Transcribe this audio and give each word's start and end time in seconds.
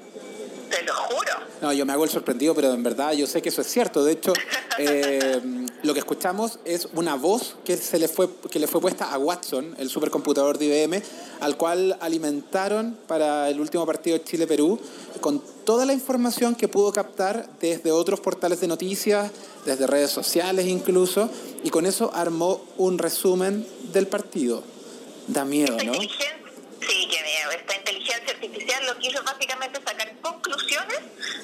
Te 0.75 0.83
lo 0.83 0.95
juro. 0.95 1.33
No, 1.63 1.73
yo 1.73 1.87
me 1.87 1.93
hago 1.93 2.05
el 2.05 2.11
sorprendido, 2.11 2.55
pero 2.55 2.73
en 2.73 2.83
verdad 2.83 3.13
yo 3.13 3.27
sé 3.27 3.41
que 3.41 3.51
eso 3.51 3.61
es 3.61 3.69
cierto. 3.69 4.05
De 4.05 4.13
hecho, 4.13 4.33
eh, 4.79 5.41
lo 5.83 5.93
que 5.93 6.01
escuchamos 6.01 6.59
es 6.65 6.89
una 6.95 7.15
voz 7.15 7.57
que, 7.65 7.77
se 7.77 7.99
le 7.99 8.09
fue, 8.09 8.29
que 8.51 8.59
le 8.59 8.67
fue 8.67 8.81
puesta 8.81 9.13
a 9.13 9.19
Watson, 9.19 9.77
el 9.79 9.89
supercomputador 9.89 10.59
de 10.59 10.67
IBM, 10.67 11.03
al 11.41 11.57
cual 11.57 11.97
alimentaron 12.01 12.99
para 13.07 13.49
el 13.49 13.61
último 13.61 13.87
partido 13.87 14.19
de 14.19 14.25
Chile-Perú 14.25 14.81
con 15.21 15.41
toda 15.65 15.87
la 15.87 15.93
información 15.93 16.55
que 16.55 16.69
pudo 16.69 16.93
captar 16.93 17.49
desde 17.61 17.93
otros 17.93 18.21
portales 18.21 18.61
de 18.61 18.67
noticias, 18.67 19.31
desde 19.65 19.87
redes 19.87 20.11
sociales 20.11 20.67
incluso, 20.67 21.31
y 21.63 21.71
con 21.71 21.87
eso 21.87 22.11
armó 22.15 22.65
un 22.79 22.99
resumen 22.99 23.67
del 23.93 24.09
partido. 24.09 24.63
Da 25.29 25.45
miedo, 25.45 25.77
¿no? 25.85 25.95
Sí, 25.95 26.09
que 27.09 27.23
miedo. 27.23 27.51
Esta 27.57 27.77
inteligencia 27.77 28.35
artificial 28.35 28.74
lo 28.85 28.99
que 28.99 29.09
hizo 29.09 29.23
básicamente 29.23 29.81
sacar 29.85 30.15
conclusiones 30.21 31.01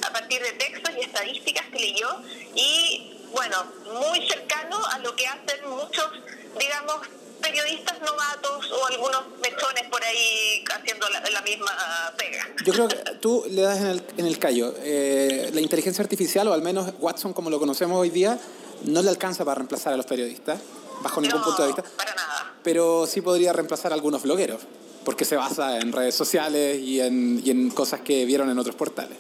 a 0.06 0.12
partir 0.12 0.42
de 0.42 0.52
textos 0.52 0.92
y 0.96 1.00
estadísticas 1.00 1.66
que 1.72 1.78
leyó 1.78 2.08
y, 2.54 3.16
bueno, 3.32 3.64
muy 3.92 4.26
cercano 4.28 4.78
a 4.86 4.98
lo 4.98 5.14
que 5.16 5.26
hacen 5.26 5.68
muchos, 5.68 6.10
digamos, 6.58 7.08
periodistas 7.40 8.00
novatos 8.00 8.70
o 8.70 8.86
algunos 8.86 9.22
mechones 9.40 9.84
por 9.90 10.02
ahí 10.04 10.64
haciendo 10.74 11.08
la, 11.08 11.40
misma 11.40 11.72
pega. 12.16 12.46
Yo 12.64 12.72
creo 12.72 12.88
que 12.88 12.96
tú 13.20 13.44
le 13.48 13.62
das 13.62 13.78
en 13.78 13.86
el, 13.86 14.02
en 14.18 14.26
el 14.26 14.38
callo. 14.38 14.74
Eh, 14.78 15.50
la 15.52 15.60
inteligencia 15.60 16.02
artificial, 16.02 16.46
o 16.48 16.52
al 16.52 16.62
menos 16.62 16.92
Watson 16.98 17.32
como 17.32 17.50
lo 17.50 17.58
conocemos 17.58 17.98
hoy 17.98 18.10
día, 18.10 18.38
no 18.84 19.02
le 19.02 19.08
alcanza 19.08 19.44
para 19.44 19.56
reemplazar 19.56 19.94
a 19.94 19.96
los 19.96 20.06
periodistas, 20.06 20.60
bajo 21.02 21.20
ningún 21.20 21.42
punto 21.42 21.62
de 21.62 21.68
vista. 21.68 21.82
Para 21.96 22.14
nada. 22.14 22.54
Pero 22.62 23.06
sí 23.06 23.22
podría 23.22 23.52
reemplazar 23.52 23.92
a 23.92 23.94
algunos 23.94 24.22
blogueros 24.22 24.60
porque 25.04 25.24
se 25.24 25.36
basa 25.36 25.78
en 25.78 25.92
redes 25.92 26.14
sociales 26.14 26.78
y 26.78 27.00
en, 27.00 27.40
y 27.44 27.50
en 27.50 27.70
cosas 27.70 28.00
que 28.00 28.24
vieron 28.24 28.50
en 28.50 28.58
otros 28.58 28.76
portales. 28.76 29.18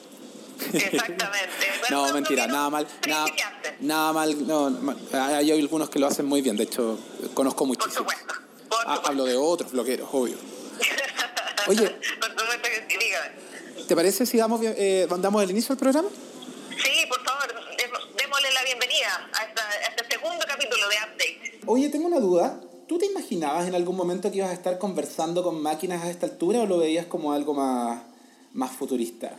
Exactamente. 0.72 1.48
no, 1.90 2.12
mentira, 2.12 2.46
nada 2.46 2.70
mal. 2.70 2.86
Nada, 3.08 3.26
nada 3.80 4.12
mal, 4.12 4.46
no, 4.46 4.94
hay 5.12 5.50
algunos 5.50 5.88
que 5.90 5.98
lo 5.98 6.06
hacen 6.06 6.26
muy 6.26 6.42
bien, 6.42 6.56
de 6.56 6.64
hecho, 6.64 6.98
conozco 7.34 7.66
muchísimos. 7.66 7.96
Por 7.96 8.14
supuesto. 8.14 8.34
Por 8.68 9.08
Hablo 9.08 9.24
de 9.24 9.36
otros 9.36 9.72
blogueros, 9.72 10.08
obvio. 10.12 10.36
Oye, 11.66 11.88
por 12.20 12.30
supuesto 12.30 12.62
que 12.62 12.86
sí, 12.88 12.98
dígame. 12.98 13.86
¿Te 13.86 13.96
parece 13.96 14.26
si 14.26 14.38
damos, 14.38 14.60
eh, 14.62 15.08
damos 15.18 15.42
el 15.42 15.50
inicio 15.50 15.74
del 15.74 15.78
programa? 15.78 16.08
Sí, 16.70 17.06
por 17.08 17.24
favor, 17.24 17.52
démosle 18.16 18.52
la 18.52 18.62
bienvenida 18.62 19.28
a 19.32 19.44
este 19.44 20.14
segundo 20.14 20.44
capítulo 20.46 20.88
de 20.88 20.96
Update. 20.96 21.60
Oye, 21.66 21.88
tengo 21.88 22.06
una 22.06 22.20
duda. 22.20 22.60
¿Tú 22.90 22.98
te 22.98 23.06
imaginabas 23.06 23.68
en 23.68 23.76
algún 23.76 23.94
momento 23.94 24.32
que 24.32 24.38
ibas 24.38 24.50
a 24.50 24.52
estar 24.52 24.76
conversando 24.76 25.44
con 25.44 25.62
máquinas 25.62 26.02
a 26.02 26.10
esta 26.10 26.26
altura 26.26 26.62
o 26.62 26.66
lo 26.66 26.78
veías 26.78 27.06
como 27.06 27.32
algo 27.32 27.54
más, 27.54 28.02
más 28.52 28.72
futurista? 28.72 29.38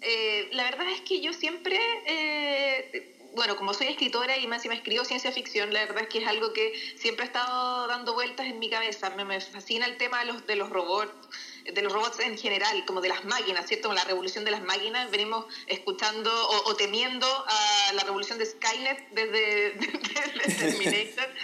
Eh, 0.00 0.48
la 0.52 0.62
verdad 0.64 0.86
es 0.90 1.02
que 1.02 1.20
yo 1.20 1.34
siempre, 1.34 1.78
eh, 2.06 3.30
bueno, 3.34 3.56
como 3.56 3.74
soy 3.74 3.88
escritora 3.88 4.38
y 4.38 4.46
más 4.46 4.64
y 4.64 4.70
me 4.70 4.74
escribo 4.74 5.04
ciencia 5.04 5.30
ficción, 5.32 5.70
la 5.74 5.80
verdad 5.80 6.04
es 6.04 6.08
que 6.08 6.20
es 6.20 6.26
algo 6.26 6.54
que 6.54 6.72
siempre 6.96 7.24
ha 7.24 7.26
estado 7.26 7.88
dando 7.88 8.14
vueltas 8.14 8.46
en 8.46 8.58
mi 8.58 8.70
cabeza. 8.70 9.10
Me, 9.10 9.26
me 9.26 9.38
fascina 9.38 9.84
el 9.84 9.98
tema 9.98 10.20
de 10.20 10.32
los, 10.32 10.46
de 10.46 10.56
los 10.56 10.70
robots 10.70 11.12
de 11.64 11.82
los 11.82 11.92
robots 11.92 12.18
en 12.20 12.36
general, 12.36 12.84
como 12.86 13.00
de 13.00 13.08
las 13.08 13.24
máquinas, 13.24 13.66
¿cierto? 13.66 13.92
la 13.92 14.04
revolución 14.04 14.44
de 14.44 14.50
las 14.50 14.62
máquinas, 14.62 15.10
venimos 15.10 15.44
escuchando 15.66 16.30
o, 16.64 16.74
temiendo 16.74 17.26
a 17.26 17.92
la 17.92 18.02
revolución 18.02 18.38
de 18.38 18.46
Skynet 18.46 19.10
desde, 19.10 19.70
desde 20.46 20.54
Terminator. 20.58 21.28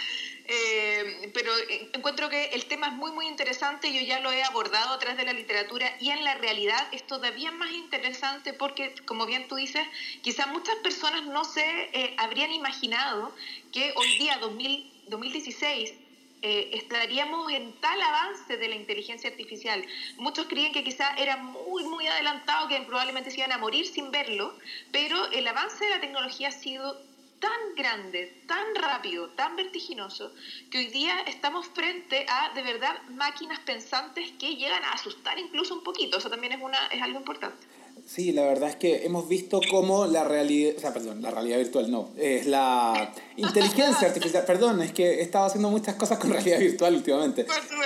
Eh, 0.51 1.29
pero 1.31 1.51
encuentro 1.93 2.27
que 2.27 2.45
el 2.45 2.65
tema 2.65 2.87
es 2.87 2.93
muy, 2.93 3.11
muy 3.11 3.27
interesante. 3.27 3.93
Yo 3.93 4.01
ya 4.01 4.19
lo 4.19 4.31
he 4.31 4.43
abordado 4.43 4.93
a 4.93 4.99
través 4.99 5.17
de 5.17 5.23
la 5.23 5.33
literatura 5.33 5.95
y 5.99 6.09
en 6.09 6.23
la 6.23 6.33
realidad 6.35 6.87
es 6.91 7.05
todavía 7.05 7.51
más 7.51 7.71
interesante 7.71 8.53
porque, 8.53 8.95
como 9.05 9.27
bien 9.27 9.47
tú 9.47 9.55
dices, 9.55 9.85
quizás 10.23 10.47
muchas 10.47 10.75
personas 10.77 11.23
no 11.25 11.45
se 11.45 11.61
eh, 11.93 12.15
habrían 12.17 12.51
imaginado 12.51 13.31
que 13.71 13.93
hoy 13.95 14.17
día, 14.17 14.39
2016, 14.39 15.93
eh, 16.41 16.69
estaríamos 16.73 17.51
en 17.51 17.73
tal 17.81 18.01
avance 18.01 18.57
de 18.57 18.67
la 18.69 18.75
inteligencia 18.75 19.29
artificial. 19.29 19.85
Muchos 20.17 20.47
creían 20.47 20.71
que 20.71 20.83
quizás 20.83 21.15
era 21.19 21.37
muy, 21.37 21.83
muy 21.83 22.07
adelantado, 22.07 22.67
que 22.69 22.79
probablemente 22.81 23.29
se 23.29 23.37
iban 23.37 23.51
a 23.51 23.59
morir 23.59 23.85
sin 23.85 24.09
verlo, 24.09 24.55
pero 24.91 25.29
el 25.31 25.45
avance 25.47 25.83
de 25.83 25.91
la 25.91 25.99
tecnología 25.99 26.47
ha 26.47 26.51
sido 26.53 27.08
tan 27.39 27.75
grande, 27.75 28.41
tan 28.47 28.75
rápido, 28.75 29.29
tan 29.29 29.55
vertiginoso, 29.55 30.31
que 30.69 30.79
hoy 30.79 30.87
día 30.87 31.21
estamos 31.27 31.67
frente 31.67 32.25
a 32.27 32.53
de 32.53 32.63
verdad 32.63 33.01
máquinas 33.09 33.59
pensantes 33.59 34.31
que 34.39 34.55
llegan 34.55 34.83
a 34.83 34.93
asustar 34.93 35.37
incluso 35.39 35.73
un 35.73 35.83
poquito. 35.83 36.17
Eso 36.17 36.29
también 36.29 36.53
es, 36.53 36.61
una, 36.61 36.87
es 36.87 37.01
algo 37.01 37.19
importante. 37.19 37.67
Sí, 38.05 38.31
la 38.31 38.43
verdad 38.43 38.69
es 38.69 38.75
que 38.75 39.05
hemos 39.05 39.27
visto 39.27 39.61
cómo 39.69 40.07
la 40.07 40.23
realidad, 40.23 40.73
o 40.77 40.79
sea, 40.79 40.93
perdón, 40.93 41.21
la 41.21 41.31
realidad 41.31 41.57
virtual 41.57 41.91
no, 41.91 42.09
es 42.17 42.47
la 42.47 43.13
inteligencia 43.37 44.07
artificial, 44.07 44.45
perdón, 44.45 44.81
es 44.81 44.93
que 44.93 45.15
he 45.15 45.21
estado 45.21 45.45
haciendo 45.45 45.69
muchas 45.69 45.95
cosas 45.95 46.17
con 46.17 46.31
realidad 46.31 46.59
virtual 46.59 46.95
últimamente. 46.95 47.45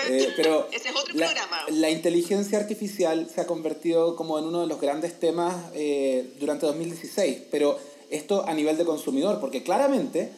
Eh, 0.09 0.33
pero 0.35 0.69
Ese 0.71 0.89
es 0.89 0.95
otro 0.95 1.13
la, 1.15 1.25
programa. 1.25 1.57
La 1.69 1.89
inteligencia 1.89 2.57
artificial 2.57 3.29
se 3.33 3.41
ha 3.41 3.47
convertido 3.47 4.15
como 4.15 4.39
en 4.39 4.45
uno 4.45 4.61
de 4.61 4.67
los 4.67 4.79
grandes 4.79 5.19
temas 5.19 5.55
eh, 5.73 6.33
durante 6.39 6.67
2016, 6.67 7.43
pero 7.51 7.77
esto 8.13 8.45
a 8.47 8.53
nivel 8.53 8.77
de 8.77 8.85
consumidor, 8.85 9.39
porque 9.39 9.63
claramente 9.63 10.31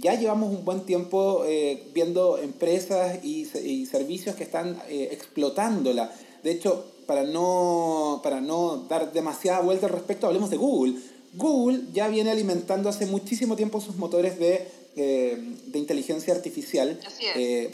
ya 0.00 0.14
llevamos 0.14 0.50
un 0.50 0.64
buen 0.64 0.82
tiempo 0.82 1.44
eh, 1.46 1.82
viendo 1.94 2.38
empresas 2.38 3.24
y, 3.24 3.46
servicios 3.86 4.36
que 4.36 4.44
están 4.44 4.80
eh, 4.88 5.08
explotándola. 5.12 6.12
De 6.42 6.50
hecho, 6.50 6.84
para 7.06 7.24
no, 7.24 8.20
para 8.22 8.40
no 8.40 8.84
dar 8.88 9.12
demasiada 9.12 9.60
vuelta 9.60 9.86
al 9.86 9.92
respecto, 9.92 10.26
hablemos 10.26 10.50
de 10.50 10.58
Google. 10.58 10.94
Google 11.34 11.84
ya 11.92 12.08
viene 12.08 12.30
alimentando 12.30 12.88
hace 12.88 13.06
muchísimo 13.06 13.56
tiempo 13.56 13.80
sus 13.80 13.96
motores 13.96 14.38
de, 14.38 14.66
eh, 14.96 15.38
de 15.66 15.78
inteligencia 15.78 16.34
artificial, 16.34 17.00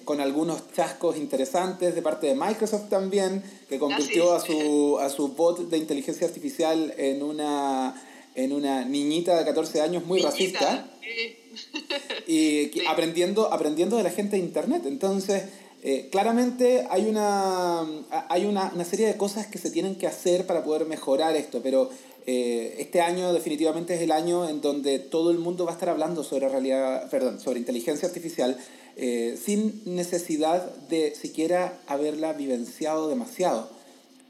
con 0.05 0.20
algunos 0.20 0.73
chascos 0.73 1.17
interesantes 1.17 1.94
de 1.94 2.02
parte 2.02 2.29
de 2.29 2.35
Microsoft 2.35 2.88
también, 2.88 3.43
que 3.69 3.79
convirtió 3.79 4.35
a 4.35 4.40
su, 4.40 4.99
a 5.00 5.08
su 5.08 5.29
bot 5.29 5.69
de 5.69 5.79
inteligencia 5.79 6.26
artificial 6.26 6.94
en 6.97 7.23
una 7.23 7.94
en 8.35 8.53
una 8.53 8.85
niñita 8.85 9.39
de 9.39 9.45
14 9.45 9.81
años 9.81 10.05
muy 10.07 10.21
racista 10.21 10.91
y 12.27 12.71
aprendiendo, 12.89 13.53
aprendiendo 13.53 13.97
de 13.97 14.03
la 14.03 14.11
gente 14.11 14.37
de 14.37 14.43
Internet. 14.43 14.83
Entonces, 14.87 15.45
eh, 15.83 16.09
claramente 16.11 16.87
hay, 16.91 17.07
una, 17.07 17.83
hay 18.29 18.47
una, 18.47 18.73
una, 18.75 18.85
serie 18.85 19.07
de 19.07 19.17
cosas 19.17 19.47
que 19.47 19.59
se 19.59 19.71
tienen 19.71 19.97
que 19.97 20.07
hacer 20.07 20.47
para 20.47 20.65
poder 20.65 20.87
mejorar 20.87 21.37
esto, 21.37 21.61
pero 21.63 21.91
eh, 22.27 22.77
este 22.79 23.03
año 23.03 23.35
definitivamente 23.35 23.95
es 23.95 24.01
el 24.01 24.11
año 24.11 24.49
en 24.49 24.63
donde 24.63 24.99
todo 24.99 25.31
el 25.31 25.39
mundo 25.39 25.67
va 25.67 25.73
a 25.73 25.75
estar 25.75 25.91
hablando 25.91 26.25
sobre 26.25 26.49
realidad, 26.49 27.11
perdón, 27.11 27.39
sobre 27.39 27.59
inteligencia 27.59 28.09
artificial 28.09 28.57
eh, 28.97 29.37
sin 29.43 29.83
necesidad 29.85 30.75
de 30.89 31.15
siquiera 31.15 31.81
haberla 31.87 32.33
vivenciado 32.33 33.09
demasiado. 33.09 33.69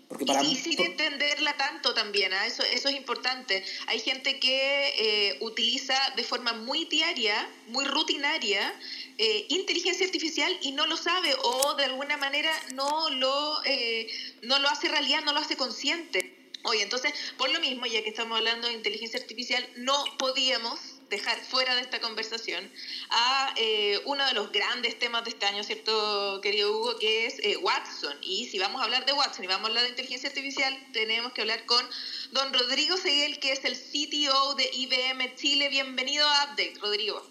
Porque 0.08 0.26
para 0.26 0.42
y, 0.42 0.54
sin 0.54 0.80
entenderla 0.80 1.56
tanto 1.56 1.94
también, 1.94 2.32
¿ah? 2.32 2.46
eso, 2.46 2.62
eso 2.62 2.88
es 2.88 2.94
importante. 2.94 3.64
Hay 3.86 4.00
gente 4.00 4.38
que 4.38 4.94
eh, 4.98 5.38
utiliza 5.40 5.94
de 6.16 6.24
forma 6.24 6.52
muy 6.52 6.84
diaria, 6.84 7.48
muy 7.68 7.84
rutinaria, 7.84 8.74
eh, 9.18 9.46
inteligencia 9.48 10.04
artificial 10.06 10.56
y 10.62 10.72
no 10.72 10.86
lo 10.86 10.96
sabe 10.96 11.34
o 11.42 11.74
de 11.74 11.84
alguna 11.84 12.16
manera 12.16 12.50
no 12.74 13.10
lo, 13.10 13.64
eh, 13.64 14.08
no 14.42 14.58
lo 14.58 14.68
hace 14.68 14.88
realidad, 14.88 15.22
no 15.24 15.32
lo 15.32 15.40
hace 15.40 15.56
consciente. 15.56 16.34
Oye, 16.64 16.82
entonces, 16.82 17.12
por 17.36 17.50
lo 17.50 17.60
mismo, 17.60 17.84
ya 17.86 18.02
que 18.02 18.08
estamos 18.08 18.38
hablando 18.38 18.68
de 18.68 18.74
inteligencia 18.74 19.20
artificial, 19.20 19.66
no 19.76 20.02
podíamos 20.18 20.93
dejar 21.08 21.38
fuera 21.38 21.74
de 21.74 21.80
esta 21.80 22.00
conversación 22.00 22.70
a 23.10 23.54
eh, 23.56 24.00
uno 24.06 24.24
de 24.26 24.32
los 24.34 24.50
grandes 24.52 24.98
temas 24.98 25.24
de 25.24 25.30
este 25.30 25.46
año, 25.46 25.62
¿cierto, 25.62 26.40
querido 26.42 26.76
Hugo? 26.76 26.98
Que 26.98 27.26
es 27.26 27.38
eh, 27.42 27.56
Watson. 27.56 28.16
Y 28.22 28.46
si 28.46 28.58
vamos 28.58 28.80
a 28.80 28.84
hablar 28.84 29.06
de 29.06 29.12
Watson 29.12 29.44
y 29.44 29.48
vamos 29.48 29.64
a 29.64 29.68
hablar 29.68 29.84
de 29.84 29.90
inteligencia 29.90 30.28
artificial, 30.28 30.76
tenemos 30.92 31.32
que 31.32 31.42
hablar 31.42 31.64
con 31.66 31.84
don 32.32 32.52
Rodrigo 32.52 32.96
Seguel, 32.96 33.38
que 33.38 33.52
es 33.52 33.64
el 33.64 33.74
CTO 33.74 34.54
de 34.54 34.70
IBM 34.72 35.34
Chile. 35.36 35.68
Bienvenido 35.68 36.26
a 36.26 36.44
Update, 36.44 36.74
Rodrigo. 36.80 37.22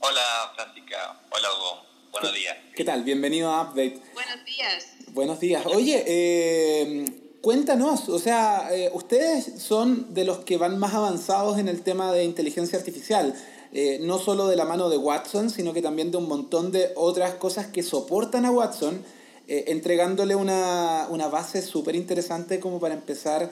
Hola, 0.00 0.52
Francisca. 0.54 1.20
Hola, 1.30 1.48
Hugo. 1.54 1.86
Buenos 2.12 2.34
días. 2.34 2.56
¿Qué 2.74 2.84
tal? 2.84 3.04
Bienvenido 3.04 3.50
a 3.50 3.62
Update. 3.62 4.00
Buenos 4.12 4.44
días. 4.44 4.88
Buenos 5.08 5.40
días. 5.40 5.64
Oye, 5.66 6.04
eh, 6.06 7.21
Cuéntanos, 7.42 8.08
o 8.08 8.20
sea, 8.20 8.68
eh, 8.70 8.88
ustedes 8.94 9.60
son 9.60 10.14
de 10.14 10.24
los 10.24 10.38
que 10.44 10.58
van 10.58 10.78
más 10.78 10.94
avanzados 10.94 11.58
en 11.58 11.66
el 11.66 11.82
tema 11.82 12.12
de 12.12 12.22
inteligencia 12.22 12.78
artificial, 12.78 13.34
eh, 13.72 13.98
no 14.00 14.20
solo 14.20 14.46
de 14.46 14.54
la 14.54 14.64
mano 14.64 14.88
de 14.88 14.96
Watson, 14.96 15.50
sino 15.50 15.72
que 15.72 15.82
también 15.82 16.12
de 16.12 16.18
un 16.18 16.28
montón 16.28 16.70
de 16.70 16.92
otras 16.94 17.34
cosas 17.34 17.66
que 17.66 17.82
soportan 17.82 18.44
a 18.44 18.52
Watson, 18.52 19.04
eh, 19.48 19.64
entregándole 19.66 20.36
una, 20.36 21.08
base 21.32 21.62
súper 21.62 21.96
interesante 21.96 22.60
como 22.60 22.78
para 22.78 22.94
empezar 22.94 23.50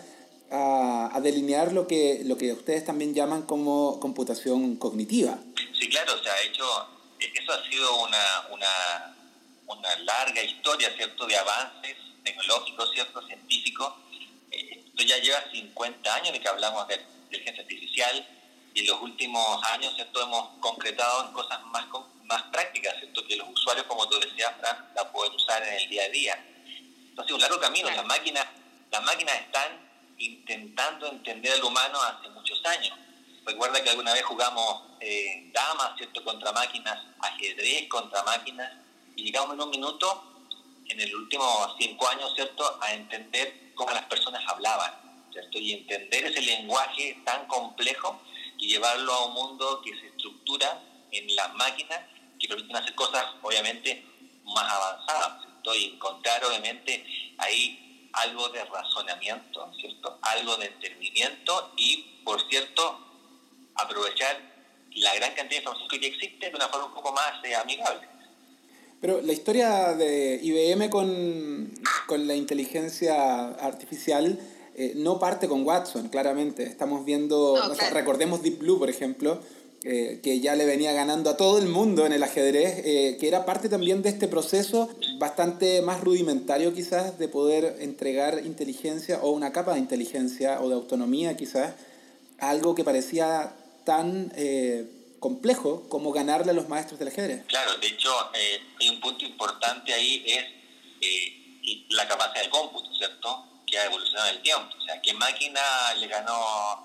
a, 0.52 1.19
delinear 1.20 1.72
lo 1.72 1.88
que, 1.88 2.22
lo 2.25 2.38
que 2.38 2.52
ustedes 2.52 2.84
también 2.84 3.12
llaman 3.12 3.42
como 3.42 3.98
computación 3.98 4.76
cognitiva. 4.76 5.37
Sí, 5.76 5.88
claro, 5.88 6.12
o 6.14 6.22
sea, 6.22 6.32
hecho, 6.48 6.64
eso 7.19 7.52
ha 7.52 7.69
sido 7.69 8.04
una, 8.04 8.54
una, 8.54 9.16
una 9.66 9.96
larga 10.04 10.44
historia, 10.44 10.90
¿cierto?, 10.96 11.26
de 11.26 11.37
avances 11.37 11.96
tecnológico, 12.30 12.86
¿cierto? 12.92 13.26
científico. 13.26 13.96
Eh, 14.50 14.84
esto 14.86 15.02
ya 15.02 15.18
lleva 15.18 15.42
50 15.50 16.14
años 16.14 16.32
de 16.32 16.40
que 16.40 16.48
hablamos 16.48 16.86
de 16.88 17.00
inteligencia 17.24 17.62
artificial 17.62 18.26
y 18.74 18.80
en 18.80 18.86
los 18.86 19.00
últimos 19.02 19.64
años, 19.64 19.94
¿cierto? 19.94 20.22
Hemos 20.22 20.58
concretado 20.60 21.26
en 21.26 21.32
cosas 21.32 21.60
más, 21.66 21.86
más 22.24 22.42
prácticas, 22.44 22.94
¿cierto? 22.98 23.26
Que 23.26 23.36
los 23.36 23.48
usuarios, 23.48 23.86
como 23.86 24.08
tú 24.08 24.18
decías, 24.20 24.52
Fran, 24.60 24.90
la 24.94 25.10
pueden 25.10 25.34
usar 25.34 25.62
en 25.62 25.74
el 25.74 25.88
día 25.88 26.04
a 26.04 26.08
día. 26.08 26.44
Entonces, 27.08 27.34
un 27.34 27.40
largo 27.40 27.58
camino. 27.58 27.90
Las 27.90 28.04
máquinas, 28.06 28.46
las 28.90 29.02
máquinas 29.02 29.34
están 29.40 29.90
intentando 30.18 31.08
entender 31.08 31.52
al 31.52 31.64
humano 31.64 32.00
hace 32.02 32.28
muchos 32.30 32.64
años. 32.66 32.96
Recuerda 33.44 33.82
que 33.82 33.90
alguna 33.90 34.12
vez 34.12 34.22
jugamos 34.22 34.82
eh, 35.00 35.50
damas, 35.52 35.96
¿cierto? 35.96 36.22
Contra 36.22 36.52
máquinas, 36.52 36.98
ajedrez 37.20 37.88
contra 37.88 38.22
máquinas, 38.22 38.72
y 39.16 39.24
llegamos 39.24 39.54
en 39.54 39.62
un 39.62 39.70
minuto 39.70 40.29
en 40.90 41.00
el 41.00 41.14
último 41.14 41.44
cinco 41.78 42.08
años, 42.08 42.32
¿cierto?, 42.34 42.78
a 42.82 42.92
entender 42.94 43.72
cómo 43.75 43.92
las 43.92 44.04
personas 44.06 44.42
hablaban, 44.48 44.92
¿cierto? 45.32 45.58
Y 45.58 45.72
entender 45.72 46.25
ese 46.26 46.42
lenguaje 46.42 47.20
tan 47.25 47.46
complejo 47.46 48.20
y 48.58 48.69
llevarlo 48.69 49.12
a 49.12 49.26
un 49.26 49.34
mundo 49.34 49.81
que 49.84 49.98
se 49.98 50.08
estructura 50.08 50.82
en 51.12 51.34
las 51.34 51.54
máquinas 51.54 52.00
que 52.38 52.48
permiten 52.48 52.76
hacer 52.76 52.94
cosas, 52.94 53.25
obviamente, 53.40 54.04
más 54.44 54.70
avanzadas, 54.72 55.42
¿cierto? 55.42 55.75
Y 55.76 55.84
encontrar, 55.94 56.44
obviamente, 56.44 57.04
ahí 57.38 58.10
algo 58.12 58.48
de 58.48 58.64
razonamiento, 58.64 59.72
¿cierto? 59.78 60.19
Algo 60.22 60.56
de 60.56 60.66
entendimiento 60.66 61.72
y, 61.76 62.20
por 62.25 62.40
cierto, 62.48 62.98
aprovechar 63.76 64.40
la 64.96 65.14
gran 65.14 65.32
cantidad 65.34 65.50
de 65.50 65.64
información 65.64 66.00
que 66.00 66.06
existe 66.08 66.50
de 66.50 66.56
una 66.56 66.69
forma 66.69 66.87
un 66.87 66.94
poco 66.94 67.12
más 67.12 67.32
eh, 67.44 67.54
amigable. 67.54 68.08
Pero 69.00 69.23
la 69.23 69.32
historia 69.32 69.94
de 69.94 70.38
IBM 70.43 70.91
con, 70.91 71.70
la 72.19 72.35
inteligencia 72.35 73.49
artificial 73.49 74.38
eh, 74.75 74.93
no 74.97 75.19
parte 75.19 75.49
con 75.49 75.64
Watson, 75.64 76.08
claramente. 76.08 76.64
Estamos 76.64 77.05
viendo, 77.05 77.56
recordemos 77.93 78.43
Deep 78.43 78.58
Blue, 78.58 78.79
por 78.79 78.91
ejemplo, 78.91 79.41
eh, 79.85 80.20
que 80.23 80.41
ya 80.41 80.55
le 80.55 80.67
venía 80.67 80.93
ganando 80.93 81.31
a 81.31 81.38
todo 81.38 81.58
el 81.58 81.69
mundo 81.69 82.05
en 82.05 82.12
el 82.12 82.23
ajedrez, 82.23 82.82
eh, 82.85 83.17
que 83.19 83.26
era 83.26 83.47
parte 83.47 83.70
también 83.70 84.02
de 84.02 84.11
este 84.11 84.29
proceso 84.29 84.91
bastante 85.19 85.81
más 85.81 86.02
rudimentario 86.02 86.75
quizás 86.75 87.19
de 87.19 87.29
poder 87.29 87.76
entregar 87.81 88.43
inteligencia 88.44 89.20
o 89.23 89.31
una 89.31 89.52
capa 89.52 89.73
de 89.73 89.79
inteligencia 89.79 90.61
o 90.61 90.69
de 90.69 90.75
autonomía 90.75 91.37
quizás 91.38 91.73
a 92.38 92.50
algo 92.50 92.75
que 92.75 92.85
parecía 92.85 93.55
tan 93.85 94.31
complejo 95.20 95.87
como 95.88 96.12
ganarle 96.12 96.50
a 96.50 96.55
los 96.55 96.69
maestros 96.69 96.99
del 96.99 97.08
ajedrez. 97.08 97.44
Claro, 97.46 97.76
de 97.76 97.87
hecho, 97.87 98.11
eh, 98.34 98.62
hay 98.81 98.88
un 98.88 99.00
punto 99.00 99.25
importante 99.25 99.93
ahí, 99.93 100.25
es 100.26 100.44
eh, 101.02 101.87
la 101.90 102.08
capacidad 102.08 102.40
del 102.40 102.50
cómputo, 102.50 102.93
¿cierto? 102.94 103.44
Que 103.67 103.78
ha 103.78 103.84
evolucionado 103.84 104.31
en 104.31 104.37
el 104.37 104.43
tiempo. 104.43 104.75
O 104.76 104.81
sea, 104.81 105.00
¿qué 105.00 105.12
máquina 105.14 105.61
le 105.99 106.08
ganó 106.08 106.32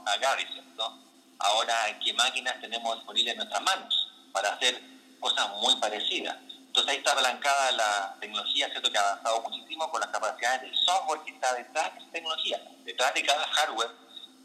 a 0.05 0.17
Gary, 0.19 0.45
¿cierto? 0.51 0.99
Ahora, 1.39 1.97
¿qué 2.03 2.13
máquinas 2.13 2.59
tenemos 2.61 2.95
disponibles 2.95 3.31
en 3.31 3.37
nuestras 3.37 3.61
manos 3.63 4.07
para 4.31 4.49
hacer 4.49 4.81
cosas 5.19 5.49
muy 5.61 5.75
parecidas? 5.77 6.35
Entonces 6.67 6.91
ahí 6.91 6.97
está 6.97 7.13
apalancada 7.13 7.71
la 7.71 8.17
tecnología, 8.19 8.69
¿cierto? 8.69 8.91
Que 8.91 8.97
ha 8.97 9.11
avanzado 9.11 9.41
muchísimo 9.43 9.89
con 9.89 10.01
las 10.01 10.09
capacidades 10.09 10.61
del 10.61 10.75
software 10.75 11.21
que 11.25 11.31
está 11.31 11.53
detrás 11.53 11.93
de 11.93 11.99
esa 12.01 12.11
tecnología. 12.11 12.61
Detrás 12.83 13.13
de 13.13 13.23
cada 13.23 13.47
hardware, 13.47 13.91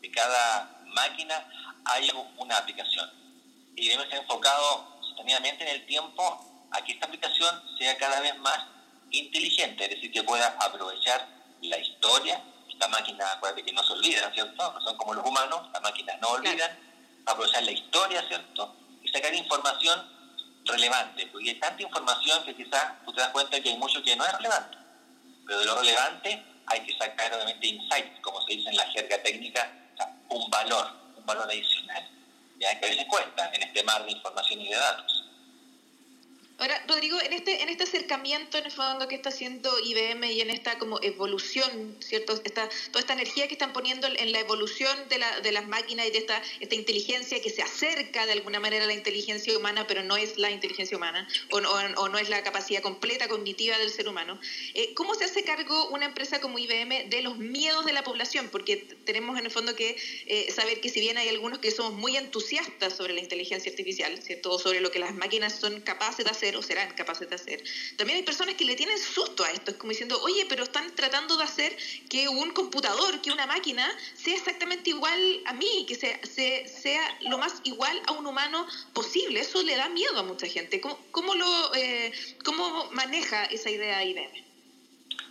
de 0.01 0.11
cada 0.13 0.81
máquina, 0.87 1.45
hay 1.85 2.09
una 2.39 2.57
aplicación 2.57 3.20
y 3.81 3.89
debe 3.89 4.07
ser 4.11 4.19
enfocado 4.19 4.99
sostenidamente 5.01 5.65
en 5.65 5.77
el 5.77 5.87
tiempo 5.87 6.69
a 6.71 6.85
que 6.85 6.93
esta 6.93 7.07
aplicación 7.07 7.63
sea 7.79 7.97
cada 7.97 8.21
vez 8.21 8.39
más 8.39 8.59
inteligente, 9.11 9.85
es 9.85 9.91
decir, 9.91 10.13
que 10.13 10.23
pueda 10.23 10.55
aprovechar 10.61 11.27
la 11.63 11.79
historia. 11.79 12.45
La 12.79 12.89
máquina, 12.89 13.31
acuérdate 13.33 13.63
que 13.63 13.73
no 13.73 13.83
se 13.83 13.93
olvidan, 13.93 14.33
¿cierto? 14.33 14.73
No 14.73 14.81
son 14.81 14.97
como 14.97 15.13
los 15.13 15.27
humanos, 15.27 15.69
las 15.71 15.83
máquinas 15.83 16.19
no 16.21 16.29
olvidan, 16.29 16.79
aprovechar 17.27 17.63
la 17.63 17.73
historia, 17.73 18.27
¿cierto? 18.27 18.75
Y 19.03 19.09
sacar 19.09 19.35
información 19.35 20.09
relevante, 20.65 21.27
porque 21.27 21.51
hay 21.51 21.61
tanta 21.61 21.83
información 21.83 22.43
que 22.45 22.55
quizás 22.55 23.05
tú 23.05 23.13
te 23.13 23.21
das 23.21 23.31
cuenta 23.31 23.61
que 23.61 23.69
hay 23.69 23.77
mucho 23.77 24.03
que 24.03 24.17
no 24.17 24.25
es 24.25 24.33
relevante, 24.33 24.79
pero 25.47 25.59
de 25.59 25.65
lo 25.67 25.77
relevante 25.77 26.43
hay 26.67 26.81
que 26.87 26.97
sacar 26.97 27.35
obviamente 27.35 27.67
insights, 27.67 28.21
como 28.23 28.41
se 28.47 28.53
dice 28.53 28.71
en 28.71 28.77
la 28.77 28.87
jerga 28.87 29.23
técnica, 29.23 29.71
un 30.31 30.49
valor, 30.51 30.91
un 31.17 31.27
valor 31.27 31.45
adicional 31.45 32.20
ya 32.61 32.79
que 32.79 32.87
a 32.87 32.89
veces 32.91 33.07
cuesta 33.07 33.51
en 33.55 33.63
este 33.63 33.83
mar 33.83 34.05
de 34.05 34.13
información 34.13 34.61
y 34.61 34.69
de 34.69 34.77
datos. 34.77 35.20
Ahora, 36.61 36.85
Rodrigo, 36.87 37.19
en 37.23 37.33
este, 37.33 37.63
en 37.63 37.71
este 37.71 37.85
acercamiento 37.85 38.59
en 38.59 38.67
el 38.67 38.71
fondo 38.71 39.09
que 39.09 39.15
está 39.15 39.31
haciendo 39.31 39.73
IBM 39.81 40.31
y 40.31 40.43
en 40.43 40.51
esta 40.51 40.77
como 40.77 41.01
evolución, 41.01 41.97
¿cierto? 42.01 42.39
Esta, 42.45 42.69
toda 42.91 43.01
esta 43.01 43.15
energía 43.15 43.49
que 43.49 43.55
están 43.55 43.73
poniendo 43.73 44.07
en 44.07 44.31
la 44.31 44.41
evolución 44.41 44.95
de, 45.09 45.17
la, 45.17 45.41
de 45.41 45.53
las 45.53 45.67
máquinas 45.67 46.07
y 46.07 46.11
de 46.11 46.19
esta, 46.19 46.43
esta 46.61 46.75
inteligencia 46.75 47.41
que 47.41 47.49
se 47.49 47.63
acerca 47.63 48.27
de 48.27 48.33
alguna 48.33 48.61
manera 48.61 48.85
a 48.85 48.87
la 48.87 48.93
inteligencia 48.93 49.57
humana, 49.57 49.87
pero 49.87 50.03
no 50.03 50.19
es 50.19 50.37
la 50.37 50.51
inteligencia 50.51 50.99
humana 50.99 51.27
o, 51.51 51.61
no 51.63 52.19
es 52.19 52.29
la 52.29 52.43
capacidad 52.43 52.83
completa 52.83 53.27
cognitiva 53.27 53.79
del 53.79 53.89
ser 53.89 54.07
humano. 54.07 54.39
Eh, 54.75 54.93
¿Cómo 54.93 55.15
se 55.15 55.25
hace 55.25 55.43
cargo 55.45 55.89
una 55.89 56.05
empresa 56.05 56.43
como 56.43 56.59
IBM 56.59 57.09
de 57.09 57.23
los 57.23 57.39
miedos 57.39 57.87
de 57.87 57.95
la 57.95 58.05
población? 58.05 58.51
Porque 58.53 58.77
tenemos 59.07 59.39
en 59.39 59.47
el 59.47 59.51
fondo 59.51 59.75
que 59.75 59.97
eh, 60.27 60.53
saber 60.53 60.83
que 60.83 60.91
si 60.91 61.01
bien 61.01 61.17
hay 61.17 61.31
algunos 61.31 61.59
que 61.61 61.71
somos 61.71 61.95
muy 61.95 62.19
entusiastas 62.19 62.95
sobre 62.95 63.15
la 63.15 63.21
inteligencia 63.21 63.71
artificial, 63.71 64.21
¿cierto? 64.23 64.59
sobre 64.59 64.83
lo 64.83 64.91
que 64.91 64.99
las 64.99 65.15
máquinas 65.15 65.59
son 65.59 65.81
capaces 65.81 66.27
de 66.27 66.31
hacer, 66.31 66.50
o 66.57 66.63
serán 66.63 66.93
capaces 66.95 67.29
de 67.29 67.37
hacer. 67.37 67.63
También 67.97 68.19
hay 68.19 68.23
personas 68.23 68.55
que 68.55 68.65
le 68.65 68.77
tienen 68.77 68.99
susto 68.99 69.45
a 69.45 69.51
esto, 69.51 69.71
es 69.71 69.77
como 69.77 69.91
diciendo, 69.91 70.21
oye, 70.23 70.47
pero 70.49 70.65
están 70.65 70.95
tratando 70.95 71.37
de 71.37 71.45
hacer 71.45 71.77
que 72.09 72.29
un 72.29 72.51
computador, 72.53 73.21
que 73.21 73.31
una 73.31 73.47
máquina, 73.47 73.91
sea 74.15 74.35
exactamente 74.35 74.91
igual 74.91 75.41
a 75.47 75.53
mí, 75.55 75.85
que 75.87 75.95
sea, 75.95 76.19
sea, 76.25 77.19
lo 77.23 77.39
más 77.39 77.61
igual 77.65 78.01
a 78.07 78.13
un 78.13 78.27
humano 78.27 78.67
posible. 78.93 79.41
Eso 79.41 79.63
le 79.63 79.77
da 79.77 79.89
miedo 79.89 80.19
a 80.19 80.23
mucha 80.23 80.47
gente. 80.47 80.81
¿Cómo, 80.81 80.99
cómo 81.11 81.35
lo, 81.35 81.75
eh, 81.75 82.13
cómo 82.45 82.91
maneja 82.93 83.45
esa 83.47 83.71
idea 83.71 84.05
IBM? 84.05 84.45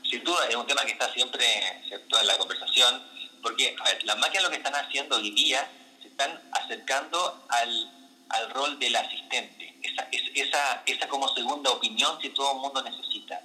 Sin 0.10 0.24
duda, 0.24 0.48
es 0.48 0.56
un 0.56 0.66
tema 0.66 0.84
que 0.86 0.92
está 0.92 1.12
siempre 1.14 1.46
en 1.92 2.28
la 2.28 2.38
conversación, 2.38 3.04
porque 3.44 3.76
las 4.04 4.18
máquinas 4.18 4.44
lo 4.44 4.50
que 4.50 4.58
están 4.58 4.76
haciendo 4.76 5.18
hoy 5.18 5.32
día 5.32 5.70
se 6.02 6.08
están 6.08 6.42
acercando 6.52 7.46
al, 7.50 7.99
al 8.30 8.50
rol 8.52 8.80
del 8.80 8.96
asistente 8.96 9.80
esa, 9.82 10.08
esa, 10.12 10.84
esa 10.86 11.08
como 11.08 11.28
segunda 11.34 11.72
opinión 11.72 12.18
que 12.20 12.30
todo 12.30 12.54
el 12.54 12.60
mundo 12.60 12.82
necesita. 12.82 13.42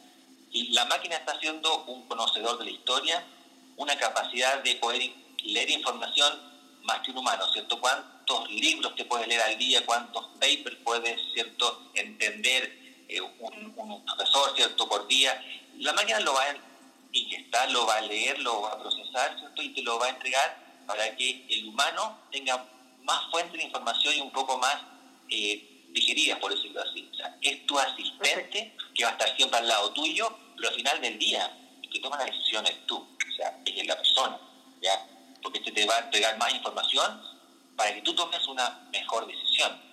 Y 0.51 0.69
la 0.73 0.85
máquina 0.85 1.17
está 1.17 1.39
siendo 1.41 1.85
un 1.85 2.07
conocedor 2.07 2.59
de 2.59 2.65
la 2.67 2.71
historia, 2.71 3.25
una 3.77 3.97
capacidad 3.97 4.63
de 4.63 4.77
poder 4.77 5.11
leer 5.45 5.71
información 5.71 6.33
más 6.83 7.01
que 7.01 7.11
un 7.11 7.19
humano, 7.19 7.45
¿cierto? 7.53 7.81
¿Cuántos 7.81 8.51
libros 8.51 8.95
te 8.95 9.05
puedes 9.05 9.27
leer 9.27 9.41
al 9.41 9.59
día? 9.59 9.85
¿Cuántos 9.85 10.27
papers 10.39 10.77
puedes, 10.85 11.21
¿cierto?, 11.33 11.91
entender 11.95 13.05
eh, 13.09 13.21
un, 13.21 14.05
profesor, 14.05 14.55
¿cierto?, 14.55 14.89
por 14.89 15.07
día. 15.09 15.43
La 15.79 15.93
máquina 15.93 16.21
lo 16.21 16.35
va 16.35 16.45
lo 17.71 17.87
va 17.87 17.97
a 17.97 18.01
leer, 18.03 18.39
lo 18.41 18.63
va 18.63 18.73
a 18.73 18.79
procesar, 18.79 19.39
¿cierto? 19.39 19.63
Y 19.63 19.71
te 19.71 19.83
lo 19.83 19.99
va 19.99 20.07
a 20.07 20.11
entregar 20.11 20.85
para 20.87 21.17
que 21.17 21.47
el 21.49 21.69
humano 21.69 22.19
tenga 22.31 22.65
más 23.05 23.31
fuentes 23.31 23.59
de 23.59 23.65
información 23.65 24.15
y 24.17 24.21
un 24.21 24.31
poco 24.31 24.59
más 24.59 24.77
eh, 25.29 25.85
digeridas, 25.91 26.39
por 26.39 26.55
decirlo 26.55 26.83
así. 26.83 27.09
O 27.13 27.15
sea, 27.15 27.37
es 27.41 27.67
tu 27.67 27.79
asistente 27.79 28.77
que 28.95 29.05
va 29.05 29.11
a 29.11 29.13
estar 29.13 29.37
siempre 29.37 29.59
al 29.59 29.69
lado 29.69 29.93
tuyo, 29.93 30.37
pero 30.57 30.69
al 30.69 30.75
final 30.75 31.01
del 31.01 31.19
día, 31.19 31.57
el 31.83 31.91
que 31.91 32.01
toma 32.01 32.19
las 32.19 32.27
decisiones 32.27 32.87
tú, 32.87 32.97
o 32.97 33.37
sea, 33.37 33.61
es 33.65 33.87
la 33.87 33.97
persona, 33.97 34.39
¿ya? 34.83 35.07
Porque 35.43 35.59
este 35.59 35.73
te 35.73 35.87
va 35.87 35.97
a 35.97 36.01
entregar 36.01 36.37
más 36.39 36.53
información 36.55 37.23
para 37.77 37.95
que 37.95 38.03
tú 38.03 38.15
tomes 38.15 38.47
una 38.47 38.89
mejor 38.93 39.27
decisión. 39.27 39.85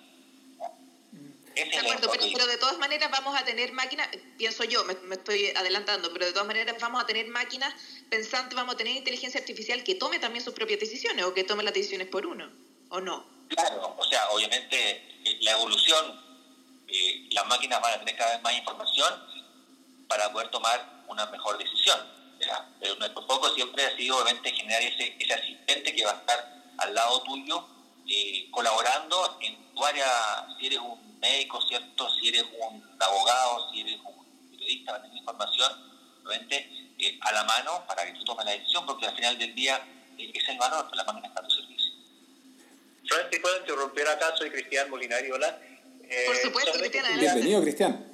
De 1.54 1.78
acuerdo, 1.78 2.10
pero, 2.10 2.46
de 2.46 2.56
todas 2.56 2.78
maneras 2.78 3.10
vamos 3.10 3.38
a 3.38 3.44
tener 3.44 3.72
máquinas, 3.72 4.08
pienso 4.38 4.64
yo, 4.64 4.84
me, 4.84 4.94
estoy 5.14 5.48
adelantando, 5.48 6.10
pero 6.12 6.24
de 6.24 6.32
todas 6.32 6.46
maneras 6.46 6.74
vamos 6.80 7.02
a 7.02 7.06
tener 7.06 7.26
máquinas 7.28 7.74
pensantes, 8.08 8.56
vamos 8.56 8.74
a 8.74 8.78
tener 8.78 8.96
inteligencia 8.96 9.38
artificial 9.38 9.84
que 9.84 9.94
tome 9.94 10.18
también 10.18 10.42
sus 10.42 10.54
propias 10.54 10.80
decisiones 10.80 11.26
o 11.26 11.34
que 11.34 11.44
tome 11.44 11.62
las 11.62 11.74
decisiones 11.74 12.08
por 12.08 12.26
uno, 12.26 12.50
¿o 12.92 13.00
no? 13.00 13.24
Claro, 13.48 13.94
o 13.98 14.04
sea, 14.04 14.28
obviamente 14.30 15.20
eh, 15.24 15.38
la 15.40 15.52
evolución, 15.52 16.20
eh, 16.86 17.28
las 17.32 17.46
máquinas 17.46 17.80
van 17.80 17.94
a 17.94 17.98
tener 17.98 18.16
cada 18.16 18.34
vez 18.34 18.42
más 18.42 18.56
información 18.56 19.12
para 20.08 20.30
poder 20.30 20.48
tomar 20.48 21.04
una 21.08 21.26
mejor 21.26 21.58
decisión. 21.58 21.98
Pero 22.80 22.96
nuestro 22.96 23.24
foco 23.26 23.48
siempre 23.54 23.86
ha 23.86 23.96
sido, 23.96 24.16
obviamente, 24.16 24.52
generar 24.52 24.82
ese, 24.82 25.16
ese 25.18 25.32
asistente 25.32 25.94
que 25.94 26.04
va 26.04 26.10
a 26.10 26.16
estar 26.16 26.72
al 26.78 26.94
lado 26.94 27.22
tuyo, 27.22 27.64
eh, 28.08 28.48
colaborando 28.50 29.38
en 29.40 29.72
tu 29.72 29.84
área, 29.84 30.46
si 30.58 30.66
eres 30.66 30.80
un 30.80 31.20
médico, 31.20 31.62
¿cierto? 31.68 32.10
Si 32.16 32.28
eres 32.28 32.44
un 32.58 32.96
abogado, 33.00 33.70
si 33.70 33.82
eres 33.82 34.00
un 34.04 34.50
periodista, 34.50 35.00
tener 35.00 35.16
información, 35.16 35.72
obviamente 36.26 36.68
a 37.20 37.32
la 37.32 37.44
mano 37.44 37.84
para 37.86 38.04
que 38.04 38.12
tú 38.12 38.24
tomes 38.24 38.44
la 38.44 38.52
decisión, 38.52 38.84
porque 38.86 39.06
al 39.06 39.14
final 39.14 39.38
del 39.38 39.54
día 39.54 39.80
es 40.18 40.48
el 40.48 40.58
valor, 40.58 40.88
la 40.94 41.04
máquina 41.04 41.28
está 41.28 41.40
a 41.40 41.48
tu. 41.48 41.71
Solamente 43.04 43.40
puedo 43.40 43.58
interrumpir 43.58 44.06
acá, 44.06 44.34
soy 44.36 44.50
Cristian 44.50 44.88
Molinari, 44.90 45.30
hola. 45.30 45.60
Eh, 46.08 46.24
Por 46.26 46.36
supuesto, 46.36 46.72
Cristian. 46.72 47.18
Bienvenido, 47.18 47.62
Cristian. 47.62 48.06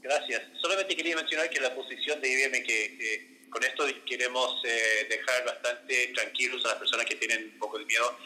Gracias. 0.00 0.42
Solamente 0.60 0.96
quería 0.96 1.16
mencionar 1.16 1.48
que 1.50 1.60
la 1.60 1.74
posición 1.74 2.20
de 2.20 2.28
IBM, 2.28 2.62
que, 2.62 3.48
con 3.50 3.62
esto 3.64 3.84
queremos 4.04 4.62
dejar 5.08 5.44
bastante 5.44 6.08
tranquilos 6.08 6.64
a 6.64 6.68
las 6.68 6.78
personas 6.78 7.06
que 7.06 7.14
tienen 7.14 7.52
un 7.54 7.58
poco 7.58 7.78
de 7.78 7.84
miedo 7.86 8.18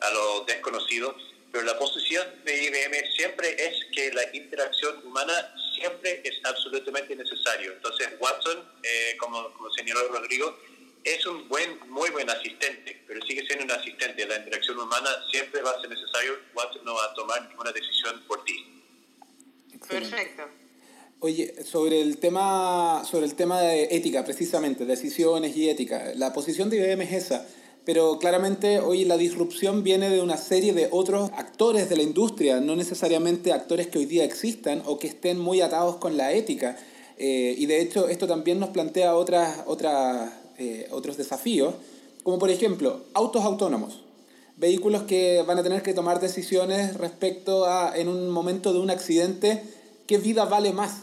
a 0.00 0.10
lo 0.10 0.44
desconocido, 0.44 1.14
pero 1.52 1.64
la 1.64 1.78
posición 1.78 2.26
de 2.44 2.64
IBM 2.64 3.12
siempre 3.16 3.56
es 3.58 3.86
que 3.92 4.12
la 4.12 4.34
interacción 4.34 5.04
humana 5.04 5.54
siempre 5.74 6.20
es 6.24 6.34
absolutamente 6.44 7.16
necesario. 7.16 7.72
Entonces, 7.72 8.08
Watson, 8.18 8.68
eh, 8.82 9.16
como, 9.18 9.52
como 9.54 9.70
señaló 9.72 10.08
Rodrigo, 10.08 10.58
es 11.04 11.26
un 11.26 11.48
buen, 11.48 11.78
muy 11.88 12.10
buen 12.10 12.28
asistente, 12.28 13.02
pero 13.06 13.20
sigue 13.26 13.46
siendo 13.46 13.64
un 13.64 13.70
asistente. 13.70 14.26
La 14.26 14.36
interacción 14.36 14.78
humana 14.78 15.08
siempre 15.30 15.62
va 15.62 15.70
a 15.70 15.80
ser 15.80 15.90
necesario. 15.90 16.32
Watson 16.54 16.84
no 16.84 16.94
va 16.94 17.04
a 17.04 17.14
tomar 17.14 17.48
ninguna 17.48 17.72
decisión 17.72 18.22
por 18.26 18.44
ti. 18.44 18.82
Perfecto. 19.88 20.42
Oye, 21.20 21.64
sobre 21.64 22.00
el 22.00 22.18
tema, 22.18 23.02
sobre 23.04 23.26
el 23.26 23.34
tema 23.34 23.60
de 23.60 23.88
ética, 23.90 24.24
precisamente, 24.24 24.86
decisiones 24.86 25.56
y 25.56 25.68
ética, 25.68 26.12
la 26.16 26.32
posición 26.32 26.70
de 26.70 26.78
IBM 26.78 27.02
es 27.02 27.12
esa 27.12 27.46
pero 27.84 28.18
claramente 28.18 28.78
hoy 28.78 29.04
la 29.04 29.16
disrupción 29.16 29.82
viene 29.82 30.10
de 30.10 30.20
una 30.20 30.36
serie 30.36 30.72
de 30.72 30.88
otros 30.90 31.30
actores 31.34 31.88
de 31.88 31.96
la 31.96 32.02
industria, 32.02 32.60
no 32.60 32.76
necesariamente 32.76 33.52
actores 33.52 33.86
que 33.86 33.98
hoy 33.98 34.06
día 34.06 34.24
existan 34.24 34.82
o 34.86 34.98
que 34.98 35.06
estén 35.06 35.38
muy 35.38 35.60
atados 35.60 35.96
con 35.96 36.16
la 36.16 36.32
ética. 36.32 36.76
Eh, 37.18 37.54
y 37.56 37.66
de 37.66 37.80
hecho 37.80 38.08
esto 38.08 38.26
también 38.26 38.60
nos 38.60 38.70
plantea 38.70 39.14
otras, 39.14 39.64
otras, 39.66 40.30
eh, 40.60 40.88
otros 40.92 41.16
desafíos, 41.16 41.74
como 42.22 42.38
por 42.38 42.50
ejemplo 42.50 43.00
autos 43.14 43.44
autónomos, 43.44 44.00
vehículos 44.56 45.02
que 45.02 45.42
van 45.44 45.58
a 45.58 45.62
tener 45.64 45.82
que 45.82 45.94
tomar 45.94 46.20
decisiones 46.20 46.96
respecto 46.96 47.64
a, 47.64 47.92
en 47.96 48.06
un 48.08 48.30
momento 48.30 48.72
de 48.72 48.78
un 48.78 48.90
accidente, 48.90 49.64
qué 50.06 50.18
vida 50.18 50.44
vale 50.44 50.72
más, 50.72 50.98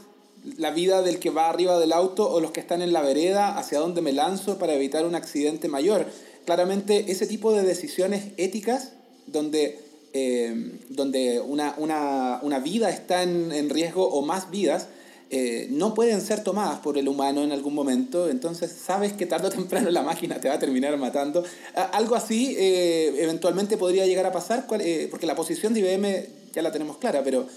la 0.58 0.72
vida 0.72 1.02
del 1.02 1.20
que 1.20 1.32
va 1.32 1.50
arriba 1.50 1.78
del 1.78 1.92
auto 1.92 2.32
o 2.32 2.40
los 2.40 2.52
que 2.52 2.62
están 2.62 2.82
en 2.82 2.94
la 2.94 3.02
vereda, 3.02 3.58
hacia 3.58 3.80
dónde 3.80 4.02
me 4.02 4.14
lanzo 4.14 4.58
para 4.58 4.74
evitar 4.74 5.06
un 5.06 5.16
accidente 5.16 5.68
mayor 5.68 6.06
claramente 6.48 7.12
ese 7.12 7.28
tipo 7.28 7.52
de 7.52 7.62
decisiones 7.62 8.32
éticas 8.38 8.94
donde, 9.26 9.80
eh, 10.14 10.80
donde 10.88 11.42
una, 11.42 11.76
una, 11.78 12.40
una, 12.42 12.60
vida 12.60 12.90
está 12.90 13.22
en, 13.22 13.52
en, 13.52 13.70
riesgo 13.70 14.08
o 14.08 14.22
más 14.22 14.50
vidas, 14.50 14.88
eh, 15.30 15.68
no 15.70 15.94
pueden 15.94 16.22
ser 16.22 16.44
tomadas 16.44 16.80
por 16.80 16.98
el 16.98 17.08
humano 17.08 17.44
en 17.44 17.52
algún 17.52 17.74
momento, 17.74 18.30
entonces 18.30 18.72
sabes 18.72 19.14
que 19.14 19.26
tarde 19.26 19.48
o 19.48 19.52
temprano 19.52 19.90
la 19.92 20.02
máquina 20.02 20.40
te 20.40 20.48
va 20.48 20.56
a 20.56 20.60
terminar 20.60 20.96
matando. 20.98 21.44
algo 21.92 22.16
así 22.16 22.56
eh, 22.58 23.14
eventualmente 23.18 23.78
podría 23.78 24.06
llegar 24.06 24.26
a 24.26 24.32
pasar, 24.32 24.68
porque 24.68 25.26
la 25.26 25.36
posición 25.36 25.74
de 25.74 25.82
IBM 25.82 26.52
ya 26.54 26.62
la 26.62 26.72
tenemos 26.72 26.98
clara, 26.98 27.24
pero 27.24 27.48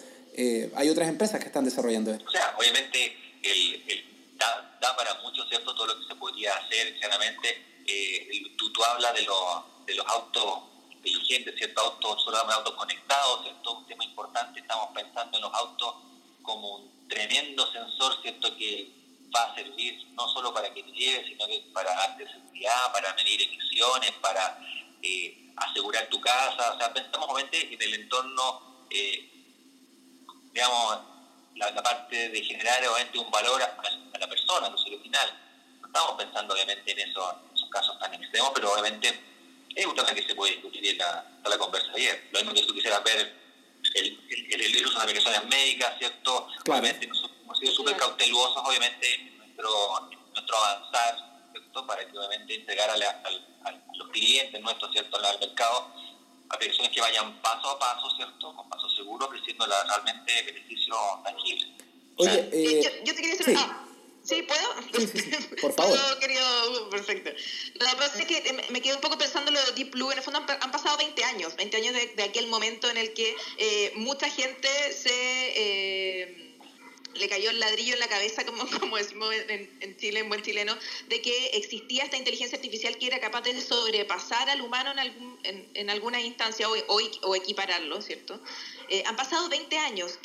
hay 0.75 0.89
otras 0.89 1.09
empresas 1.09 1.39
que 1.39 1.47
están 1.47 1.65
desarrollando 1.65 2.13
esto. 2.13 2.25
O 2.27 2.31
sea, 2.31 2.55
obviamente 2.59 3.17
el, 3.43 4.05
da, 4.81 4.97
para 4.97 5.15
mucho, 5.23 5.45
¿cierto? 5.49 5.75
Todo 5.75 5.89
lo 5.89 5.99
que 5.99 6.07
se 6.07 6.15
podría 6.15 6.55
hacer, 6.55 6.99
claramente 6.99 7.83
eh, 7.87 8.43
tú, 8.57 8.73
tú, 8.73 8.83
hablas 8.85 9.15
de, 9.15 9.21
de 9.21 9.95
los 9.95 10.07
autos 10.07 10.63
inteligentes, 10.91 11.55
¿cierto? 11.57 11.81
Autos, 11.81 12.23
solamente 12.25 12.55
autos 12.55 12.75
conectados, 12.75 13.43
¿cierto? 13.43 13.79
Un 13.79 13.87
tema 13.87 14.05
importante, 14.05 14.61
estamos 14.61 14.89
pensando 14.95 15.37
en 15.37 15.43
los 15.43 15.55
autos 15.55 15.95
como 16.43 16.77
un 16.77 17.09
tremendo 17.09 17.71
sensor, 17.73 18.21
¿cierto? 18.23 18.57
Que 18.57 18.91
va 19.35 19.45
a 19.45 19.55
servir 19.55 20.05
no 20.13 20.29
solo 20.29 20.53
para 20.53 20.73
que 20.73 20.83
te 20.83 20.93
lleves, 20.93 21.27
sino 21.27 21.47
que 21.47 21.65
para 21.73 21.95
darte 21.95 22.27
seguridad, 22.27 22.93
para 22.93 23.15
medir 23.15 23.43
emisiones, 23.43 24.13
para 24.21 24.59
eh, 25.03 25.53
asegurar 25.57 26.09
tu 26.09 26.21
casa. 26.21 26.73
O 26.73 26.79
sea, 26.79 26.93
pensamos 26.93 27.29
obviamente 27.29 27.73
en 27.73 27.83
el 27.83 27.95
entorno, 27.95 28.87
eh, 28.91 29.31
digamos, 30.53 30.99
la, 31.55 31.83
parte 31.83 32.29
de 32.29 32.43
generar 32.43 32.87
obviamente 32.89 33.19
un 33.19 33.31
valor 33.31 33.63
a, 33.63 34.19
la 34.19 34.29
persona, 34.29 34.67
al 34.67 34.75
usuario 34.75 35.01
final. 35.01 35.29
No 35.81 35.87
estamos 35.87 36.23
pensando 36.23 36.55
obviamente 36.55 36.93
en 36.93 37.11
eso 37.11 37.51
casos 37.71 37.99
tan 38.01 38.13
extremos, 38.15 38.51
pero 38.55 38.73
obviamente 38.73 39.19
es 39.75 39.87
un 39.87 39.95
tema 39.95 40.13
que 40.13 40.27
se 40.27 40.35
puede 40.35 40.55
discutir 40.55 40.85
en 40.89 40.99
la, 40.99 41.25
la 41.45 41.59
conversa 41.59 41.93
ayer. 41.95 42.29
Lo 42.33 42.41
mismo 42.41 42.55
que 42.55 42.63
tú 42.63 42.75
quisieras 42.75 43.03
ver 43.05 43.40
el, 43.95 44.21
el, 44.29 44.61
el, 44.61 44.87
uso 44.87 44.99
de 44.99 45.05
aplicaciones 45.05 45.45
médicas, 45.47 45.99
¿cierto? 45.99 46.47
Obviamente 46.69 47.07
nosotros 47.07 47.39
hemos 47.43 47.59
sido 47.59 47.73
súper 47.73 47.97
cauteluosos, 47.97 48.63
obviamente, 48.65 49.15
en 49.15 49.39
nuestro, 49.39 50.11
nuestro 50.33 50.57
avanzar, 50.57 51.17
¿cierto? 51.53 51.87
Para 51.87 52.07
que 52.07 52.19
obviamente 52.19 52.55
entregar 52.55 52.91
a, 52.91 52.97
los 52.97 54.09
clientes 54.11 54.61
nuestros, 54.61 54.93
¿cierto? 54.93 55.17
Al 55.19 55.39
mercado 55.39 55.93
aplicaciones 56.49 56.93
que 56.93 57.01
vayan 57.01 57.41
paso 57.41 57.71
a 57.71 57.79
paso, 57.79 58.11
¿cierto? 58.17 58.55
Con 58.55 58.69
paso 58.69 58.89
seguro, 58.91 59.27
ofreciendo 59.27 59.67
realmente 59.67 60.43
beneficios 60.43 60.99
tangibles. 61.23 61.69
Oye, 62.17 62.49
eh, 62.53 63.03
yo, 63.05 63.15
te 63.15 63.21
quería 63.21 63.37
decir... 63.37 63.57
Sí. 63.57 63.65
¿Sí? 64.31 64.43
¿Puedo? 64.43 64.75
Sí, 64.95 65.09
sí, 65.09 65.19
sí. 65.19 65.57
Por 65.61 65.73
favor. 65.73 65.99
querido, 66.21 66.89
perfecto. 66.89 67.31
La 67.75 67.95
verdad 67.95 68.17
es 68.17 68.27
que 68.27 68.53
me 68.71 68.81
quedo 68.81 68.95
un 68.95 69.01
poco 69.01 69.19
pensando 69.19 69.51
en 69.51 69.55
lo 69.55 69.65
de 69.65 69.73
Deep 69.73 69.91
Blue. 69.91 70.13
En 70.13 70.19
el 70.19 70.25
fondo 70.25 70.39
han, 70.39 70.71
pasado 70.71 70.97
20 70.99 71.25
años, 71.25 71.57
20 71.57 71.77
años 71.77 71.95
de, 72.15 72.23
aquel 72.23 72.47
momento 72.47 72.89
en 72.89 72.97
el 72.97 73.13
que 73.13 73.35
eh, 73.59 73.93
mucha 73.97 74.31
gente 74.31 74.69
se... 74.93 75.11
Eh, 75.13 76.47
le 77.15 77.29
cayó 77.29 77.51
el 77.51 77.61
ladrillo 77.61 77.95
en 77.95 78.01
la 78.01 78.09
cabeza, 78.09 78.45
como, 78.45 78.65
como 78.81 78.97
decimos 78.97 79.35
en, 79.49 79.97
Chile, 79.97 80.21
en 80.21 80.29
buen 80.29 80.43
chileno, 80.43 80.77
de 81.09 81.21
que 81.21 81.49
existía 81.55 82.05
esta 82.05 82.17
inteligencia 82.17 82.57
artificial 82.57 82.97
que 82.99 83.07
era 83.07 83.21
capaz 83.21 83.43
de 83.43 83.61
sobrepasar 83.61 84.49
al 84.51 84.61
humano 84.61 84.93
en, 84.93 84.99
algún, 84.99 85.39
en, 85.45 85.91
alguna 85.91 86.21
instancia 86.21 86.69
o, 86.69 86.75
o, 87.23 87.37
equipararlo, 87.37 88.01
¿cierto? 88.01 88.41
Eh, 88.91 89.05
han 89.07 89.17
pasado 89.17 89.49
20 89.49 89.79
años. 89.79 90.19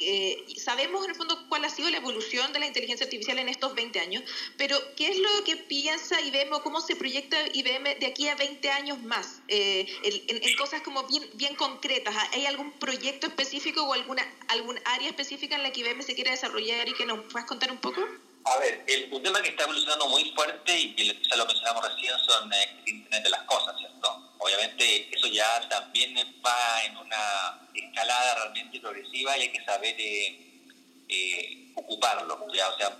Sabemos 0.58 1.04
en 1.06 1.12
el 1.12 1.16
fondo 1.16 1.46
cuál 1.48 1.66
ha 1.66 1.70
sido 1.70 1.90
la 1.90 1.98
evolución 1.98 2.52
de 2.52 2.60
la 2.60 2.66
inteligencia 2.66 3.06
artificial 3.06 3.38
en 3.40 3.48
estos 3.50 3.76
20 3.76 4.00
años, 4.00 4.24
pero 4.58 4.78
¿qué 4.96 5.10
es 5.10 5.20
lo 5.20 5.44
que 5.44 5.56
piensa 5.56 6.20
IBM 6.22 6.60
cómo 6.62 6.82
se 6.82 6.96
proyecta 6.96 7.38
IBM 7.54 8.00
de 8.00 8.08
aquí 8.08 8.28
a 8.28 8.36
20 8.36 8.70
años 8.72 9.02
más? 9.04 9.42
Eh, 9.48 9.86
en, 10.04 10.56
cosas 10.58 10.82
como 10.82 11.04
bien, 11.04 11.24
bien 11.34 11.56
concretas. 11.56 12.16
¿Hay 12.34 12.46
algún 12.46 12.72
proyecto 12.72 13.28
específico 13.28 13.84
o 13.84 13.94
alguna 13.94 14.24
algún 14.48 14.80
área 14.86 15.10
específica 15.10 15.56
en 15.56 15.64
la 15.64 15.72
que 15.72 15.82
IBM 15.82 16.02
se 16.02 16.16
quiere 16.16 16.32
desarrollar 16.32 16.88
y 16.88 16.94
que 16.94 17.06
nos 17.06 17.20
puedas 17.32 17.48
contar 17.48 17.72
un 17.72 17.78
poco? 17.78 18.02
A 18.46 18.58
ver, 18.60 18.84
el, 18.88 19.12
un 19.12 19.24
tema 19.24 19.42
que 19.42 19.50
está 19.50 19.64
evolucionando 19.64 20.08
muy 20.08 20.32
fuerte 20.36 20.80
y 20.80 20.96
que 20.96 21.04
ya 21.06 21.36
lo 21.36 21.48
mencionamos 21.48 21.84
recién 21.90 22.14
son 22.28 22.54
el 22.54 22.90
Internet 22.90 23.24
de 23.24 23.30
las 23.32 23.42
Cosas, 23.44 23.76
¿cierto? 23.80 24.36
Obviamente 24.38 25.10
eso 25.16 25.26
ya 25.28 25.68
también 25.68 26.16
va 26.46 26.84
en 26.84 26.96
una 26.96 27.60
escalada 27.74 28.36
realmente 28.36 28.80
progresiva 28.80 29.36
y 29.36 29.42
hay 29.42 29.52
que 29.52 29.66
saber 29.66 29.96
eh, 29.98 30.62
eh, 31.10 31.72
ocuparlo. 31.74 32.46
¿ya? 32.54 32.70
O 32.70 32.78
sea, 32.78 32.96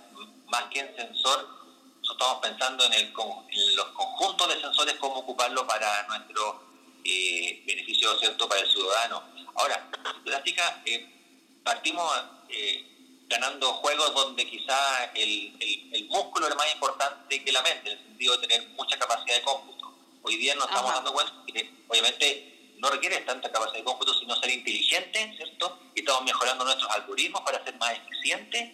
más 0.48 0.64
que 0.64 0.80
en 0.80 0.96
sensor, 0.96 1.48
nosotros 2.00 2.10
estamos 2.10 2.38
pensando 2.42 2.84
en, 2.86 2.92
el, 2.94 3.02
en 3.04 3.76
los 3.76 3.86
conjuntos 3.92 4.48
de 4.48 4.60
sensores, 4.60 4.94
cómo 4.96 5.20
ocuparlo 5.20 5.64
para 5.64 6.08
nuestro 6.08 6.64
eh, 7.04 7.62
beneficio, 7.64 8.18
¿cierto?, 8.18 8.48
para 8.48 8.62
el 8.62 8.70
ciudadano. 8.70 9.22
Ahora, 9.54 9.88
en 9.94 10.24
práctica, 10.24 10.82
partimos 11.62 12.10
ganando 13.28 13.72
juegos 13.74 14.14
donde 14.14 14.46
quizá 14.48 15.04
el, 15.14 15.56
el, 15.92 16.06
músculo 16.08 16.46
era 16.46 16.54
más 16.54 16.72
importante 16.72 17.44
que 17.44 17.52
la 17.52 17.62
mente, 17.62 17.90
en 17.90 17.98
el 17.98 18.04
sentido 18.04 18.36
de 18.36 18.46
tener 18.46 18.68
mucha 18.70 18.98
capacidad 18.98 19.36
de 19.36 19.42
cómputo. 19.42 19.94
Hoy 20.22 20.36
día 20.36 20.54
nos 20.54 20.66
estamos 20.66 20.92
dando 20.92 21.12
cuenta 21.12 21.32
que 21.46 21.70
obviamente 21.88 22.74
no 22.78 22.90
requiere 22.90 23.20
tanta 23.20 23.50
capacidad 23.50 23.78
de 23.78 23.84
cómputo, 23.84 24.14
sino 24.14 24.36
ser 24.36 24.50
inteligente, 24.50 25.34
¿cierto? 25.36 25.78
Y 25.94 26.00
estamos 26.00 26.22
mejorando 26.24 26.64
nuestros 26.64 26.90
algoritmos 26.90 27.42
para 27.42 27.62
ser 27.64 27.76
más 27.76 27.92
eficientes 27.92 28.72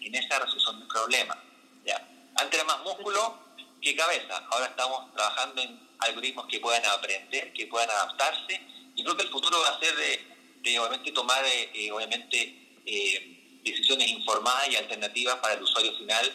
en 0.00 0.14
esa 0.14 0.38
resolución 0.38 0.78
del 0.78 0.88
problema. 0.88 1.42
¿ya? 1.84 1.96
Antes 2.36 2.54
era 2.54 2.64
más 2.64 2.82
músculo 2.82 3.38
que 3.80 3.96
cabeza, 3.96 4.46
ahora 4.50 4.66
estamos 4.66 5.12
trabajando 5.14 5.62
en 5.62 5.88
algoritmos 5.98 6.46
que 6.46 6.60
puedan 6.60 6.84
aprender, 6.86 7.52
que 7.52 7.66
puedan 7.66 7.90
adaptarse, 7.90 8.60
y 8.94 9.02
creo 9.02 9.16
que 9.16 9.22
el 9.22 9.30
futuro 9.30 9.58
va 9.60 9.70
a 9.70 9.80
ser 9.80 9.94
de, 9.96 10.78
obviamente 10.78 11.12
tomar, 11.12 11.44
eh, 11.44 11.70
eh, 11.74 11.92
obviamente, 11.92 12.80
eh, 12.84 13.39
decisiones 13.64 14.08
informadas 14.08 14.68
y 14.70 14.76
alternativas 14.76 15.36
para 15.36 15.54
el 15.54 15.62
usuario 15.62 15.96
final 15.96 16.32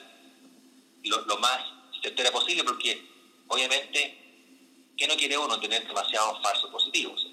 lo, 1.10 1.38
más 1.38 1.60
certera 2.02 2.32
posible, 2.32 2.64
porque 2.64 3.04
obviamente, 3.48 4.18
¿qué 4.98 5.08
no 5.08 5.16
quiere 5.16 5.38
uno? 5.38 5.60
Tener 5.60 5.86
demasiados 5.88 6.42
falsos 6.42 6.70
positivos. 6.72 7.28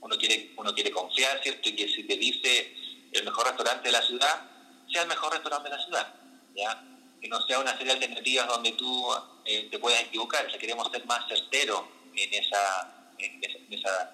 Uno 0.00 0.16
quiere, 0.16 0.52
uno 0.56 0.74
quiere 0.74 0.90
confiar, 0.90 1.40
¿cierto? 1.42 1.68
Y 1.68 1.76
que 1.76 1.88
si 1.88 2.04
te 2.04 2.16
dice 2.16 2.74
el 3.12 3.24
mejor 3.24 3.46
restaurante 3.46 3.88
de 3.88 3.92
la 3.92 4.02
ciudad, 4.02 4.50
sea 4.90 5.02
el 5.02 5.08
mejor 5.08 5.32
restaurante 5.32 5.68
de 5.68 5.76
la 5.76 5.84
ciudad, 5.84 6.14
¿ya? 6.54 6.84
Que 7.20 7.28
no 7.28 7.44
sea 7.46 7.58
una 7.58 7.72
serie 7.72 7.86
de 7.86 7.92
alternativas 8.04 8.46
donde 8.48 8.72
tú 8.72 9.08
eh, 9.44 9.68
te 9.70 9.78
puedas 9.78 10.02
equivocar. 10.02 10.46
O 10.46 10.58
queremos 10.58 10.90
ser 10.90 11.04
más 11.06 11.26
certeros 11.28 11.82
en, 12.14 12.34
esa, 12.34 13.14
en, 13.18 13.42
esa, 13.72 14.10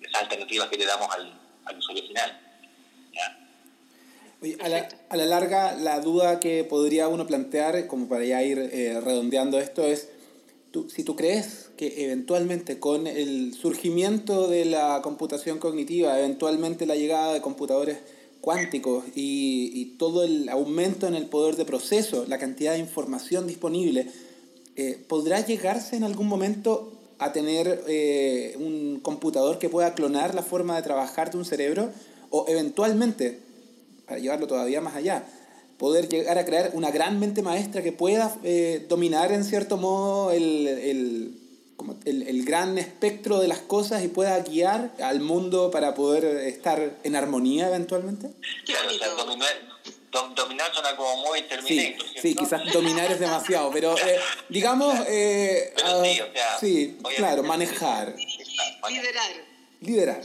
esas 0.00 0.22
alternativas 0.22 0.68
que 0.68 0.78
le 0.78 0.86
damos 0.86 1.08
al 1.12 1.78
usuario 1.78 2.06
final. 2.06 2.47
¿Ya? 4.42 4.64
a, 4.64 4.68
la, 4.68 4.88
a, 5.08 5.16
la, 5.16 5.26
larga, 5.26 5.74
la 5.76 6.00
duda 6.00 6.40
que 6.40 6.64
podría 6.64 7.08
uno 7.08 7.26
plantear, 7.26 7.86
como 7.86 8.08
para 8.08 8.24
ya 8.24 8.42
ir 8.42 8.58
eh, 8.58 9.00
redondeando 9.00 9.58
esto, 9.58 9.84
es 9.84 10.08
tú, 10.70 10.88
si 10.90 11.04
tú 11.04 11.16
crees 11.16 11.70
que 11.76 12.04
eventualmente 12.04 12.78
con 12.78 13.06
el 13.06 13.54
surgimiento 13.54 14.48
de 14.48 14.64
la 14.64 15.00
computación 15.02 15.58
cognitiva, 15.58 16.18
eventualmente 16.18 16.86
la 16.86 16.96
llegada 16.96 17.32
de 17.32 17.40
computadores 17.40 17.98
cuánticos 18.40 19.04
y, 19.14 19.72
y 19.74 19.96
todo 19.98 20.24
el 20.24 20.48
aumento 20.48 21.06
en 21.06 21.14
el 21.14 21.26
poder 21.26 21.56
de 21.56 21.64
proceso, 21.64 22.24
la 22.28 22.38
cantidad 22.38 22.72
de 22.72 22.78
información 22.78 23.46
disponible, 23.46 24.06
eh, 24.76 24.96
¿podrá 25.08 25.44
llegarse 25.44 25.96
en 25.96 26.04
algún 26.04 26.28
momento 26.28 26.92
a 27.18 27.32
tener 27.32 27.82
eh, 27.88 28.54
un 28.58 29.00
computador 29.00 29.58
que 29.58 29.68
pueda 29.68 29.94
clonar 29.94 30.36
la 30.36 30.42
forma 30.42 30.76
de 30.76 30.82
trabajar 30.82 31.32
de 31.32 31.38
un 31.38 31.44
cerebro? 31.44 31.90
¿O 32.30 32.44
eventualmente 32.46 33.40
para 34.08 34.20
llevarlo 34.20 34.46
todavía 34.46 34.80
más 34.80 34.96
allá. 34.96 35.22
Poder 35.76 36.08
llegar 36.08 36.38
a 36.38 36.44
crear 36.44 36.70
una 36.72 36.90
gran 36.90 37.20
mente 37.20 37.42
maestra 37.42 37.82
que 37.82 37.92
pueda 37.92 38.34
eh, 38.42 38.84
dominar 38.88 39.30
en 39.30 39.44
cierto 39.44 39.76
modo 39.76 40.32
el, 40.32 40.66
el, 40.66 41.38
como 41.76 41.96
el, 42.04 42.22
el, 42.26 42.44
gran 42.44 42.78
espectro 42.78 43.38
de 43.38 43.46
las 43.46 43.58
cosas 43.58 44.02
y 44.02 44.08
pueda 44.08 44.36
guiar 44.40 44.92
al 45.00 45.20
mundo 45.20 45.70
para 45.70 45.94
poder 45.94 46.24
estar 46.24 46.98
en 47.04 47.14
armonía 47.14 47.68
eventualmente. 47.68 48.30
Claro, 48.64 48.88
o 48.88 48.98
sea, 48.98 49.08
dominar, 49.10 49.48
dominar 50.34 50.72
suena 50.72 50.96
como 50.96 51.28
muy 51.28 51.42
terminator. 51.42 52.06
Sí, 52.14 52.20
sí, 52.20 52.34
quizás 52.34 52.72
dominar 52.72 53.12
es 53.12 53.20
demasiado, 53.20 53.70
pero 53.70 53.96
eh, 53.96 54.18
digamos... 54.48 54.98
Eh, 55.06 55.72
pero 55.76 56.02
sí, 56.02 56.20
o 56.20 56.32
sea, 56.32 56.58
sí 56.58 56.98
claro, 57.16 57.44
manejar. 57.44 58.16
Liderar 58.88 59.47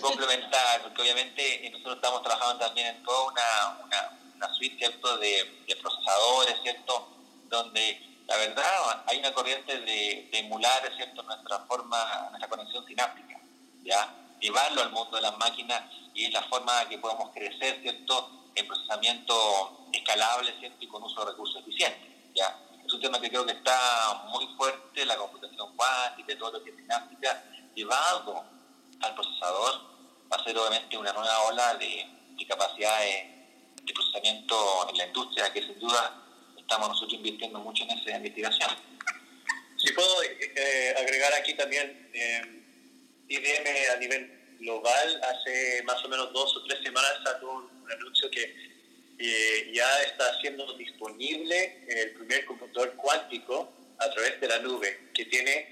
Complementar, 0.01 0.81
porque 0.81 1.01
obviamente 1.01 1.69
nosotros 1.71 1.95
estamos 1.97 2.23
trabajando 2.23 2.65
también 2.65 2.87
en 2.87 3.03
toda 3.03 3.31
una, 3.31 3.85
una, 3.85 4.19
una 4.35 4.53
suite 4.55 4.77
¿cierto? 4.77 5.17
De, 5.17 5.63
de, 5.67 5.75
procesadores, 5.75 6.55
¿cierto? 6.63 7.09
donde 7.49 8.01
la 8.25 8.37
verdad 8.37 9.03
hay 9.05 9.19
una 9.19 9.31
corriente 9.31 9.79
de, 9.79 10.29
de, 10.31 10.39
emular 10.39 10.81
¿cierto? 10.95 11.21
nuestra 11.21 11.59
forma, 11.67 12.27
nuestra 12.31 12.49
conexión 12.49 12.85
sináptica, 12.87 13.39
¿ya? 13.83 14.11
llevarlo 14.39 14.81
al 14.81 14.91
mundo 14.91 15.15
de 15.15 15.21
las 15.21 15.37
máquinas 15.37 15.83
y 16.15 16.25
es 16.25 16.33
la 16.33 16.43
forma 16.43 16.89
que 16.89 16.97
podemos 16.97 17.29
crecer 17.31 17.79
¿cierto? 17.81 18.49
en 18.55 18.65
procesamiento 18.65 19.87
escalable 19.91 20.51
¿cierto? 20.59 20.77
y 20.79 20.87
con 20.87 21.03
uso 21.03 21.23
de 21.23 21.31
recursos 21.31 21.61
eficientes. 21.61 22.09
¿ya? 22.33 22.57
Es 22.83 22.91
un 22.91 23.01
tema 23.01 23.21
que 23.21 23.29
creo 23.29 23.45
que 23.45 23.53
está 23.53 24.23
muy 24.29 24.47
fuerte, 24.57 25.05
la 25.05 25.15
computación 25.15 25.75
cuántica 25.75 26.33
y 26.33 26.37
todo 26.37 26.53
lo 26.53 26.63
que 26.63 26.71
es 26.71 26.75
sináptica, 26.75 27.43
llevado 27.75 28.52
al 29.03 29.15
procesador, 29.15 29.81
va 30.31 30.37
a 30.37 30.43
ser 30.43 30.57
obviamente 30.57 30.97
una 30.97 31.13
nueva 31.13 31.41
ola 31.43 31.75
de, 31.75 32.07
de 32.37 32.47
capacidades 32.47 33.33
de 33.83 33.93
procesamiento 33.93 34.89
en 34.89 34.97
la 34.97 35.07
industria, 35.07 35.51
que 35.51 35.61
sin 35.61 35.79
duda 35.79 36.23
estamos 36.57 36.89
nosotros 36.89 37.13
invirtiendo 37.13 37.59
mucho 37.59 37.83
en 37.83 37.91
esa 37.91 38.17
investigación. 38.17 38.69
Si 39.77 39.91
puedo 39.93 40.23
eh, 40.23 40.95
agregar 40.97 41.33
aquí 41.33 41.53
también, 41.55 42.09
eh, 42.13 42.63
IBM 43.27 43.89
a 43.93 43.97
nivel 43.97 44.57
global 44.59 45.21
hace 45.23 45.83
más 45.83 46.03
o 46.05 46.07
menos 46.07 46.31
dos 46.31 46.55
o 46.55 46.63
tres 46.63 46.79
semanas 46.83 47.11
sacó 47.25 47.51
un, 47.51 47.91
anuncio 47.91 48.31
que 48.31 48.55
eh, 49.19 49.71
ya 49.73 50.01
está 50.03 50.39
siendo 50.39 50.71
disponible 50.77 51.85
el 51.89 52.13
primer 52.13 52.45
computador 52.45 52.95
cuántico 52.95 53.73
a 53.99 54.09
través 54.09 54.39
de 54.39 54.47
la 54.47 54.59
nube, 54.59 55.11
que 55.13 55.25
tiene 55.25 55.67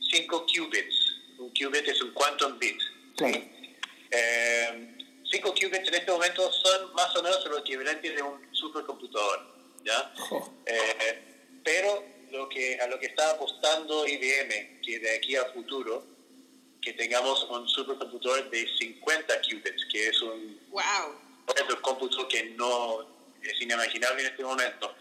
5 0.00 0.46
qubits 0.46 1.07
un 1.38 1.50
qubit 1.50 1.88
es 1.88 2.02
un 2.02 2.12
quantum 2.12 2.58
bit. 2.58 2.80
Eh, 4.10 4.96
cinco 5.30 5.52
qubits 5.54 5.88
en 5.88 5.94
este 5.94 6.10
momento 6.10 6.50
son 6.52 6.94
más 6.94 7.14
o 7.16 7.22
menos 7.22 7.44
lo 7.46 7.58
equivalente 7.58 8.10
de 8.10 8.22
un 8.22 8.40
supercomputador. 8.52 9.58
¿ya? 9.84 10.12
Eh, 10.66 11.22
pero 11.64 12.04
lo 12.30 12.48
que, 12.48 12.78
a 12.80 12.86
lo 12.86 12.98
que 12.98 13.06
está 13.06 13.30
apostando 13.32 14.06
IBM, 14.06 14.80
que 14.82 14.98
de 14.98 15.16
aquí 15.16 15.36
a 15.36 15.44
futuro, 15.46 16.04
que 16.80 16.92
tengamos 16.92 17.44
un 17.50 17.68
supercomputador 17.68 18.50
de 18.50 18.66
50 18.78 19.40
qubits, 19.42 19.86
que 19.90 20.08
es 20.08 20.22
un, 20.22 20.60
wow. 20.70 21.80
cómputo 21.82 22.28
que 22.28 22.44
no 22.50 23.02
es 23.42 23.60
inimaginable 23.60 24.22
en 24.22 24.28
este 24.28 24.44
momento. 24.44 24.94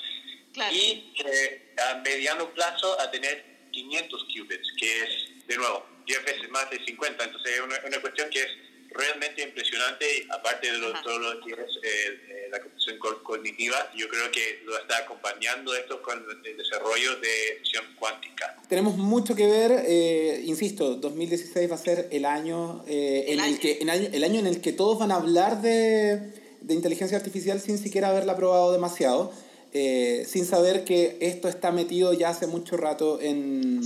Y 0.72 1.14
eh, 1.24 1.76
a 1.78 1.96
mediano 1.96 2.52
plazo 2.54 3.00
a 3.00 3.12
tener 3.12 3.70
500 3.72 4.26
qubits, 4.26 4.74
que 4.78 5.04
es, 5.04 5.48
de 5.48 5.56
nuevo, 5.56 5.86
10 6.08 6.26
veces 6.26 6.50
más 6.50 6.70
de 6.70 6.84
50. 6.84 7.24
Entonces 7.24 7.52
es 7.54 7.62
una, 7.62 8.02
cuestión 8.02 8.30
que 8.30 8.42
es 8.42 8.50
realmente 8.90 9.44
impresionante, 9.44 10.06
aparte 10.32 10.72
de 10.72 10.80
todo 11.04 11.20
lo 11.20 11.46
que 11.46 11.52
es 11.52 11.60
eh, 11.60 12.20
eh, 12.30 12.48
la 12.50 12.60
computación 12.60 12.98
cognitiva, 13.22 13.92
yo 13.96 14.08
creo 14.08 14.32
que 14.32 14.62
lo 14.66 14.78
está 14.80 14.98
acompañando 15.00 15.76
esto 15.76 16.02
con 16.02 16.26
el 16.46 16.58
desarrollo 16.58 17.18
de 17.18 17.60
visión 17.62 17.84
cuántica. 18.00 18.56
Tenemos 18.70 18.96
mucho 18.96 19.36
que 19.36 19.46
ver, 19.46 19.84
eh, 19.86 20.42
insisto, 20.46 20.96
2016 20.96 21.70
va 21.70 21.76
a 21.76 21.78
ser 21.78 22.08
el 22.12 22.26
año, 22.26 22.84
en 22.88 23.40
el, 23.40 23.60
que, 23.60 23.80
el 23.82 24.24
año 24.24 24.40
en 24.40 24.48
el 24.48 24.62
que 24.62 24.72
todos 24.72 24.98
van 24.98 25.12
a 25.12 25.16
hablar 25.16 25.62
de, 25.62 26.32
de 26.62 26.74
inteligencia 26.74 27.18
artificial 27.18 27.60
sin 27.60 27.78
siquiera 27.78 28.10
haberla 28.10 28.36
probado 28.36 28.72
demasiado. 28.72 29.34
Eh, 29.80 30.26
sin 30.26 30.44
saber 30.46 30.84
que 30.86 31.18
esto 31.20 31.48
está 31.48 31.72
metido 31.72 32.12
ya 32.12 32.30
hace 32.30 32.48
mucho 32.48 32.78
rato 32.78 33.22
en... 33.22 33.82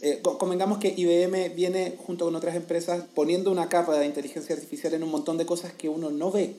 Eh, 0.00 0.22
convengamos 0.22 0.78
que 0.78 0.94
IBM 0.96 1.54
viene 1.54 1.98
junto 1.98 2.24
con 2.24 2.34
otras 2.34 2.56
empresas 2.56 3.04
poniendo 3.14 3.52
una 3.52 3.68
capa 3.68 3.98
de 3.98 4.06
inteligencia 4.06 4.54
artificial 4.54 4.94
en 4.94 5.02
un 5.02 5.10
montón 5.10 5.36
de 5.36 5.44
cosas 5.44 5.74
que 5.74 5.90
uno 5.90 6.10
no 6.10 6.30
ve. 6.30 6.54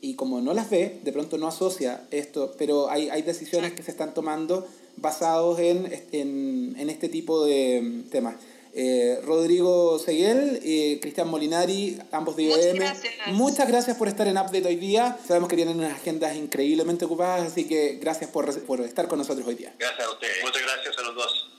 Y 0.00 0.14
como 0.14 0.40
no 0.40 0.54
las 0.54 0.70
ve, 0.70 1.00
de 1.02 1.12
pronto 1.12 1.36
no 1.36 1.48
asocia 1.48 2.06
esto, 2.12 2.54
pero 2.56 2.88
hay, 2.88 3.08
hay 3.08 3.22
decisiones 3.22 3.72
que 3.72 3.82
se 3.82 3.90
están 3.90 4.14
tomando 4.14 4.64
basados 4.98 5.58
en, 5.58 5.92
en, 6.12 6.76
en 6.78 6.90
este 6.90 7.08
tipo 7.08 7.44
de 7.44 7.82
mm, 7.82 8.10
temas. 8.10 8.36
Eh, 8.74 9.20
Rodrigo 9.24 9.98
Seguel 9.98 10.60
y 10.62 10.98
Cristian 11.00 11.28
Molinari, 11.28 11.98
ambos 12.12 12.36
de 12.36 12.44
IBM. 12.44 12.84
Muchas 13.28 13.68
gracias. 13.68 13.96
por 13.96 14.08
estar 14.08 14.26
en 14.26 14.36
Update 14.36 14.66
hoy 14.66 14.76
día. 14.76 15.18
Sabemos 15.26 15.48
que 15.48 15.56
tienen 15.56 15.76
unas 15.78 15.94
agendas 15.94 16.36
increíblemente 16.36 17.04
ocupadas, 17.04 17.52
así 17.52 17.64
que 17.64 17.98
gracias 18.00 18.30
por, 18.30 18.62
por 18.64 18.80
estar 18.80 19.08
con 19.08 19.18
nosotros 19.18 19.46
hoy 19.46 19.54
día. 19.54 19.74
Gracias 19.78 20.06
a 20.06 20.10
ustedes. 20.10 20.42
Muchas 20.42 20.62
gracias 20.62 20.98
a 20.98 21.02
los 21.02 21.14
dos. 21.14 21.50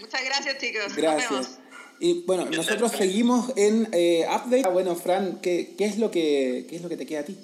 Muchas 0.00 0.24
gracias, 0.24 0.58
chicos. 0.58 0.96
Gracias. 0.96 1.58
Y 2.00 2.24
bueno, 2.24 2.46
nosotros 2.46 2.90
seguimos 2.92 3.52
en 3.56 3.88
eh, 3.92 4.26
Update. 4.26 4.64
Ah, 4.66 4.70
bueno, 4.70 4.96
Fran, 4.96 5.40
¿qué, 5.40 5.74
qué, 5.78 5.84
es 5.84 5.98
lo 5.98 6.10
que, 6.10 6.66
¿qué 6.68 6.76
es 6.76 6.82
lo 6.82 6.88
que 6.88 6.96
te 6.96 7.06
queda 7.06 7.20
a 7.20 7.24
ti? 7.24 7.38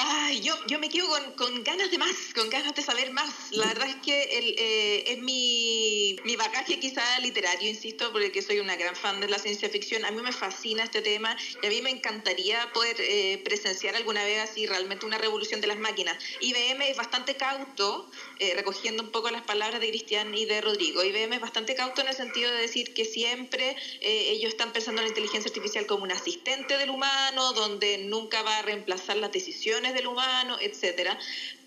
Ay, 0.00 0.40
yo, 0.42 0.54
yo 0.66 0.78
me 0.78 0.88
quedo 0.88 1.08
con, 1.08 1.32
con, 1.32 1.64
ganas 1.64 1.90
de 1.90 1.98
más, 1.98 2.14
con 2.34 2.48
ganas 2.50 2.74
de 2.74 2.82
saber 2.82 3.12
más. 3.12 3.30
La 3.50 3.66
verdad 3.66 3.88
es 3.88 3.96
que 3.96 4.22
el, 4.38 4.54
eh, 4.56 5.12
es 5.12 5.18
mi, 5.18 6.16
mi 6.24 6.36
bagaje 6.36 6.78
quizá 6.78 7.02
literario, 7.20 7.68
insisto, 7.68 8.12
porque 8.12 8.40
soy 8.40 8.60
una 8.60 8.76
gran 8.76 8.94
fan 8.94 9.20
de 9.20 9.28
la 9.28 9.38
ciencia 9.38 9.68
ficción. 9.68 10.04
A 10.04 10.10
mí 10.10 10.22
me 10.22 10.32
fascina 10.32 10.84
este 10.84 11.02
tema 11.02 11.36
y 11.62 11.66
a 11.66 11.70
mí 11.70 11.82
me 11.82 11.90
encantaría 11.90 12.72
poder 12.72 12.96
eh, 13.00 13.40
presenciar 13.44 13.96
alguna 13.96 14.24
vez 14.24 14.48
así 14.48 14.66
realmente 14.66 15.04
una 15.04 15.18
revolución 15.18 15.60
de 15.60 15.66
las 15.66 15.78
máquinas. 15.78 16.16
IBM 16.40 16.88
es 16.88 16.96
bastante 16.96 17.36
cauto, 17.36 18.08
eh, 18.38 18.54
recogiendo 18.54 19.02
un 19.02 19.10
poco 19.10 19.30
las 19.30 19.42
palabras 19.42 19.80
de 19.80 19.88
Cristian 19.88 20.32
y 20.34 20.44
de 20.44 20.60
Rodrigo. 20.60 21.02
IBM 21.02 21.34
es 21.34 21.40
bastante 21.40 21.74
cauto 21.74 22.02
en 22.02 22.08
el 22.08 22.14
sentido 22.14 22.50
de 22.52 22.60
decir 22.60 22.94
que 22.94 23.04
siempre 23.04 23.76
ellos 24.00 24.50
están 24.50 24.72
pensando 24.72 25.00
en 25.00 25.06
la 25.06 25.08
inteligencia 25.08 25.48
artificial 25.48 25.86
como 25.86 26.04
un 26.04 26.12
asistente 26.12 26.78
del 26.78 26.90
humano, 26.90 27.52
donde 27.52 27.98
nunca 27.98 28.42
va 28.42 28.58
a 28.58 28.62
reemplazar 28.62 29.16
las 29.16 29.32
decisiones 29.32 29.48
decisiones 29.48 29.87
del 29.92 30.06
humano, 30.06 30.58
etcétera 30.60 31.18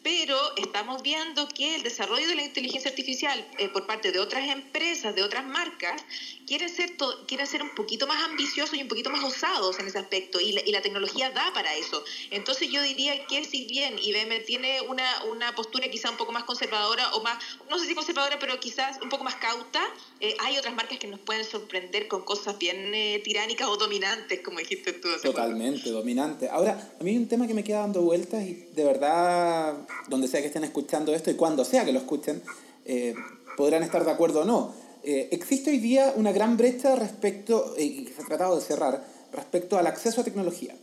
pero 0.03 0.35
estamos 0.57 1.03
viendo 1.03 1.47
que 1.47 1.75
el 1.75 1.83
desarrollo 1.83 2.27
de 2.27 2.35
la 2.35 2.43
inteligencia 2.43 2.89
artificial 2.89 3.47
eh, 3.57 3.69
por 3.69 3.85
parte 3.85 4.11
de 4.11 4.19
otras 4.19 4.49
empresas, 4.49 5.15
de 5.15 5.23
otras 5.23 5.45
marcas, 5.45 6.03
quiere 6.47 6.69
ser, 6.69 6.95
quiere 7.27 7.45
ser 7.45 7.61
un 7.61 7.69
poquito 7.75 8.07
más 8.07 8.23
ambiciosos 8.23 8.77
y 8.77 8.81
un 8.81 8.87
poquito 8.87 9.09
más 9.09 9.23
osados 9.23 9.79
en 9.79 9.87
ese 9.87 9.99
aspecto, 9.99 10.39
y 10.39 10.53
la, 10.53 10.61
y 10.65 10.71
la, 10.71 10.81
tecnología 10.81 11.29
da 11.29 11.51
para 11.53 11.75
eso. 11.75 12.03
Entonces 12.31 12.69
yo 12.69 12.81
diría 12.81 13.25
que 13.27 13.45
si 13.45 13.65
bien 13.65 13.95
IBM 14.01 14.43
tiene 14.45 14.81
una, 14.81 15.23
una 15.25 15.53
postura 15.53 15.87
quizá 15.89 16.09
un 16.09 16.17
poco 16.17 16.31
más 16.31 16.43
conservadora, 16.43 17.11
o 17.13 17.21
más, 17.21 17.37
no 17.69 17.77
sé 17.77 17.85
si 17.85 17.93
conservadora, 17.93 18.39
pero 18.39 18.59
quizás 18.59 18.99
un 19.01 19.09
poco 19.09 19.23
más 19.23 19.35
cauta, 19.35 19.81
eh, 20.19 20.35
hay 20.39 20.57
otras 20.57 20.73
marcas 20.73 20.97
que 20.97 21.07
nos 21.07 21.19
pueden 21.19 21.45
sorprender 21.45 22.07
con 22.07 22.23
cosas 22.23 22.57
bien 22.57 22.93
eh, 22.93 23.21
tiránicas 23.23 23.67
o 23.67 23.77
dominantes, 23.77 24.41
como 24.41 24.59
dijiste 24.59 24.93
tú. 24.93 25.09
Totalmente, 25.21 25.91
dominante. 25.91 26.49
Ahora, 26.49 26.95
a 26.99 27.03
mí 27.03 27.11
hay 27.11 27.17
un 27.17 27.27
tema 27.27 27.45
que 27.45 27.53
me 27.53 27.63
queda 27.63 27.81
dando 27.81 28.01
vueltas 28.01 28.43
y 28.43 28.53
de 28.73 28.83
verdad 28.83 29.87
donde 30.07 30.27
sea 30.27 30.41
que 30.41 30.47
estén 30.47 30.63
escuchando 30.63 31.13
esto 31.13 31.31
y 31.31 31.35
cuando 31.35 31.65
sea 31.65 31.85
que 31.85 31.91
lo 31.91 31.99
escuchen, 31.99 32.41
eh, 32.85 33.13
podrán 33.57 33.83
estar 33.83 34.03
de 34.05 34.11
acuerdo 34.11 34.41
o 34.41 34.45
no. 34.45 34.73
Eh, 35.03 35.29
existe 35.31 35.71
hoy 35.71 35.79
día 35.79 36.13
una 36.15 36.31
gran 36.31 36.57
brecha 36.57 36.95
respecto, 36.95 37.73
eh, 37.77 37.83
y 37.83 38.07
se 38.07 38.21
ha 38.21 38.25
tratado 38.25 38.55
de 38.55 38.61
cerrar, 38.61 39.05
respecto 39.31 39.77
al 39.77 39.87
acceso 39.87 40.21
a 40.21 40.23
tecnología. 40.23 40.75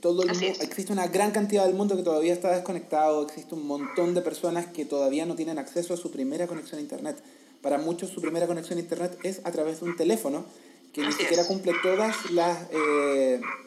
todo 0.00 0.22
el 0.24 0.30
existe 0.30 0.92
una 0.92 1.06
gran 1.06 1.30
cantidad 1.30 1.64
del 1.64 1.74
mundo 1.74 1.96
que 1.96 2.02
todavía 2.02 2.32
está 2.32 2.50
desconectado, 2.50 3.22
existe 3.22 3.54
un 3.54 3.66
montón 3.66 4.12
de 4.14 4.20
personas 4.20 4.66
que 4.66 4.84
todavía 4.84 5.24
no 5.24 5.36
tienen 5.36 5.58
acceso 5.58 5.94
a 5.94 5.96
su 5.96 6.10
primera 6.10 6.46
conexión 6.46 6.78
a 6.78 6.82
Internet. 6.82 7.16
Para 7.60 7.78
muchos 7.78 8.10
su 8.10 8.20
primera 8.20 8.48
conexión 8.48 8.78
a 8.78 8.82
Internet 8.82 9.18
es 9.22 9.40
a 9.44 9.52
través 9.52 9.80
de 9.80 9.86
un 9.86 9.96
teléfono 9.96 10.44
que 10.92 11.02
ni 11.02 11.12
siquiera 11.12 11.46
cumple 11.46 11.72
todas 11.82 12.30
las 12.30 12.58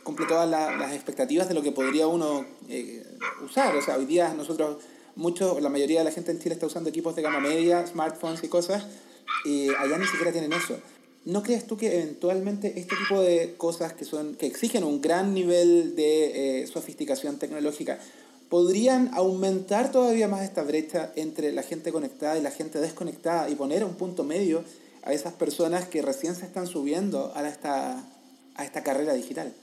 cumple 0.03 0.25
todas 0.27 0.49
las 0.49 0.93
expectativas 0.93 1.47
de 1.47 1.55
lo 1.55 1.61
que 1.61 1.71
podría 1.71 2.07
uno 2.07 2.45
usar. 3.43 3.75
O 3.75 3.81
sea, 3.81 3.97
hoy 3.97 4.05
día 4.05 4.33
nosotros, 4.33 4.77
mucho, 5.15 5.59
la 5.59 5.69
mayoría 5.69 5.99
de 5.99 6.05
la 6.05 6.11
gente 6.11 6.31
en 6.31 6.39
Chile 6.39 6.53
está 6.53 6.67
usando 6.67 6.89
equipos 6.89 7.15
de 7.15 7.21
gama 7.21 7.39
media, 7.39 7.85
smartphones 7.87 8.43
y 8.43 8.47
cosas, 8.47 8.85
y 9.43 9.69
allá 9.69 9.97
ni 9.97 10.05
siquiera 10.05 10.31
tienen 10.31 10.53
eso. 10.53 10.77
¿No 11.25 11.41
crees 11.41 11.65
tú 11.65 11.75
que 11.75 11.87
eventualmente 12.01 12.79
este 12.79 12.95
tipo 12.95 13.19
de 13.19 13.55
cosas 13.57 13.93
que, 13.93 14.05
son, 14.05 14.35
que 14.35 14.45
exigen 14.45 14.83
un 14.83 15.01
gran 15.01 15.33
nivel 15.33 15.95
de 15.95 16.61
eh, 16.61 16.67
sofisticación 16.67 17.39
tecnológica 17.39 17.97
podrían 18.47 19.09
aumentar 19.15 19.91
todavía 19.91 20.27
más 20.27 20.43
esta 20.43 20.61
brecha 20.61 21.11
entre 21.15 21.51
la 21.51 21.63
gente 21.63 21.91
conectada 21.91 22.37
y 22.37 22.43
la 22.43 22.51
gente 22.51 22.79
desconectada 22.79 23.49
y 23.49 23.55
poner 23.55 23.83
un 23.83 23.95
punto 23.95 24.23
medio 24.23 24.63
a 25.05 25.13
esas 25.13 25.33
personas 25.33 25.87
que 25.87 26.01
recién 26.01 26.35
se 26.35 26.45
están 26.45 26.67
subiendo 26.67 27.31
a 27.35 27.47
esta, 27.47 28.03
a 28.55 28.65
esta 28.65 28.83
carrera 28.83 29.13
digital? 29.13 29.53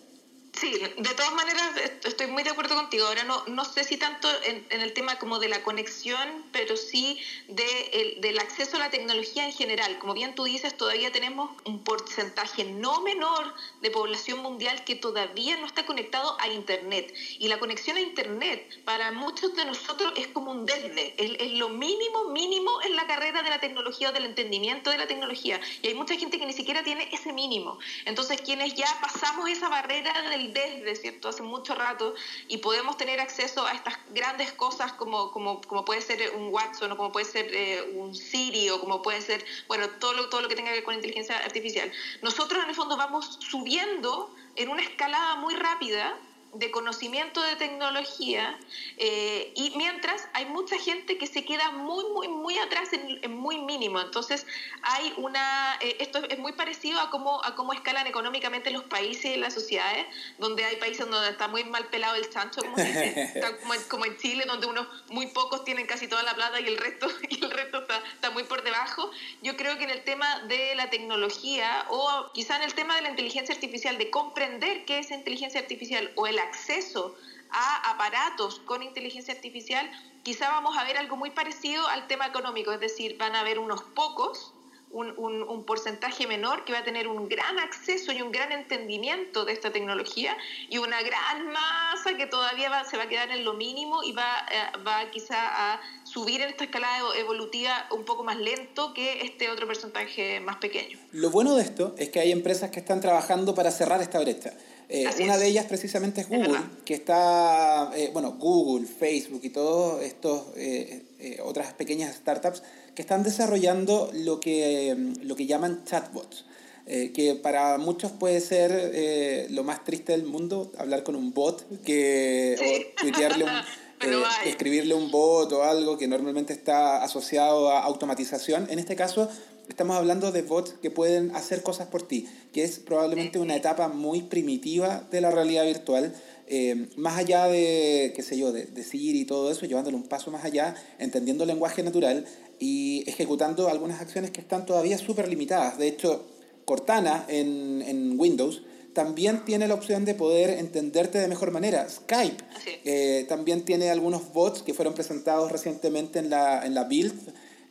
Sí, 0.53 0.71
de 0.79 1.15
todas 1.15 1.33
maneras 1.33 1.71
estoy 2.05 2.27
muy 2.27 2.43
de 2.43 2.51
acuerdo 2.51 2.77
contigo. 2.77 3.07
Ahora 3.07 3.25
no, 3.25 3.43
no 3.47 3.65
sé 3.65 3.85
si 3.85 3.97
tanto 3.97 4.29
en, 4.45 4.67
el 4.71 4.93
tema 4.93 5.19
como 5.19 5.39
de 5.39 5.49
la 5.49 5.63
conexión, 5.63 6.45
pero 6.53 6.77
sí 6.77 7.19
de 7.49 7.65
el, 7.93 8.21
del 8.21 8.39
acceso 8.39 8.77
a 8.77 8.81
la 8.81 8.91
tecnología 8.91 9.47
en 9.47 9.53
general. 9.53 9.99
Como 9.99 10.13
bien 10.13 10.35
tú 10.35 10.45
dices, 10.45 10.77
todavía 10.77 11.11
tenemos 11.11 11.51
un 11.65 11.83
porcentaje 11.83 12.65
no 12.65 13.01
menor 13.01 13.55
de 13.81 13.91
población 13.91 14.41
mundial 14.41 14.85
que 14.85 14.95
todavía 14.95 15.57
no 15.57 15.67
está 15.67 15.87
conectado 15.87 16.37
a 16.39 16.49
Internet. 16.49 17.15
Y 17.39 17.49
la 17.49 17.59
conexión 17.59 17.97
a 17.97 18.01
Internet 18.01 18.83
para 18.85 19.11
muchos 19.11 19.57
de 19.57 19.65
nosotros 19.65 20.13
es 20.17 20.27
como 20.29 20.51
un 20.51 20.67
desde, 20.67 21.15
es, 21.17 21.33
es 21.41 21.53
lo 21.53 21.71
mínimo, 21.71 22.27
mínimo 22.27 22.71
en 22.83 22.95
la 22.95 23.07
carrera 23.07 23.43
de 23.43 23.49
la 23.49 23.59
tecnología 23.59 24.11
o 24.11 24.13
del 24.13 24.27
entendimiento 24.27 24.91
de 24.91 24.99
la 24.99 25.07
tecnología. 25.07 25.59
Y 25.81 25.89
hay 25.89 25.95
mucha 25.95 26.15
gente 26.17 26.39
que 26.39 26.45
ni 26.45 26.53
siquiera 26.53 26.83
tiene 26.83 27.09
ese 27.11 27.33
mínimo. 27.33 27.79
Entonces, 28.05 28.43
quienes 28.43 28.75
ya 28.75 28.87
pasamos 29.01 29.49
esa 29.49 29.71
barrera 29.71 30.13
del 30.31 30.42
desde, 30.49 30.97
¿cierto? 30.97 31.29
Hace 31.29 31.43
mucho 31.43 31.75
rato 31.75 32.15
y 32.49 32.59
podemos 32.59 32.97
tener 32.97 33.21
acceso 33.21 33.67
a 33.67 33.73
estas 33.73 33.99
grandes 34.11 34.53
cosas 34.53 34.93
como, 34.93 35.31
como, 35.31 35.61
como 35.63 35.85
puede 35.85 36.01
ser 36.01 36.35
un 36.37 36.49
Watson 36.53 36.93
o 36.93 36.97
como 36.97 37.13
puede 37.13 37.27
ser 37.27 37.49
eh, 37.55 37.93
un 37.95 38.15
Siri 38.15 38.71
o 38.71 38.81
como 38.81 39.03
puede 39.03 39.21
ser, 39.21 39.45
bueno, 39.69 39.89
todo 40.01 40.13
lo, 40.15 40.29
todo 40.29 40.41
lo 40.41 40.49
que 40.49 40.57
tenga 40.57 40.71
que 40.71 40.77
ver 40.77 40.85
con 40.85 40.95
inteligencia 40.95 41.39
artificial. 41.39 41.91
Nosotros 42.23 42.63
en 42.63 42.69
el 42.71 42.75
fondo 42.75 42.97
vamos 42.97 43.39
subiendo 43.41 44.35
en 44.57 44.69
una 44.69 44.83
escalada 44.83 45.37
muy 45.37 45.55
rápida 45.55 46.19
de 46.55 46.71
conocimiento 46.71 47.43
de 47.43 47.57
tecnología 47.57 48.59
eh, 48.99 49.53
y 49.55 49.73
mientras 49.77 50.29
hay 50.35 50.45
mucha 50.47 50.79
gente 50.79 51.17
que 51.17 51.27
se 51.27 51.45
queda 51.45 51.71
muy, 51.71 52.05
muy, 52.13 52.29
muy 52.29 52.59
atrás 52.59 52.91
en, 52.93 53.33
muy 53.33 53.59
mínimo. 53.59 54.01
Entonces 54.01 54.47
hay 54.83 55.15
una, 55.17 55.79
eh, 55.81 55.97
esto 56.01 56.23
es 56.29 56.39
muy 56.39 56.53
parecido 56.53 57.01
a 57.01 57.09
cómo, 57.09 57.43
a 57.45 57.55
cómo 57.55 57.73
escalan 57.73 58.07
económicamente 58.07 58.71
los 58.71 58.85
países 58.85 59.37
y 59.37 59.37
las 59.37 59.55
sociedades, 59.55 60.07
donde 60.39 60.65
hay 60.65 60.77
países 60.77 61.09
donde 61.09 61.31
está 61.31 61.49
muy 61.49 61.65
mal 61.65 61.87
pelado 61.87 62.17
el 62.17 62.29
chancho, 62.29 62.61
como, 62.61 62.77
como, 63.89 64.05
en 64.05 64.17
Chile, 64.19 64.45
donde 64.47 64.67
unos 64.67 64.87
muy 65.09 65.29
pocos 65.29 65.65
tienen 65.65 65.87
casi 65.87 66.07
toda 66.07 66.23
la 66.23 66.35
plata 66.35 66.61
y 66.61 66.67
el 66.67 66.77
resto, 66.77 67.09
y 67.31 67.43
el 67.43 67.51
resto 67.51 67.79
está, 67.79 68.03
está 68.15 68.31
muy 68.31 68.45
por 68.45 68.63
debajo. 68.63 69.11
Yo 69.41 69.57
creo 69.57 69.79
que 69.79 69.85
en 69.85 69.91
el 69.91 70.05
tema 70.05 70.41
de 70.41 70.75
la 70.75 70.91
tecnología 70.91 71.87
o 71.89 72.31
quizá 72.35 72.57
en 72.57 72.63
el 72.63 72.75
tema 72.75 72.95
de 72.97 73.03
la 73.03 73.11
inteligencia 73.11 73.55
artificial, 73.55 73.97
de 73.97 74.11
comprender 74.11 74.85
qué 74.85 74.99
es 74.99 75.11
inteligencia 75.11 75.61
artificial 75.61 76.13
o 76.17 76.27
el 76.27 76.42
acceso 76.43 77.17
a 77.51 77.91
aparatos 77.91 78.61
con 78.61 78.83
inteligencia 78.83 79.35
artificial, 79.35 79.91
quizá 80.23 80.49
vamos 80.49 80.77
a 80.77 80.85
ver 80.85 80.97
algo 80.97 81.17
muy 81.17 81.31
parecido 81.31 81.87
al 81.89 82.07
tema 82.07 82.27
económico, 82.27 82.73
es 82.73 82.81
decir, 82.81 83.17
van 83.19 83.35
a 83.37 83.41
haber 83.41 83.59
unos 83.59 83.83
pocos, 83.83 84.55
un, 84.91 85.15
un, 85.17 85.65
porcentaje 85.65 86.27
menor 86.27 86.67
que 86.67 86.73
va 86.73 86.81
a 86.81 86.85
tener 86.85 87.09
un 87.09 87.27
gran 87.27 87.59
acceso 87.59 88.13
y 88.13 88.21
un 88.21 88.31
gran 88.31 88.53
entendimiento 88.53 89.47
de 89.47 89.55
esta 89.55 89.73
tecnología 89.73 90.37
y 90.69 90.77
una 90.77 91.01
gran 91.01 91.51
masa 91.51 92.15
que 92.19 92.27
todavía 92.27 92.85
se 92.85 92.99
va 92.99 93.05
a 93.05 93.09
quedar 93.09 93.31
en 93.31 93.43
lo 93.43 93.55
mínimo 93.55 94.03
y 94.03 94.13
va, 94.13 94.47
eh, 94.53 94.79
va 94.87 95.11
quizá 95.11 95.73
a 95.73 95.81
subir 96.05 96.43
en 96.43 96.51
esta 96.51 96.65
escalada 96.65 96.99
evolutiva 97.17 97.87
un 97.91 98.05
poco 98.05 98.23
más 98.23 98.37
lento 98.37 98.93
que 98.93 99.23
este 99.23 99.51
otro 99.51 99.67
porcentaje 99.67 100.41
más 100.41 100.57
pequeño. 100.57 100.99
Lo 101.13 101.31
bueno 101.31 101.55
de 101.55 101.63
esto 101.63 101.95
es 101.97 102.11
que 102.11 102.21
hay 102.21 102.31
empresas 102.31 102.71
que 102.71 102.81
están 102.81 103.01
trabajando 103.01 103.55
para 103.55 103.71
cerrar 103.71 104.03
esta 104.03 104.21
brecha. 104.21 104.53
Eh, 104.95 105.07
una 105.21 105.39
de 105.39 105.47
ellas 105.47 105.65
precisamente 105.65 106.21
es 106.21 106.29
Google, 106.29 106.61
que 106.85 106.93
está, 106.93 107.91
eh, 107.97 108.11
bueno, 108.13 108.33
Google, 108.39 108.87
Facebook 108.87 109.41
y 109.43 109.49
todas 109.49 110.05
estas 110.05 110.43
eh, 110.55 111.41
otras 111.43 111.73
pequeñas 111.73 112.15
startups 112.15 112.63
que 112.95 113.01
están 113.01 113.23
desarrollando 113.23 114.11
lo 114.13 114.39
que, 114.39 114.95
lo 115.23 115.35
que 115.35 115.47
llaman 115.47 115.83
chatbots. 115.87 116.45
que 116.85 117.41
para 117.43 117.79
muchos 117.79 118.13
puede 118.13 118.43
ser 118.43 119.49
lo 119.51 119.65
más 119.65 119.83
triste 119.83 120.13
del 120.13 120.25
mundo, 120.25 120.71
hablar 120.77 121.05
con 121.05 121.17
un 121.17 121.33
bot, 121.33 121.65
que, 121.85 122.59
o 122.61 123.01
tuitearle 123.01 123.45
un, 123.45 123.51
escribirle 124.45 124.93
un 124.93 125.11
bot 125.11 125.51
o 125.53 125.63
algo 125.63 125.97
que 125.97 126.07
normalmente 126.07 126.53
está 126.53 127.03
asociado 127.03 127.71
a 127.71 127.81
automatización. 127.81 128.67
En 128.69 128.79
este 128.79 128.95
caso, 128.95 129.31
estamos 129.69 129.97
hablando 129.97 130.33
de 130.33 130.43
bots 130.43 130.75
que 130.83 130.91
pueden 130.91 131.35
hacer 131.35 131.63
cosas 131.63 131.89
por 131.89 132.07
ti, 132.07 132.27
que 132.53 132.65
es 132.65 132.79
probablemente 132.79 133.39
una 133.39 133.57
etapa 133.57 133.89
muy 133.89 134.23
primitiva 134.23 135.07
de 135.11 135.21
la 135.21 135.31
realidad 135.31 135.65
virtual. 135.65 136.15
Eh, 136.47 136.89
más 136.97 137.17
allá 137.17 137.47
de, 137.47 138.13
qué 138.15 138.23
sé 138.23 138.37
yo, 138.37 138.53
de, 138.53 138.67
de 138.67 138.83
Siri 138.85 139.21
y 139.21 139.25
todo 139.25 139.51
eso, 139.51 139.65
llevándolo 139.67 139.97
un 139.97 140.09
paso 140.09 140.31
más 140.31 140.45
allá, 140.45 140.75
entendiendo 140.99 141.45
el 141.45 141.49
lenguaje 141.49 141.83
natural 141.83 142.27
y 142.59 143.05
ejecutando 143.09 143.69
algunas 143.69 144.01
acciones 144.01 144.31
que 144.31 144.41
están 144.41 144.67
todavía 144.67 144.99
súper 144.99 145.29
limitadas. 145.29 145.79
De 145.79 145.89
hecho, 145.89 146.27
Cortana 146.65 147.25
en, 147.29 147.83
en, 147.83 148.19
Windows 148.19 148.63
también 148.93 149.45
tiene 149.45 149.67
la 149.67 149.75
opción 149.75 150.05
de 150.05 150.15
poder 150.15 150.51
entenderte 150.51 151.19
de 151.19 151.27
mejor 151.27 151.51
manera. 151.51 151.89
Skype 151.89 152.45
eh, 152.85 153.25
también 153.29 153.65
tiene 153.65 153.91
algunos 153.91 154.33
bots 154.33 154.63
que 154.63 154.75
fueron 154.75 154.95
presentados 154.95 155.51
recientemente 155.51 156.19
en 156.19 156.31
la, 156.31 156.65
en 156.65 156.75
la 156.75 156.85
Build 156.85 157.15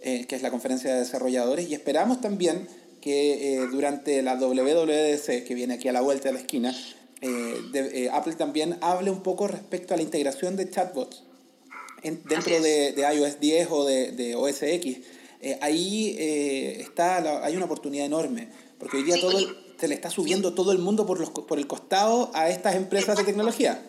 eh, 0.03 0.25
que 0.27 0.35
es 0.35 0.41
la 0.41 0.49
conferencia 0.49 0.93
de 0.93 0.99
desarrolladores, 0.99 1.69
y 1.69 1.73
esperamos 1.73 2.21
también 2.21 2.67
que 3.01 3.55
eh, 3.55 3.67
durante 3.71 4.21
la 4.21 4.35
WWDC, 4.35 5.43
que 5.45 5.53
viene 5.53 5.75
aquí 5.75 5.87
a 5.87 5.91
la 5.91 6.01
vuelta 6.01 6.29
de 6.29 6.33
la 6.33 6.39
esquina, 6.39 6.75
eh, 7.21 8.09
Apple 8.11 8.33
también 8.33 8.77
hable 8.81 9.11
un 9.11 9.21
poco 9.21 9.47
respecto 9.47 9.93
a 9.93 9.97
la 9.97 10.03
integración 10.03 10.55
de 10.55 10.69
chatbots 10.69 11.23
dentro 12.03 12.59
de, 12.61 12.93
de, 12.93 13.15
iOS 13.15 13.39
10 13.39 13.67
o 13.69 13.85
de, 13.85 14.11
de 14.11 14.35
OS 14.35 14.63
X. 14.63 15.01
ahí 15.61 16.15
está 16.79 17.45
hay 17.45 17.55
una 17.55 17.65
oportunidad 17.65 18.07
enorme, 18.07 18.47
porque 18.79 18.97
hoy 18.97 19.03
día 19.03 19.19
todo, 19.21 19.37
se 19.79 19.87
le 19.87 19.93
está 19.93 20.09
subiendo 20.09 20.55
todo 20.55 20.71
el 20.71 20.79
mundo 20.79 21.05
por, 21.05 21.19
los, 21.19 21.29
por 21.29 21.59
el 21.59 21.67
costado 21.67 22.31
a 22.33 22.49
estas 22.49 22.75
empresas 22.75 23.17
de 23.17 23.23
tecnología. 23.23 23.79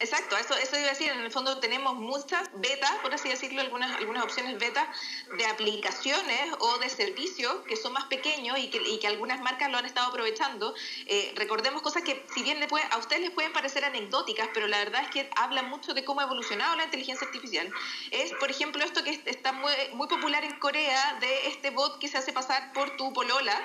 Exacto, 0.00 0.34
eso, 0.38 0.56
eso 0.56 0.76
iba 0.76 0.86
a 0.86 0.90
decir, 0.90 1.10
en 1.10 1.20
el 1.20 1.30
fondo 1.30 1.58
tenemos 1.58 1.94
muchas 1.94 2.48
betas, 2.54 2.90
por 3.02 3.12
así 3.12 3.28
decirlo, 3.28 3.60
algunas, 3.60 3.98
algunas 3.98 4.24
opciones 4.24 4.58
beta 4.58 4.90
de 5.36 5.44
aplicaciones 5.44 6.54
o 6.58 6.78
de 6.78 6.88
servicios 6.88 7.54
que 7.68 7.76
son 7.76 7.92
más 7.92 8.04
pequeños 8.06 8.58
y 8.58 8.70
que, 8.70 8.78
y 8.78 8.98
que 8.98 9.06
algunas 9.06 9.42
marcas 9.42 9.70
lo 9.70 9.76
han 9.76 9.84
estado 9.84 10.08
aprovechando. 10.08 10.74
Eh, 11.04 11.34
recordemos 11.36 11.82
cosas 11.82 12.02
que 12.02 12.24
si 12.34 12.42
bien 12.42 12.66
puede, 12.66 12.84
a 12.90 12.96
ustedes 12.96 13.20
les 13.20 13.30
pueden 13.30 13.52
parecer 13.52 13.84
anecdóticas, 13.84 14.48
pero 14.54 14.68
la 14.68 14.78
verdad 14.78 15.02
es 15.02 15.10
que 15.10 15.28
hablan 15.36 15.68
mucho 15.68 15.92
de 15.92 16.02
cómo 16.02 16.20
ha 16.20 16.24
evolucionado 16.24 16.76
la 16.76 16.84
inteligencia 16.84 17.26
artificial. 17.26 17.70
Es, 18.10 18.32
por 18.40 18.50
ejemplo, 18.50 18.82
esto 18.82 19.04
que 19.04 19.20
está 19.26 19.52
muy, 19.52 19.72
muy 19.92 20.08
popular 20.08 20.44
en 20.44 20.58
Corea 20.58 21.18
de 21.20 21.48
este 21.48 21.68
bot 21.68 21.98
que 21.98 22.08
se 22.08 22.16
hace 22.16 22.32
pasar 22.32 22.72
por 22.72 22.96
tu 22.96 23.12
polola 23.12 23.60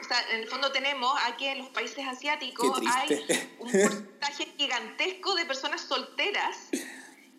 o 0.00 0.04
sea, 0.04 0.20
en 0.30 0.40
el 0.40 0.48
fondo 0.48 0.72
tenemos 0.72 1.12
aquí 1.26 1.46
en 1.46 1.58
los 1.58 1.68
países 1.68 2.06
asiáticos 2.06 2.80
hay 2.86 3.24
un 3.58 3.70
porcentaje 3.70 4.46
gigantesco 4.56 5.34
de 5.34 5.44
personas 5.46 5.80
solteras 5.80 6.68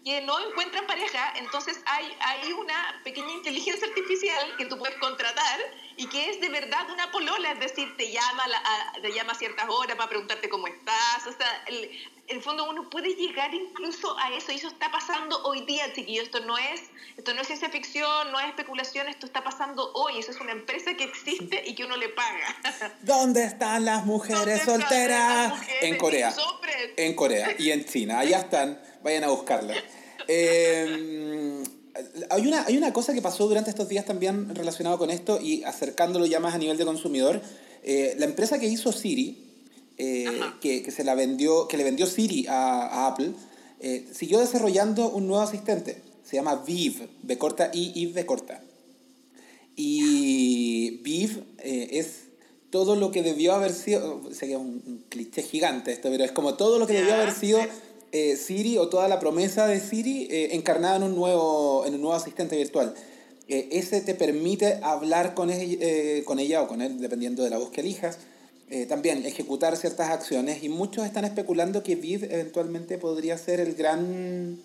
que 0.03 0.21
no 0.21 0.39
encuentran 0.39 0.87
pareja, 0.87 1.33
entonces 1.37 1.79
hay, 1.85 2.11
hay 2.21 2.53
una 2.53 3.01
pequeña 3.03 3.31
inteligencia 3.33 3.87
artificial 3.87 4.55
que 4.57 4.65
tú 4.65 4.77
puedes 4.77 4.97
contratar 4.97 5.59
y 5.95 6.07
que 6.07 6.31
es 6.31 6.41
de 6.41 6.49
verdad 6.49 6.89
una 6.89 7.11
polola, 7.11 7.51
es 7.51 7.59
decir, 7.59 7.95
te 7.97 8.11
llama 8.11 8.43
a, 8.45 8.99
te 8.99 9.13
llama 9.13 9.33
a 9.33 9.35
ciertas 9.35 9.69
horas 9.69 9.95
para 9.95 10.09
preguntarte 10.09 10.49
cómo 10.49 10.67
estás, 10.67 11.27
o 11.27 11.33
sea, 11.33 11.63
el, 11.67 11.91
en 12.31 12.37
el 12.37 12.43
fondo 12.43 12.69
uno 12.69 12.89
puede 12.89 13.13
llegar 13.15 13.53
incluso 13.53 14.17
a 14.17 14.33
eso 14.33 14.51
y 14.51 14.55
eso 14.55 14.69
está 14.69 14.89
pasando 14.89 15.43
hoy 15.43 15.65
día, 15.65 15.83
chiquillos, 15.93 16.25
esto 16.25 16.39
no 16.39 16.57
es, 16.57 16.81
esto 17.17 17.33
no 17.33 17.41
es 17.41 17.47
ciencia 17.47 17.69
ficción, 17.69 18.31
no 18.31 18.39
es 18.39 18.47
especulación, 18.47 19.09
esto 19.09 19.25
está 19.25 19.43
pasando 19.43 19.91
hoy, 19.93 20.17
eso 20.17 20.31
es 20.31 20.39
una 20.39 20.53
empresa 20.53 20.93
que 20.95 21.03
existe 21.03 21.61
y 21.67 21.75
que 21.75 21.83
uno 21.83 21.97
le 21.97 22.07
paga. 22.09 22.95
¿Dónde 23.01 23.43
están 23.43 23.83
las 23.83 24.05
mujeres 24.05 24.63
solteras? 24.63 25.61
en 25.81 25.97
Corea. 25.97 26.33
En 26.95 27.15
Corea 27.15 27.53
y 27.59 27.71
en 27.71 27.85
China, 27.85 28.19
allá 28.19 28.39
están, 28.39 28.81
vayan 29.03 29.25
a 29.25 29.27
buscarlas. 29.27 29.77
Eh, 30.27 31.63
hay, 32.29 32.47
una, 32.47 32.63
hay 32.65 32.77
una 32.77 32.93
cosa 32.93 33.11
que 33.11 33.23
pasó 33.23 33.47
durante 33.47 33.71
estos 33.71 33.89
días 33.89 34.05
también 34.05 34.53
relacionado 34.55 34.97
con 34.99 35.09
esto 35.09 35.41
y 35.41 35.63
acercándolo 35.63 36.27
ya 36.27 36.39
más 36.39 36.53
a 36.53 36.59
nivel 36.59 36.77
de 36.77 36.85
consumidor. 36.85 37.41
Eh, 37.83 38.15
la 38.17 38.25
empresa 38.25 38.59
que 38.59 38.67
hizo 38.67 38.93
Siri, 38.93 39.50
eh, 40.01 40.41
que, 40.59 40.83
que, 40.83 40.91
se 40.91 41.03
la 41.03 41.15
vendió, 41.15 41.67
que 41.67 41.77
le 41.77 41.83
vendió 41.83 42.07
Siri 42.07 42.45
a, 42.47 43.07
Apple, 43.07 43.31
siguió 44.11 44.39
desarrollando 44.39 45.09
un 45.09 45.27
nuevo 45.27 45.41
asistente. 45.41 46.01
Se 46.23 46.35
llama 46.35 46.63
Viv, 46.65 47.09
B 47.23 47.37
corta 47.37 47.71
I, 47.73 47.91
I, 47.95 48.05
B 48.07 48.25
corta. 48.25 48.61
Y 49.75 50.99
Viv 51.03 51.43
es 51.63 52.25
todo 52.69 52.95
lo 52.95 53.11
que 53.11 53.23
debió 53.23 53.53
haber 53.53 53.73
sido, 53.73 54.21
sería 54.31 54.57
un, 54.57 54.81
un, 54.85 55.03
cliché 55.09 55.43
gigante 55.43 55.91
esto, 55.91 56.09
pero 56.09 56.23
es 56.23 56.31
como 56.31 56.53
todo 56.53 56.79
lo 56.79 56.87
que 56.87 56.93
debió 56.93 57.15
haber 57.15 57.33
sido 57.33 57.59
eh, 58.13 58.35
Siri 58.35 58.77
o 58.77 58.89
toda 58.89 59.07
la 59.07 59.19
promesa 59.19 59.67
de 59.67 59.79
Siri 59.79 60.27
eh, 60.29 60.49
encarnada 60.51 60.97
en 60.97 61.03
un, 61.03 61.15
nuevo, 61.15 61.85
en 61.85 61.95
un 61.95 62.01
nuevo 62.01 62.15
asistente 62.15 62.57
virtual. 62.57 62.93
Eh, 63.47 63.69
ese 63.71 64.01
te 64.01 64.15
permite 64.15 64.79
hablar 64.81 65.33
con, 65.33 65.49
con 66.25 66.39
ella 66.39 66.61
o 66.61 66.67
con 66.67 66.81
él, 66.81 66.99
dependiendo 66.99 67.43
de 67.43 67.49
la 67.49 67.57
voz 67.57 67.69
que 67.69 67.79
elijas. 67.79 68.17
También 68.87 69.25
ejecutar 69.25 69.75
ciertas 69.75 70.09
acciones 70.09 70.63
y 70.63 70.69
muchos 70.69 71.05
están 71.05 71.25
especulando 71.25 71.83
que 71.83 71.95
Viv 71.95 72.23
eventualmente 72.31 72.97
podría 72.97 73.37
ser 73.37 73.59
el 73.59 73.75
gran, 73.75 74.59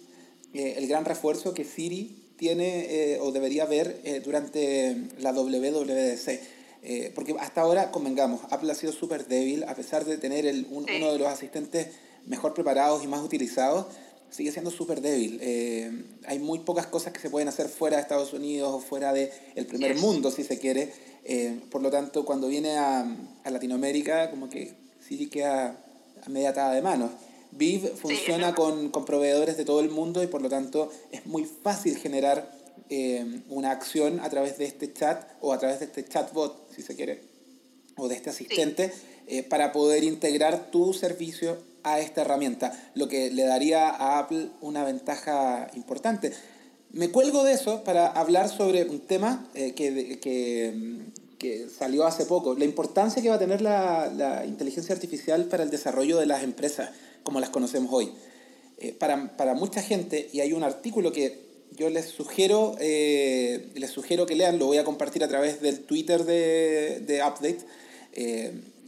el 0.52 0.86
gran 0.86 1.04
refuerzo 1.04 1.54
que 1.54 1.64
Siri 1.64 2.22
tiene 2.36 3.18
o 3.20 3.32
debería 3.32 3.64
ver 3.64 4.22
durante 4.24 4.96
la 5.18 5.32
WWDC. 5.32 7.14
porque 7.14 7.34
hasta 7.40 7.62
ahora, 7.62 7.90
convengamos, 7.90 8.42
Apple 8.50 8.70
ha 8.70 8.76
sido 8.76 8.92
súper 8.92 9.26
débil, 9.26 9.64
a 9.64 9.74
pesar 9.74 10.04
de 10.04 10.18
tener 10.18 10.46
el, 10.46 10.66
uno 10.70 11.12
de 11.12 11.18
los 11.18 11.28
asistentes 11.28 11.88
mejor 12.26 12.54
preparados 12.54 13.02
y 13.02 13.06
más 13.06 13.22
utilizados, 13.22 13.86
sigue 14.30 14.52
siendo 14.52 14.70
súper 14.70 15.00
débil. 15.00 15.38
Eh, 15.42 15.90
hay 16.26 16.38
muy 16.38 16.60
pocas 16.60 16.86
cosas 16.86 17.12
que 17.12 17.20
se 17.20 17.30
pueden 17.30 17.48
hacer 17.48 17.68
fuera 17.68 17.96
de 17.96 18.02
Estados 18.02 18.32
Unidos 18.32 18.72
o 18.72 18.80
fuera 18.80 19.12
del 19.12 19.30
el 19.54 19.66
primer 19.66 19.96
mundo, 19.96 20.30
si 20.30 20.44
se 20.44 20.58
quiere. 20.58 20.92
Eh, 21.28 21.60
por 21.70 21.82
lo 21.82 21.90
tanto, 21.90 22.24
cuando 22.24 22.46
viene 22.46 22.76
a, 22.78 23.04
a, 23.42 23.50
Latinoamérica, 23.50 24.30
como 24.30 24.48
que 24.48 24.74
sí 25.00 25.26
queda 25.26 25.76
a 26.24 26.28
media 26.28 26.50
atada 26.50 26.72
de 26.72 26.82
manos. 26.82 27.10
Viv 27.50 27.96
funciona 27.96 28.54
con, 28.54 28.90
con, 28.90 29.04
proveedores 29.04 29.56
de 29.56 29.64
todo 29.64 29.80
el 29.80 29.90
mundo 29.90 30.22
y 30.22 30.28
por 30.28 30.40
lo 30.40 30.48
tanto 30.48 30.92
es 31.10 31.26
muy 31.26 31.44
fácil 31.44 31.96
generar 31.96 32.52
eh, 32.90 33.42
una 33.48 33.72
acción 33.72 34.20
a 34.20 34.30
través 34.30 34.56
de 34.58 34.66
este 34.66 34.92
chat 34.92 35.24
o 35.40 35.52
a 35.52 35.58
través 35.58 35.80
de 35.80 35.86
este 35.86 36.04
chatbot, 36.04 36.72
si 36.72 36.82
se 36.82 36.94
quiere, 36.94 37.22
o 37.96 38.06
de 38.06 38.14
este 38.14 38.30
asistente, 38.30 38.92
para 39.48 39.72
poder 39.72 40.04
integrar 40.04 40.70
tu 40.70 40.92
servicio 40.92 41.56
a 41.82 41.98
esta 41.98 42.20
herramienta, 42.20 42.72
lo 42.94 43.08
que 43.08 43.30
le 43.30 43.42
daría 43.42 43.88
a 43.88 44.18
Apple 44.20 44.50
una 44.60 44.84
ventaja 44.84 45.68
importante. 45.74 46.32
Me 46.92 47.10
cuelgo 47.10 47.44
de 47.44 47.52
eso 47.52 47.84
para 47.84 48.06
hablar 48.06 48.48
sobre 48.48 48.84
un 48.84 49.00
tema 49.00 49.46
eh, 49.54 49.72
que, 49.74 50.18
que, 50.18 51.02
que, 51.38 51.68
salió 51.68 52.06
hace 52.06 52.24
poco, 52.24 52.54
la 52.54 52.64
importancia 52.64 53.20
que 53.20 53.28
va 53.28 53.34
a 53.34 53.38
tener 53.38 53.60
la, 53.60 54.10
la, 54.16 54.46
inteligencia 54.46 54.94
artificial 54.94 55.44
para 55.44 55.62
el 55.62 55.70
desarrollo 55.70 56.16
de 56.18 56.26
las 56.26 56.42
empresas 56.42 56.90
como 57.22 57.40
las 57.40 57.50
conocemos 57.50 57.92
hoy. 57.92 58.12
Eh, 58.78 58.92
para, 58.92 59.36
para, 59.36 59.54
mucha 59.54 59.82
gente, 59.82 60.30
y 60.32 60.40
hay 60.40 60.52
un 60.52 60.62
artículo 60.62 61.12
que 61.12 61.44
yo 61.72 61.90
les 61.90 62.06
sugiero, 62.06 62.76
eh, 62.78 63.70
les 63.74 63.90
sugiero 63.90 64.24
que 64.24 64.36
lean, 64.36 64.58
lo 64.58 64.66
voy 64.66 64.78
a 64.78 64.84
compartir 64.84 65.24
a 65.24 65.28
través 65.28 65.60
del 65.60 65.80
Twitter 65.80 66.24
de, 66.24 67.02
de 67.06 67.22
Update, 67.22 67.58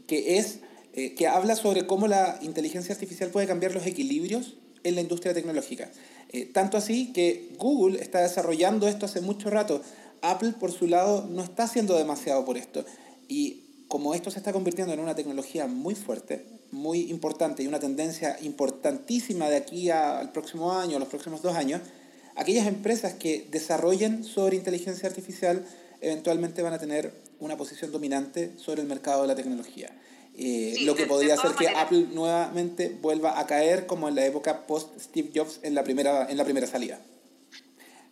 que 0.06 0.38
es 0.38 0.60
que 0.94 1.28
habla 1.28 1.54
sobre 1.54 1.86
cómo 1.86 2.08
la 2.08 2.38
inteligencia 2.42 2.94
artificial 2.94 3.30
puede 3.30 3.46
cambiar 3.46 3.74
los 3.74 3.86
equilibrios 3.86 4.56
en 4.82 4.94
la 4.94 5.00
industria 5.00 5.34
tecnológica. 5.34 5.90
Eh, 6.30 6.44
tanto 6.46 6.76
así 6.76 7.12
que 7.12 7.50
Google 7.58 8.00
está 8.00 8.20
desarrollando 8.20 8.88
esto 8.88 9.06
hace 9.06 9.20
mucho 9.20 9.50
rato. 9.50 9.82
Apple, 10.20 10.54
por 10.58 10.72
su 10.72 10.86
lado, 10.86 11.26
no 11.30 11.42
está 11.42 11.64
haciendo 11.64 11.96
demasiado 11.96 12.44
por 12.44 12.56
esto. 12.56 12.84
Y 13.28 13.64
como 13.88 14.14
esto 14.14 14.30
se 14.30 14.38
está 14.38 14.52
convirtiendo 14.52 14.92
en 14.92 15.00
una 15.00 15.14
tecnología 15.14 15.66
muy 15.66 15.94
fuerte, 15.94 16.44
muy 16.70 17.10
importante 17.10 17.62
y 17.62 17.66
una 17.66 17.80
tendencia 17.80 18.36
importantísima 18.42 19.48
de 19.48 19.56
aquí 19.56 19.90
al 19.90 20.32
próximo 20.32 20.72
año, 20.72 20.96
a 20.96 21.00
los 21.00 21.08
próximos 21.08 21.40
dos 21.40 21.56
años, 21.56 21.80
aquellas 22.36 22.66
empresas 22.66 23.14
que 23.14 23.46
desarrollen 23.50 24.24
sobre 24.24 24.56
inteligencia 24.56 25.08
artificial 25.08 25.64
eventualmente 26.00 26.62
van 26.62 26.74
a 26.74 26.78
tener 26.78 27.12
una 27.40 27.56
posición 27.56 27.90
dominante 27.90 28.52
sobre 28.56 28.82
el 28.82 28.88
mercado 28.88 29.22
de 29.22 29.28
la 29.28 29.34
tecnología. 29.34 29.90
Eh, 30.40 30.76
lo 30.82 30.94
que 30.94 31.06
podría 31.06 31.34
hacer 31.34 31.50
que 31.52 31.68
Apple 31.68 32.06
nuevamente 32.12 32.96
vuelva 33.02 33.40
a 33.40 33.46
caer 33.46 33.86
como 33.86 34.08
en 34.08 34.14
la 34.14 34.24
época 34.24 34.66
post 34.68 34.96
Steve 35.00 35.30
Jobs 35.34 35.58
en 35.64 35.74
la 35.74 35.82
primera, 35.82 36.30
en 36.30 36.36
la 36.36 36.44
primera 36.44 36.68
salida. 36.68 37.00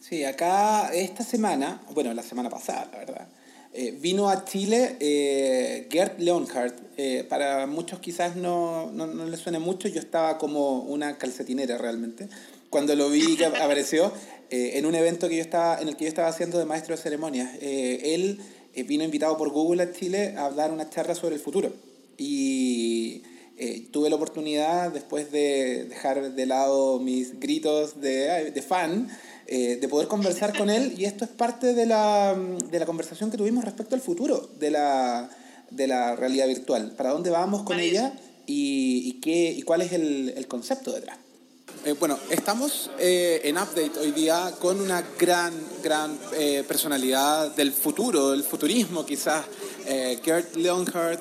Sí, 0.00 0.24
acá 0.24 0.90
esta 0.92 1.22
semana, 1.22 1.82
bueno, 1.94 2.12
la 2.14 2.24
semana 2.24 2.50
pasada, 2.50 2.88
la 2.92 2.98
verdad, 2.98 3.28
eh, 3.72 3.94
vino 4.00 4.28
a 4.28 4.44
Chile 4.44 4.96
eh, 5.00 5.86
Gert 5.90 6.18
Leonhardt. 6.18 6.74
Eh, 6.96 7.24
para 7.28 7.66
muchos 7.66 8.00
quizás 8.00 8.34
no, 8.34 8.90
no, 8.90 9.06
no 9.06 9.26
les 9.26 9.38
suene 9.38 9.58
mucho, 9.58 9.86
yo 9.86 10.00
estaba 10.00 10.38
como 10.38 10.80
una 10.80 11.18
calcetinera 11.18 11.78
realmente. 11.78 12.28
Cuando 12.70 12.96
lo 12.96 13.08
vi 13.08 13.36
que 13.36 13.46
apareció 13.46 14.12
en 14.48 14.86
un 14.86 14.94
evento 14.94 15.28
que 15.28 15.36
yo 15.36 15.42
estaba, 15.42 15.80
en 15.80 15.88
el 15.88 15.96
que 15.96 16.04
yo 16.04 16.08
estaba 16.08 16.28
haciendo 16.28 16.58
de 16.58 16.64
maestro 16.64 16.96
de 16.96 17.02
ceremonias, 17.02 17.50
él 17.60 18.40
vino 18.86 19.04
invitado 19.04 19.36
por 19.36 19.50
Google 19.50 19.82
a 19.82 19.92
Chile 19.92 20.34
a 20.38 20.50
dar 20.50 20.70
una 20.72 20.88
charla 20.88 21.14
sobre 21.14 21.34
el 21.34 21.40
futuro 21.40 21.72
y 22.18 23.22
eh, 23.56 23.88
tuve 23.90 24.10
la 24.10 24.16
oportunidad, 24.16 24.92
después 24.92 25.32
de 25.32 25.84
dejar 25.84 26.34
de 26.34 26.46
lado 26.46 26.98
mis 26.98 27.40
gritos 27.40 28.00
de, 28.00 28.50
de 28.50 28.62
fan, 28.62 29.08
eh, 29.46 29.76
de 29.80 29.88
poder 29.88 30.08
conversar 30.08 30.56
con 30.56 30.70
él 30.70 30.94
y 30.98 31.04
esto 31.04 31.24
es 31.24 31.30
parte 31.30 31.72
de 31.72 31.86
la, 31.86 32.36
de 32.70 32.78
la 32.78 32.86
conversación 32.86 33.30
que 33.30 33.36
tuvimos 33.36 33.64
respecto 33.64 33.94
al 33.94 34.00
futuro 34.00 34.50
de 34.58 34.70
la, 34.70 35.30
de 35.70 35.86
la 35.86 36.16
realidad 36.16 36.48
virtual. 36.48 36.92
¿Para 36.96 37.10
dónde 37.10 37.30
vamos 37.30 37.62
con 37.62 37.78
ella 37.78 38.12
y, 38.44 39.02
y, 39.04 39.20
qué, 39.20 39.52
y 39.52 39.62
cuál 39.62 39.82
es 39.82 39.92
el, 39.92 40.34
el 40.36 40.46
concepto 40.48 40.92
detrás? 40.92 41.18
Eh, 41.84 41.94
bueno, 42.00 42.18
estamos 42.30 42.90
eh, 42.98 43.40
en 43.44 43.56
Update 43.56 44.00
hoy 44.00 44.10
día 44.10 44.52
con 44.58 44.80
una 44.80 45.04
gran, 45.16 45.54
gran 45.84 46.18
eh, 46.34 46.64
personalidad 46.66 47.54
del 47.54 47.72
futuro, 47.72 48.32
del 48.32 48.42
futurismo 48.42 49.06
quizás, 49.06 49.44
Gert 50.24 50.56
Leonhardt, 50.56 51.20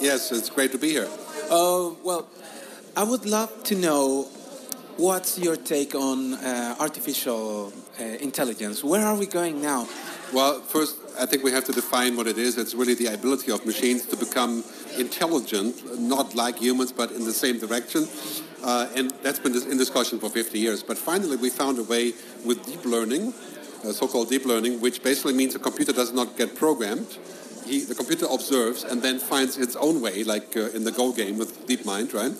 Yes, 0.00 0.32
it's 0.32 0.48
great 0.48 0.72
to 0.72 0.78
be 0.78 0.88
here. 0.88 1.08
Uh, 1.50 1.90
well, 2.02 2.26
I 2.96 3.04
would 3.04 3.26
love 3.26 3.64
to 3.64 3.74
know 3.74 4.22
what's 4.96 5.38
your 5.38 5.56
take 5.56 5.94
on 5.94 6.34
uh, 6.34 6.76
artificial 6.80 7.70
uh, 8.00 8.04
intelligence? 8.04 8.82
Where 8.82 9.04
are 9.04 9.14
we 9.14 9.26
going 9.26 9.60
now? 9.60 9.86
Well, 10.32 10.60
first, 10.62 10.96
I 11.18 11.26
think 11.26 11.44
we 11.44 11.52
have 11.52 11.64
to 11.64 11.72
define 11.72 12.16
what 12.16 12.26
it 12.26 12.38
is. 12.38 12.56
It's 12.56 12.74
really 12.74 12.94
the 12.94 13.12
ability 13.12 13.52
of 13.52 13.66
machines 13.66 14.06
to 14.06 14.16
become 14.16 14.64
intelligent, 14.96 16.00
not 16.00 16.34
like 16.34 16.56
humans, 16.56 16.92
but 16.92 17.12
in 17.12 17.24
the 17.26 17.32
same 17.34 17.58
direction. 17.58 18.08
Uh, 18.62 18.88
and 18.96 19.10
that's 19.22 19.38
been 19.38 19.54
in 19.54 19.76
discussion 19.76 20.18
for 20.18 20.30
50 20.30 20.58
years. 20.58 20.82
But 20.82 20.96
finally, 20.96 21.36
we 21.36 21.50
found 21.50 21.78
a 21.78 21.84
way 21.84 22.14
with 22.46 22.64
deep 22.64 22.86
learning, 22.86 23.34
uh, 23.84 23.92
so-called 23.92 24.30
deep 24.30 24.46
learning, 24.46 24.80
which 24.80 25.02
basically 25.02 25.34
means 25.34 25.54
a 25.54 25.58
computer 25.58 25.92
does 25.92 26.12
not 26.14 26.38
get 26.38 26.56
programmed 26.56 27.18
he, 27.70 27.84
the 27.84 27.94
computer 27.94 28.26
observes 28.30 28.82
and 28.82 29.00
then 29.00 29.18
finds 29.18 29.56
its 29.56 29.76
own 29.76 30.00
way, 30.02 30.24
like 30.24 30.56
uh, 30.56 30.70
in 30.70 30.82
the 30.82 30.90
Go 30.90 31.12
game 31.12 31.38
with 31.38 31.66
DeepMind, 31.68 32.12
right? 32.12 32.32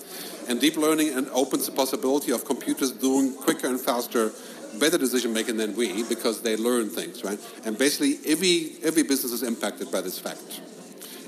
And 0.49 0.59
deep 0.59 0.75
learning 0.75 1.13
and 1.13 1.29
opens 1.29 1.65
the 1.65 1.71
possibility 1.71 2.31
of 2.33 2.43
computers 2.43 2.91
doing 2.91 3.33
quicker 3.33 3.67
and 3.67 3.79
faster, 3.79 4.31
better 4.79 4.97
decision 4.97 5.31
making 5.31 5.57
than 5.57 5.75
we 5.75 6.03
because 6.03 6.41
they 6.41 6.57
learn 6.57 6.89
things, 6.89 7.23
right? 7.23 7.39
And 7.65 7.77
basically, 7.77 8.19
every 8.27 8.73
every 8.83 9.03
business 9.03 9.31
is 9.31 9.43
impacted 9.43 9.89
by 9.91 10.01
this 10.01 10.19
fact. 10.19 10.61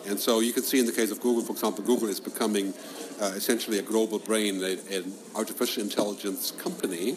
And 0.06 0.20
so 0.20 0.42
you 0.42 0.52
can 0.52 0.63
see 0.63 0.80
in 0.80 0.86
the 0.86 0.92
case 0.92 1.12
of 1.12 1.22
Google, 1.22 1.44
for 1.44 1.54
example, 1.54 1.84
Google 1.86 2.10
is 2.10 2.20
becoming 2.20 2.74
uh, 3.22 3.32
essentially 3.36 3.80
a 3.80 3.82
global 3.82 4.20
brain, 4.20 4.62
an 4.62 5.13
artificial 5.34 5.82
intelligence 5.82 6.52
company, 6.52 7.16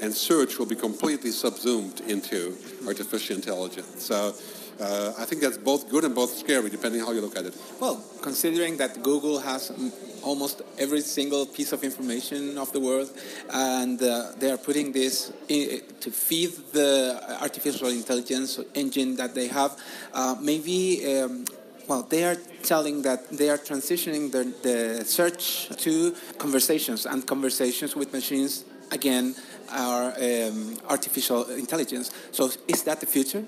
and 0.00 0.14
search 0.14 0.58
will 0.58 0.66
be 0.66 0.74
completely 0.74 1.30
subsumed 1.30 2.00
into 2.00 2.56
artificial 2.86 3.36
intelligence. 3.36 4.02
So 4.02 4.34
Uh, 4.80 5.12
I 5.18 5.24
think 5.24 5.42
that's 5.42 5.58
both 5.58 5.88
good 5.88 6.04
and 6.04 6.14
both 6.14 6.36
scary, 6.36 6.70
depending 6.70 7.00
how 7.00 7.12
you 7.12 7.20
look 7.20 7.36
at 7.36 7.44
it. 7.44 7.54
Well, 7.80 8.02
considering 8.20 8.76
that 8.78 9.02
Google 9.02 9.38
has 9.40 9.70
mm, 9.70 9.92
almost 10.22 10.62
every 10.78 11.00
single 11.00 11.46
piece 11.46 11.72
of 11.72 11.84
information 11.84 12.58
of 12.58 12.72
the 12.72 12.80
world, 12.80 13.10
and 13.52 14.02
uh, 14.02 14.32
they 14.38 14.50
are 14.50 14.58
putting 14.58 14.92
this 14.92 15.32
in, 15.48 15.82
to 16.00 16.10
feed 16.10 16.50
the 16.72 17.20
artificial 17.40 17.88
intelligence 17.88 18.58
engine 18.74 19.16
that 19.16 19.34
they 19.34 19.48
have, 19.48 19.78
uh, 20.12 20.36
maybe. 20.40 21.18
Um, 21.18 21.44
well, 21.88 22.04
they 22.04 22.24
are 22.24 22.36
telling 22.62 23.02
that 23.02 23.28
they 23.28 23.50
are 23.50 23.58
transitioning 23.58 24.30
the, 24.30 24.44
the 24.62 25.04
search 25.04 25.68
to 25.78 26.14
conversations, 26.38 27.06
and 27.06 27.26
conversations 27.26 27.96
with 27.96 28.12
machines 28.12 28.64
again 28.92 29.34
are 29.70 30.12
um, 30.20 30.78
artificial 30.88 31.44
intelligence. 31.50 32.10
So, 32.30 32.50
is 32.68 32.84
that 32.84 33.00
the 33.00 33.06
future? 33.06 33.44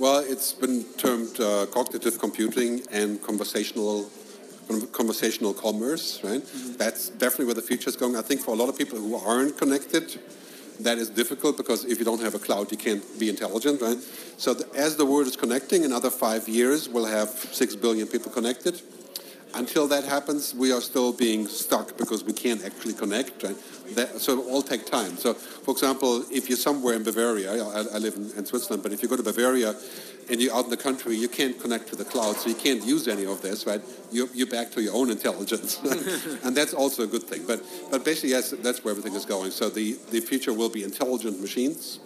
Well, 0.00 0.20
it's 0.26 0.54
been 0.54 0.84
termed 0.96 1.38
uh, 1.38 1.66
cognitive 1.66 2.18
computing 2.18 2.80
and 2.90 3.22
conversational 3.22 4.08
conversational 4.92 5.52
commerce, 5.52 6.24
right? 6.24 6.40
Mm-hmm. 6.40 6.76
That's 6.78 7.10
definitely 7.10 7.44
where 7.46 7.54
the 7.54 7.68
future 7.70 7.90
is 7.90 7.96
going. 7.96 8.16
I 8.16 8.22
think 8.22 8.40
for 8.40 8.52
a 8.52 8.54
lot 8.54 8.70
of 8.70 8.78
people 8.78 8.98
who 8.98 9.14
aren't 9.16 9.58
connected, 9.58 10.18
that 10.80 10.96
is 10.96 11.10
difficult 11.10 11.58
because 11.58 11.84
if 11.84 11.98
you 11.98 12.06
don't 12.06 12.22
have 12.22 12.34
a 12.34 12.38
cloud, 12.38 12.72
you 12.72 12.78
can't 12.78 13.04
be 13.18 13.28
intelligent, 13.28 13.82
right? 13.82 13.98
So 14.38 14.54
the, 14.54 14.66
as 14.74 14.96
the 14.96 15.04
world 15.04 15.26
is 15.26 15.36
connecting, 15.36 15.82
in 15.82 15.90
another 15.90 16.08
five 16.08 16.48
years, 16.48 16.88
we'll 16.88 17.04
have 17.04 17.28
six 17.28 17.76
billion 17.76 18.06
people 18.06 18.32
connected. 18.32 18.80
Until 19.54 19.88
that 19.88 20.04
happens, 20.04 20.54
we 20.54 20.72
are 20.72 20.80
still 20.80 21.12
being 21.12 21.46
stuck 21.46 21.96
because 21.96 22.22
we 22.22 22.32
can't 22.32 22.64
actually 22.64 22.94
connect. 22.94 23.42
Right? 23.42 23.56
That, 23.96 24.20
so 24.20 24.40
it 24.40 24.46
all 24.46 24.62
take 24.62 24.86
time. 24.86 25.16
So, 25.16 25.34
for 25.34 25.72
example, 25.72 26.24
if 26.30 26.48
you're 26.48 26.58
somewhere 26.58 26.94
in 26.94 27.02
Bavaria, 27.02 27.52
I, 27.52 27.78
I 27.94 27.98
live 27.98 28.14
in, 28.14 28.30
in, 28.36 28.46
Switzerland, 28.46 28.82
but 28.82 28.92
if 28.92 29.02
you 29.02 29.08
go 29.08 29.16
to 29.16 29.22
Bavaria 29.22 29.74
and 30.30 30.40
you're 30.40 30.54
out 30.54 30.64
in 30.64 30.70
the 30.70 30.76
country, 30.76 31.16
you 31.16 31.28
can't 31.28 31.60
connect 31.60 31.88
to 31.88 31.96
the 31.96 32.04
cloud, 32.04 32.36
so 32.36 32.48
you 32.48 32.54
can't 32.54 32.84
use 32.84 33.08
any 33.08 33.26
of 33.26 33.42
this, 33.42 33.66
right? 33.66 33.82
You're, 34.12 34.28
you're 34.32 34.46
back 34.46 34.70
to 34.72 34.82
your 34.82 34.94
own 34.94 35.10
intelligence, 35.10 35.80
and 36.44 36.56
that's 36.56 36.72
also 36.72 37.02
a 37.02 37.08
good 37.08 37.24
thing. 37.24 37.44
But, 37.46 37.62
but 37.90 38.04
basically, 38.04 38.30
yes, 38.30 38.50
that's 38.50 38.84
where 38.84 38.92
everything 38.92 39.14
is 39.14 39.24
going. 39.24 39.50
So 39.50 39.68
the, 39.68 39.98
the 40.10 40.20
future 40.20 40.52
will 40.52 40.70
be 40.70 40.84
intelligent 40.84 41.40
machines 41.40 41.98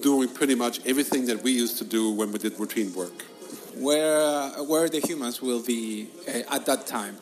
doing 0.00 0.28
pretty 0.28 0.54
much 0.54 0.80
everything 0.86 1.26
that 1.26 1.42
we 1.42 1.52
used 1.52 1.76
to 1.76 1.84
do 1.84 2.10
when 2.10 2.32
we 2.32 2.38
did 2.38 2.58
routine 2.58 2.94
work 2.94 3.24
where 3.74 4.20
uh, 4.20 4.62
where 4.64 4.88
the 4.88 5.00
humans 5.00 5.40
will 5.40 5.62
be 5.62 6.08
uh, 6.28 6.54
at 6.54 6.66
that 6.66 6.86
time? 6.86 7.16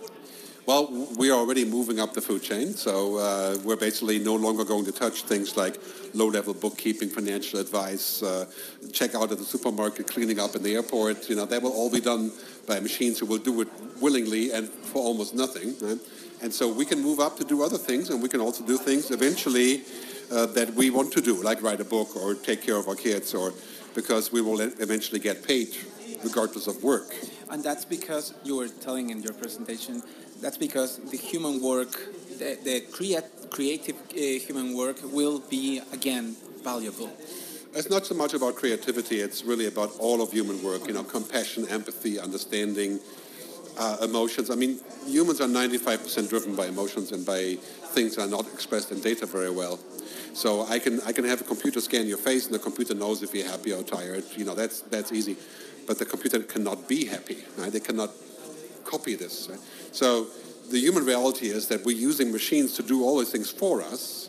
Well, 0.67 1.09
we 1.17 1.31
are 1.31 1.39
already 1.39 1.65
moving 1.65 1.99
up 1.99 2.13
the 2.13 2.21
food 2.21 2.43
chain, 2.43 2.75
so 2.75 3.17
uh, 3.17 3.57
we're 3.65 3.77
basically 3.77 4.19
no 4.19 4.35
longer 4.35 4.65
going 4.65 4.85
to 4.85 4.93
touch 4.93 5.23
things 5.23 5.57
like 5.57 5.79
low-level 6.13 6.55
bookkeeping, 6.55 7.09
financial 7.09 7.59
advice, 7.59 8.23
uh, 8.23 8.45
check 8.93 9.15
out 9.15 9.33
at 9.33 9.39
the 9.39 9.45
supermarket, 9.45 10.07
cleaning 10.07 10.39
up 10.39 10.55
in 10.55 10.63
the 10.63 10.75
airport. 10.75 11.31
You 11.31 11.37
know, 11.37 11.47
that 11.47 11.63
will 11.63 11.73
all 11.73 11.91
be 11.91 12.01
done 12.01 12.33
by 12.67 12.81
machines 12.81 13.19
who 13.19 13.25
will 13.25 13.39
do 13.39 13.63
it 13.63 13.69
willingly 13.99 14.53
and 14.53 14.69
for 14.69 15.01
almost 15.03 15.35
nothing. 15.35 15.75
Right? 15.81 15.99
And 16.43 16.53
so 16.53 16.71
we 16.71 16.85
can 16.85 17.01
move 17.01 17.19
up 17.19 17.39
to 17.39 17.45
do 17.45 17.63
other 17.63 17.79
things, 17.79 18.11
and 18.11 18.23
we 18.23 18.29
can 18.29 18.41
also 18.41 18.63
do 18.63 18.77
things 18.77 19.11
eventually 19.11 19.85
uh, 20.31 20.45
that 20.53 20.75
we 20.75 20.91
want 20.91 21.13
to 21.15 21.23
do, 21.23 21.43
like 21.43 21.63
write 21.63 21.81
a 21.81 21.85
book 21.85 22.15
or 22.15 22.35
take 22.35 22.61
care 22.61 22.77
of 22.77 22.89
our 22.89 22.95
kids, 22.95 23.33
or 23.33 23.55
because 23.95 24.31
we 24.31 24.43
will 24.43 24.61
eventually 24.61 25.19
get 25.19 25.43
paid 25.43 25.75
regardless 26.23 26.67
of 26.67 26.83
work. 26.83 27.15
And 27.51 27.63
that's 27.63 27.85
because 27.85 28.35
you 28.45 28.57
were 28.57 28.69
telling 28.69 29.11
in 29.11 29.23
your 29.23 29.33
presentation, 29.33 30.03
that's 30.41 30.59
because 30.59 30.99
the 31.11 31.17
human 31.17 31.63
work, 31.63 31.93
the, 32.39 32.59
the 32.63 32.81
creat 32.93 33.25
creative 33.51 33.97
uh, 34.11 34.17
human 34.17 34.77
work 34.77 34.97
will 35.03 35.41
be, 35.41 35.81
again, 35.93 36.37
valuable. 36.63 37.11
It's 37.75 37.91
not 37.91 38.07
so 38.07 38.15
much 38.15 38.35
about 38.35 38.57
creativity, 38.57 39.21
it's 39.21 39.45
really 39.45 39.67
about 39.67 39.91
all 39.99 40.23
of 40.23 40.33
human 40.33 40.63
work, 40.63 40.87
you 40.87 40.95
know, 40.95 41.03
compassion, 41.03 41.67
empathy, 41.69 42.19
understanding, 42.19 43.01
uh, 43.79 43.99
emotions. 44.03 44.51
I 44.51 44.55
mean, 44.55 44.81
humans 45.07 45.41
are 45.41 45.49
95% 45.49 46.29
driven 46.29 46.57
by 46.57 46.67
emotions 46.67 47.13
and 47.13 47.25
by 47.25 47.57
things 47.95 48.17
that 48.17 48.23
are 48.23 48.31
not 48.31 48.47
expressed 48.53 48.91
in 48.91 49.01
data 49.01 49.27
very 49.27 49.51
well. 49.51 49.79
So 50.33 50.67
I 50.67 50.79
can 50.79 51.01
I 51.03 51.13
can 51.13 51.25
have 51.25 51.41
a 51.41 51.45
computer 51.45 51.81
scan 51.81 52.07
your 52.07 52.19
face, 52.19 52.47
and 52.47 52.55
the 52.55 52.59
computer 52.59 52.95
knows 52.95 53.23
if 53.23 53.35
you're 53.35 53.49
happy 53.49 53.73
or 53.73 53.83
tired. 53.83 54.25
You 54.37 54.45
know, 54.45 54.55
that's 54.55 54.83
that's 54.83 55.11
easy 55.11 55.37
but 55.89 55.99
the 55.99 56.05
computer 56.05 56.39
cannot 56.41 56.87
be 56.87 57.07
happy. 57.07 57.39
Right? 57.57 57.73
They 57.73 57.81
cannot 57.81 58.11
copy 58.85 59.17
this. 59.17 59.49
Right? 59.51 59.59
So 59.91 60.29
the 60.71 60.79
human 60.79 61.05
reality 61.05 61.49
is 61.49 61.67
that 61.69 61.85
we're 61.85 61.97
using 61.97 62.31
machines 62.31 62.75
to 62.75 62.83
do 62.83 63.03
all 63.05 63.19
these 63.19 63.33
things 63.33 63.51
for 63.51 63.83
us, 63.83 64.29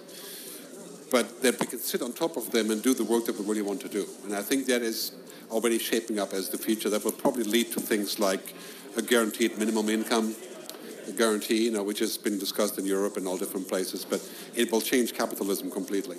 but 1.12 1.42
that 1.44 1.60
we 1.60 1.68
can 1.68 1.80
sit 1.80 2.02
on 2.02 2.14
top 2.14 2.38
of 2.38 2.52
them 2.52 2.72
and 2.72 2.82
do 2.82 2.94
the 2.94 3.04
work 3.04 3.26
that 3.26 3.38
we 3.38 3.46
really 3.46 3.62
want 3.62 3.82
to 3.82 3.90
do. 3.90 4.08
And 4.24 4.34
I 4.34 4.42
think 4.42 4.68
that 4.68 4.82
is 4.82 5.12
already 5.52 5.80
shaping 5.80 6.18
up 6.18 6.34
as 6.34 6.50
the 6.50 6.58
future. 6.58 6.90
That 6.90 7.04
will 7.04 7.12
probably 7.12 7.44
lead 7.44 7.74
to 7.74 7.82
things 7.82 8.20
like 8.20 8.54
a 8.96 9.02
guaranteed 9.02 9.58
minimum 9.58 9.90
income, 9.90 10.36
guarantee, 11.18 11.66
you 11.66 11.72
know, 11.72 11.84
which 11.84 12.00
has 12.00 12.18
been 12.18 12.40
discussed 12.40 12.78
in 12.80 12.86
Europe 12.86 13.18
and 13.18 13.28
all 13.28 13.38
different 13.38 13.68
places, 13.68 14.06
but 14.06 14.22
it 14.56 14.72
will 14.72 14.82
change 14.82 15.14
capitalism 15.14 15.70
completely. 15.70 16.18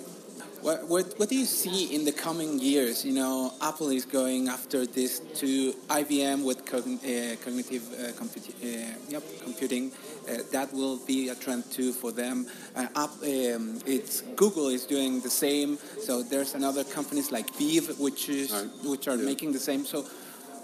What, 0.61 0.87
what, 0.87 1.13
what, 1.17 1.29
do 1.29 1.35
you 1.35 1.45
see 1.45 1.95
in 1.95 2.05
the 2.05 2.11
coming 2.11 2.59
years? 2.59 3.03
You 3.03 3.13
know, 3.13 3.51
Apple 3.63 3.89
is 3.89 4.05
going 4.05 4.47
after 4.47 4.85
this 4.85 5.17
to 5.37 5.73
IBM 5.89 6.43
with 6.43 6.65
cogn 6.65 6.99
uh, 7.01 7.35
cognitive 7.43 7.91
uh, 7.93 8.11
uh, 8.11 8.93
yep, 9.09 9.23
computing. 9.43 9.91
Uh, 10.29 10.43
that 10.51 10.71
will 10.71 10.97
be 11.07 11.29
a 11.29 11.35
trend 11.35 11.65
too 11.71 11.91
for 11.91 12.11
them. 12.11 12.45
Uh, 12.75 12.85
Up, 12.95 13.09
um, 13.23 13.79
it's 13.87 14.21
Google 14.35 14.67
is 14.67 14.85
doing 14.85 15.19
the 15.21 15.31
same. 15.31 15.79
So 15.99 16.21
there's 16.21 16.53
another 16.53 16.83
companies 16.83 17.31
like 17.31 17.51
Viv, 17.55 17.99
which 17.99 18.29
is 18.29 18.51
right. 18.51 18.69
which 18.83 19.07
are 19.07 19.15
yeah. 19.15 19.25
making 19.25 19.53
the 19.53 19.59
same. 19.59 19.83
So 19.83 20.05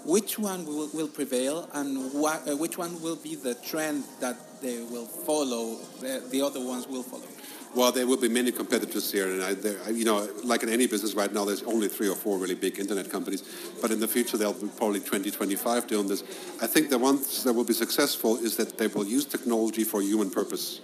which 0.04 0.38
one 0.38 0.64
will, 0.64 0.88
will 0.94 1.08
prevail, 1.08 1.68
and 1.74 2.12
what, 2.14 2.48
uh, 2.48 2.56
which 2.56 2.78
one 2.78 3.02
will 3.02 3.16
be 3.16 3.34
the 3.34 3.54
trend 3.56 4.04
that 4.20 4.36
they 4.62 4.80
will 4.80 5.06
follow? 5.06 5.74
The, 6.00 6.22
the 6.30 6.40
other 6.40 6.64
ones 6.64 6.86
will 6.86 7.02
follow. 7.02 7.26
Well, 7.74 7.92
there 7.92 8.06
will 8.06 8.16
be 8.16 8.28
many 8.28 8.50
competitors 8.50 9.12
here, 9.12 9.30
and 9.30 9.42
I, 9.42 9.54
there, 9.54 9.90
you 9.90 10.04
know, 10.04 10.26
like 10.42 10.62
in 10.62 10.70
any 10.70 10.86
business 10.86 11.14
right 11.14 11.32
now, 11.32 11.44
there's 11.44 11.62
only 11.64 11.88
three 11.88 12.08
or 12.08 12.16
four 12.16 12.38
really 12.38 12.54
big 12.54 12.78
internet 12.78 13.10
companies. 13.10 13.42
But 13.82 13.90
in 13.90 14.00
the 14.00 14.08
future, 14.08 14.36
there'll 14.36 14.54
be 14.54 14.68
probably 14.68 15.00
20, 15.00 15.30
25 15.30 15.86
doing 15.86 16.08
this. 16.08 16.22
I 16.62 16.66
think 16.66 16.88
the 16.88 16.98
ones 16.98 17.44
that 17.44 17.52
will 17.52 17.64
be 17.64 17.74
successful 17.74 18.36
is 18.36 18.56
that 18.56 18.78
they 18.78 18.86
will 18.86 19.06
use 19.06 19.26
technology 19.26 19.84
for 19.84 20.00
human 20.00 20.30
purpose. 20.30 20.80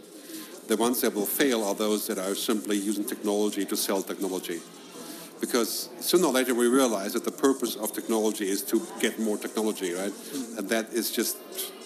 The 0.68 0.76
ones 0.76 1.00
that 1.00 1.14
will 1.14 1.26
fail 1.26 1.64
are 1.64 1.74
those 1.74 2.06
that 2.06 2.18
are 2.18 2.34
simply 2.34 2.76
using 2.76 3.04
technology 3.04 3.64
to 3.64 3.76
sell 3.76 4.02
technology. 4.02 4.60
Because 5.40 5.88
sooner 6.00 6.26
or 6.26 6.32
later 6.32 6.54
we 6.54 6.68
realize 6.68 7.12
that 7.14 7.24
the 7.24 7.32
purpose 7.32 7.76
of 7.76 7.92
technology 7.92 8.48
is 8.48 8.62
to 8.62 8.80
get 9.00 9.18
more 9.18 9.36
technology, 9.36 9.92
right? 9.92 10.12
Mm-hmm. 10.12 10.58
And 10.58 10.68
that 10.68 10.92
is 10.92 11.10
just 11.10 11.36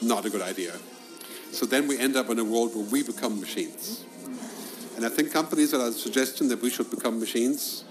not 0.03 0.27
a 0.27 0.31
good 0.31 0.43
idea. 0.43 0.75
So 1.51 1.67
then 1.67 1.89
we 1.89 1.99
end 1.99 2.15
up 2.17 2.31
in 2.31 2.39
a 2.39 2.45
world 2.45 2.75
where 2.75 2.85
we 2.85 3.03
become 3.03 3.41
machines. 3.41 4.05
And 4.99 5.07
I 5.07 5.11
think 5.11 5.33
companies 5.33 5.71
that 5.71 5.81
are 5.81 5.93
suggesting 5.93 6.49
that 6.49 6.61
we 6.61 6.71
should 6.71 6.91
become 6.91 7.21
machines 7.21 7.85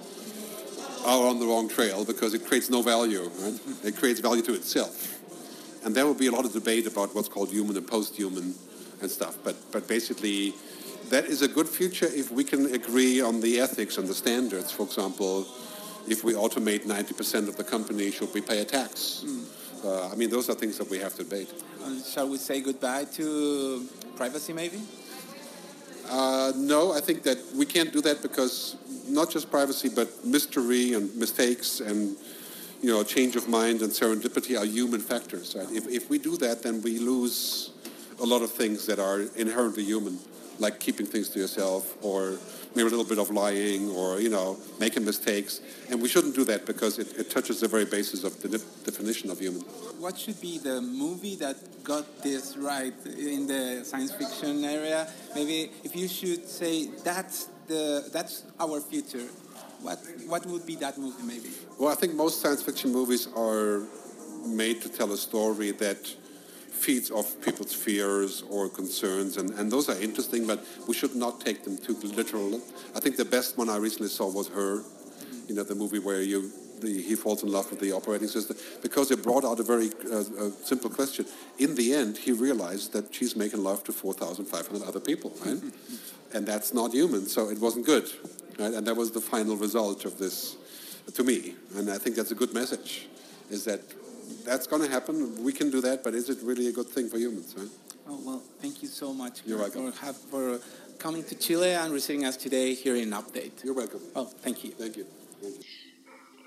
are 1.05 1.25
on 1.25 1.39
the 1.39 1.45
wrong 1.45 1.69
trail 1.69 2.03
because 2.03 2.33
it 2.33 2.45
creates 2.45 2.69
no 2.69 2.81
value. 2.81 3.31
Right? 3.39 3.57
It 3.85 3.95
creates 3.95 4.19
value 4.19 4.41
to 4.41 4.53
itself. 4.53 5.17
And 5.85 5.95
there 5.95 6.05
will 6.05 6.19
be 6.19 6.27
a 6.27 6.31
lot 6.33 6.43
of 6.43 6.51
debate 6.51 6.85
about 6.85 7.15
what's 7.15 7.29
called 7.29 7.47
human 7.47 7.77
and 7.77 7.87
post-human 7.87 8.53
and 8.99 9.09
stuff. 9.09 9.37
But, 9.41 9.55
but 9.71 9.87
basically, 9.87 10.53
that 11.07 11.23
is 11.27 11.41
a 11.43 11.47
good 11.47 11.69
future 11.69 12.07
if 12.07 12.29
we 12.29 12.43
can 12.43 12.75
agree 12.75 13.21
on 13.21 13.39
the 13.39 13.61
ethics 13.61 13.97
and 13.97 14.05
the 14.05 14.13
standards. 14.13 14.73
For 14.73 14.83
example, 14.83 15.47
if 16.09 16.25
we 16.25 16.33
automate 16.33 16.81
90% 16.81 17.47
of 17.47 17.55
the 17.55 17.63
company, 17.63 18.11
should 18.11 18.33
we 18.33 18.41
pay 18.41 18.59
a 18.59 18.65
tax? 18.65 19.23
Mm. 19.25 19.85
Uh, 19.85 20.09
I 20.11 20.15
mean, 20.15 20.29
those 20.29 20.49
are 20.49 20.55
things 20.55 20.77
that 20.77 20.89
we 20.89 20.97
have 20.97 21.15
to 21.15 21.23
debate. 21.23 21.53
Uh, 21.81 22.03
shall 22.03 22.27
we 22.27 22.37
say 22.37 22.59
goodbye 22.59 23.05
to 23.13 23.87
privacy, 24.17 24.51
maybe? 24.51 24.81
Uh, 26.09 26.53
no, 26.55 26.93
I 26.93 27.01
think 27.01 27.23
that 27.23 27.37
we 27.55 27.65
can't 27.65 27.91
do 27.91 28.01
that 28.01 28.21
because 28.21 28.77
not 29.07 29.29
just 29.29 29.49
privacy, 29.51 29.89
but 29.89 30.25
mystery 30.25 30.93
and 30.93 31.13
mistakes 31.15 31.79
and 31.79 32.15
you 32.81 32.89
know 32.93 33.03
change 33.03 33.35
of 33.35 33.47
mind 33.47 33.81
and 33.81 33.91
serendipity 33.91 34.57
are 34.59 34.65
human 34.65 35.01
factors. 35.01 35.55
Right? 35.57 35.71
If, 35.71 35.87
if 35.87 36.09
we 36.09 36.17
do 36.19 36.37
that, 36.37 36.63
then 36.63 36.81
we 36.81 36.99
lose 36.99 37.71
a 38.19 38.25
lot 38.25 38.41
of 38.41 38.51
things 38.51 38.85
that 38.85 38.99
are 38.99 39.21
inherently 39.35 39.83
human, 39.83 40.17
like 40.59 40.79
keeping 40.79 41.05
things 41.05 41.29
to 41.29 41.39
yourself 41.39 41.95
or 42.03 42.37
maybe 42.75 42.87
a 42.87 42.89
little 42.89 43.05
bit 43.05 43.19
of 43.19 43.29
lying 43.29 43.89
or 43.91 44.19
you 44.19 44.29
know 44.29 44.57
making 44.79 45.05
mistakes. 45.05 45.61
And 45.89 46.01
we 46.01 46.07
shouldn't 46.07 46.35
do 46.35 46.43
that 46.45 46.65
because 46.65 46.99
it, 46.99 47.17
it 47.17 47.29
touches 47.29 47.61
the 47.61 47.67
very 47.67 47.85
basis 47.85 48.23
of 48.23 48.41
the 48.41 48.49
definition 48.85 49.29
of 49.31 49.39
human. 49.39 49.61
What 49.99 50.17
should 50.17 50.39
be 50.41 50.57
the 50.57 50.81
movie 50.81 51.35
that 51.37 51.57
got 51.83 52.05
this 52.21 52.57
right 52.57 52.93
in 53.05 53.47
the 53.47 53.83
science 53.83 54.13
fiction 54.13 54.63
area? 54.63 55.07
Maybe 55.35 55.71
if 55.83 55.95
you 55.95 56.07
should 56.07 56.47
say 56.47 56.87
that's 57.03 57.49
the 57.67 58.09
that's 58.13 58.45
our 58.59 58.79
future 58.79 59.27
what 59.81 59.99
what 60.25 60.45
would 60.45 60.65
be 60.65 60.75
that 60.75 60.97
movie 60.97 61.23
maybe? 61.23 61.49
Well 61.77 61.91
i 61.91 61.95
think 61.95 62.15
most 62.15 62.41
science 62.41 62.61
fiction 62.61 62.91
movies 62.91 63.27
are 63.35 63.83
made 64.45 64.81
to 64.81 64.89
tell 64.89 65.11
a 65.11 65.17
story 65.17 65.71
that 65.71 66.15
feeds 66.77 67.11
off 67.11 67.39
people's 67.41 67.73
fears 67.73 68.43
or 68.49 68.69
concerns, 68.69 69.37
and, 69.37 69.51
and 69.51 69.71
those 69.71 69.89
are 69.89 69.99
interesting, 70.01 70.47
but 70.47 70.63
we 70.87 70.93
should 70.93 71.15
not 71.15 71.41
take 71.41 71.63
them 71.63 71.77
too 71.77 71.95
literal. 72.03 72.61
I 72.95 72.99
think 72.99 73.17
the 73.17 73.25
best 73.25 73.57
one 73.57 73.69
I 73.69 73.77
recently 73.77 74.09
saw 74.09 74.31
was 74.31 74.47
Her, 74.47 74.83
you 75.47 75.55
know, 75.55 75.63
the 75.63 75.75
movie 75.75 75.99
where 75.99 76.21
you 76.21 76.51
the, 76.81 77.01
he 77.01 77.15
falls 77.15 77.43
in 77.43 77.51
love 77.51 77.69
with 77.69 77.79
the 77.79 77.91
operating 77.91 78.27
system 78.27 78.57
because 78.81 79.11
it 79.11 79.23
brought 79.23 79.43
out 79.43 79.59
a 79.59 79.63
very 79.63 79.89
uh, 80.11 80.23
simple 80.63 80.89
question. 80.89 81.25
In 81.57 81.75
the 81.75 81.93
end, 81.93 82.17
he 82.17 82.31
realized 82.31 82.93
that 82.93 83.13
she's 83.13 83.35
making 83.35 83.63
love 83.63 83.83
to 83.85 83.91
4,500 83.91 84.87
other 84.87 84.99
people, 84.99 85.33
right? 85.45 85.61
and 86.33 86.45
that's 86.45 86.73
not 86.73 86.93
human, 86.93 87.25
so 87.25 87.49
it 87.49 87.59
wasn't 87.59 87.85
good, 87.85 88.09
right? 88.59 88.73
And 88.73 88.85
that 88.85 88.95
was 88.95 89.11
the 89.11 89.21
final 89.21 89.55
result 89.55 90.05
of 90.05 90.17
this, 90.17 90.55
to 91.13 91.23
me. 91.23 91.55
And 91.75 91.89
I 91.89 91.97
think 91.97 92.15
that's 92.15 92.31
a 92.31 92.35
good 92.35 92.53
message, 92.53 93.07
is 93.49 93.65
that 93.65 93.81
that's 94.45 94.67
going 94.67 94.81
to 94.83 94.89
happen. 94.89 95.43
We 95.43 95.53
can 95.53 95.69
do 95.71 95.81
that, 95.81 96.03
but 96.03 96.13
is 96.13 96.29
it 96.29 96.39
really 96.41 96.67
a 96.67 96.71
good 96.71 96.87
thing 96.87 97.09
for 97.09 97.17
humans, 97.17 97.53
right? 97.57 97.67
Oh, 98.09 98.19
well, 98.25 98.43
thank 98.61 98.81
you 98.81 98.87
so 98.87 99.13
much 99.13 99.41
You're 99.45 99.57
for, 99.57 99.63
welcome. 99.63 99.91
for, 99.91 100.05
have, 100.05 100.17
for 100.17 100.59
coming 100.97 101.23
to 101.25 101.35
Chile 101.35 101.73
and 101.73 101.93
receiving 101.93 102.25
us 102.25 102.37
today 102.37 102.73
here 102.73 102.95
in 102.95 103.11
Update. 103.11 103.63
You're 103.63 103.73
welcome. 103.73 104.01
Oh, 104.15 104.25
thank 104.25 104.63
you. 104.63 104.71
Thank 104.71 104.97
you. 104.97 105.05
Thank 105.41 105.57
you. 105.57 105.63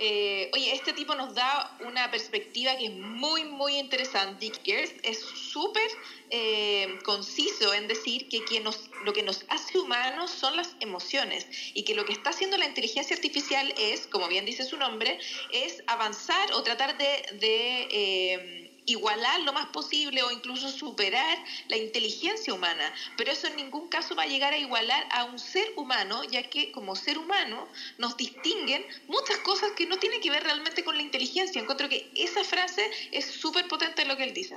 Eh, 0.03 0.51
oye, 0.55 0.74
este 0.74 0.94
tipo 0.94 1.14
nos 1.14 1.34
da 1.34 1.76
una 1.80 2.11
perspectiva 2.11 2.74
que 2.78 2.86
es 2.86 2.92
muy, 2.92 3.44
muy 3.44 3.76
interesante. 3.76 4.46
Dick 4.46 4.62
Gers 4.64 4.94
es 5.03 5.20
súper 5.20 5.86
eh, 6.30 6.98
conciso 7.05 7.74
en 7.74 7.86
decir 7.86 8.26
que 8.30 8.42
quien 8.44 8.64
nos, 8.64 8.88
lo 9.05 9.12
que 9.12 9.22
nos 9.22 9.44
hace 9.48 9.78
humanos 9.78 10.30
son 10.30 10.57
las 10.57 10.74
emociones 10.80 11.46
y 11.74 11.82
que 11.82 11.94
lo 11.94 12.07
que 12.07 12.14
está 12.14 12.30
haciendo 12.30 12.57
la 12.57 12.64
inteligencia 12.64 13.14
artificial 13.14 13.74
es, 13.76 14.07
como 14.07 14.26
bien 14.26 14.46
dice 14.46 14.64
su 14.64 14.78
nombre, 14.78 15.18
es 15.53 15.82
avanzar 15.86 16.51
o 16.55 16.62
tratar 16.62 16.96
de... 16.96 17.38
de 17.38 17.88
eh, 17.90 18.60
igualar 18.87 19.41
lo 19.41 19.53
más 19.53 19.66
posible 19.66 20.22
o 20.22 20.31
incluso 20.31 20.70
superar 20.70 21.39
la 21.68 21.76
inteligencia 21.76 22.53
humana, 22.55 22.93
pero 23.16 23.31
eso 23.31 23.47
en 23.47 23.57
ningún 23.57 23.89
caso 23.89 24.14
va 24.14 24.24
a 24.24 24.26
llegar 24.26 24.53
a 24.53 24.59
igualar 24.59 25.05
a 25.11 25.24
un 25.24 25.39
ser 25.39 25.66
humano, 25.76 26.24
ya 26.24 26.43
que 26.43 26.72
como 26.72 26.97
ser 26.97 27.18
humano 27.18 27.66
nos 27.99 28.16
distinguen 28.16 28.85
muchas 29.09 29.39
cosas 29.39 29.70
que 29.76 29.87
no 29.87 29.99
tienen 29.99 30.20
que 30.20 30.31
ver 30.31 30.43
realmente 30.43 30.85
con 30.85 30.97
la 30.97 31.03
inteligencia. 31.03 31.61
Encuentro 31.61 31.89
que 31.89 32.11
esa 32.14 32.45
frase 32.45 32.83
es 33.12 33.26
súper 33.26 33.68
potente 33.68 34.03
en 34.03 34.09
lo 34.09 34.16
que 34.16 34.24
él 34.24 34.35
dice. 34.35 34.57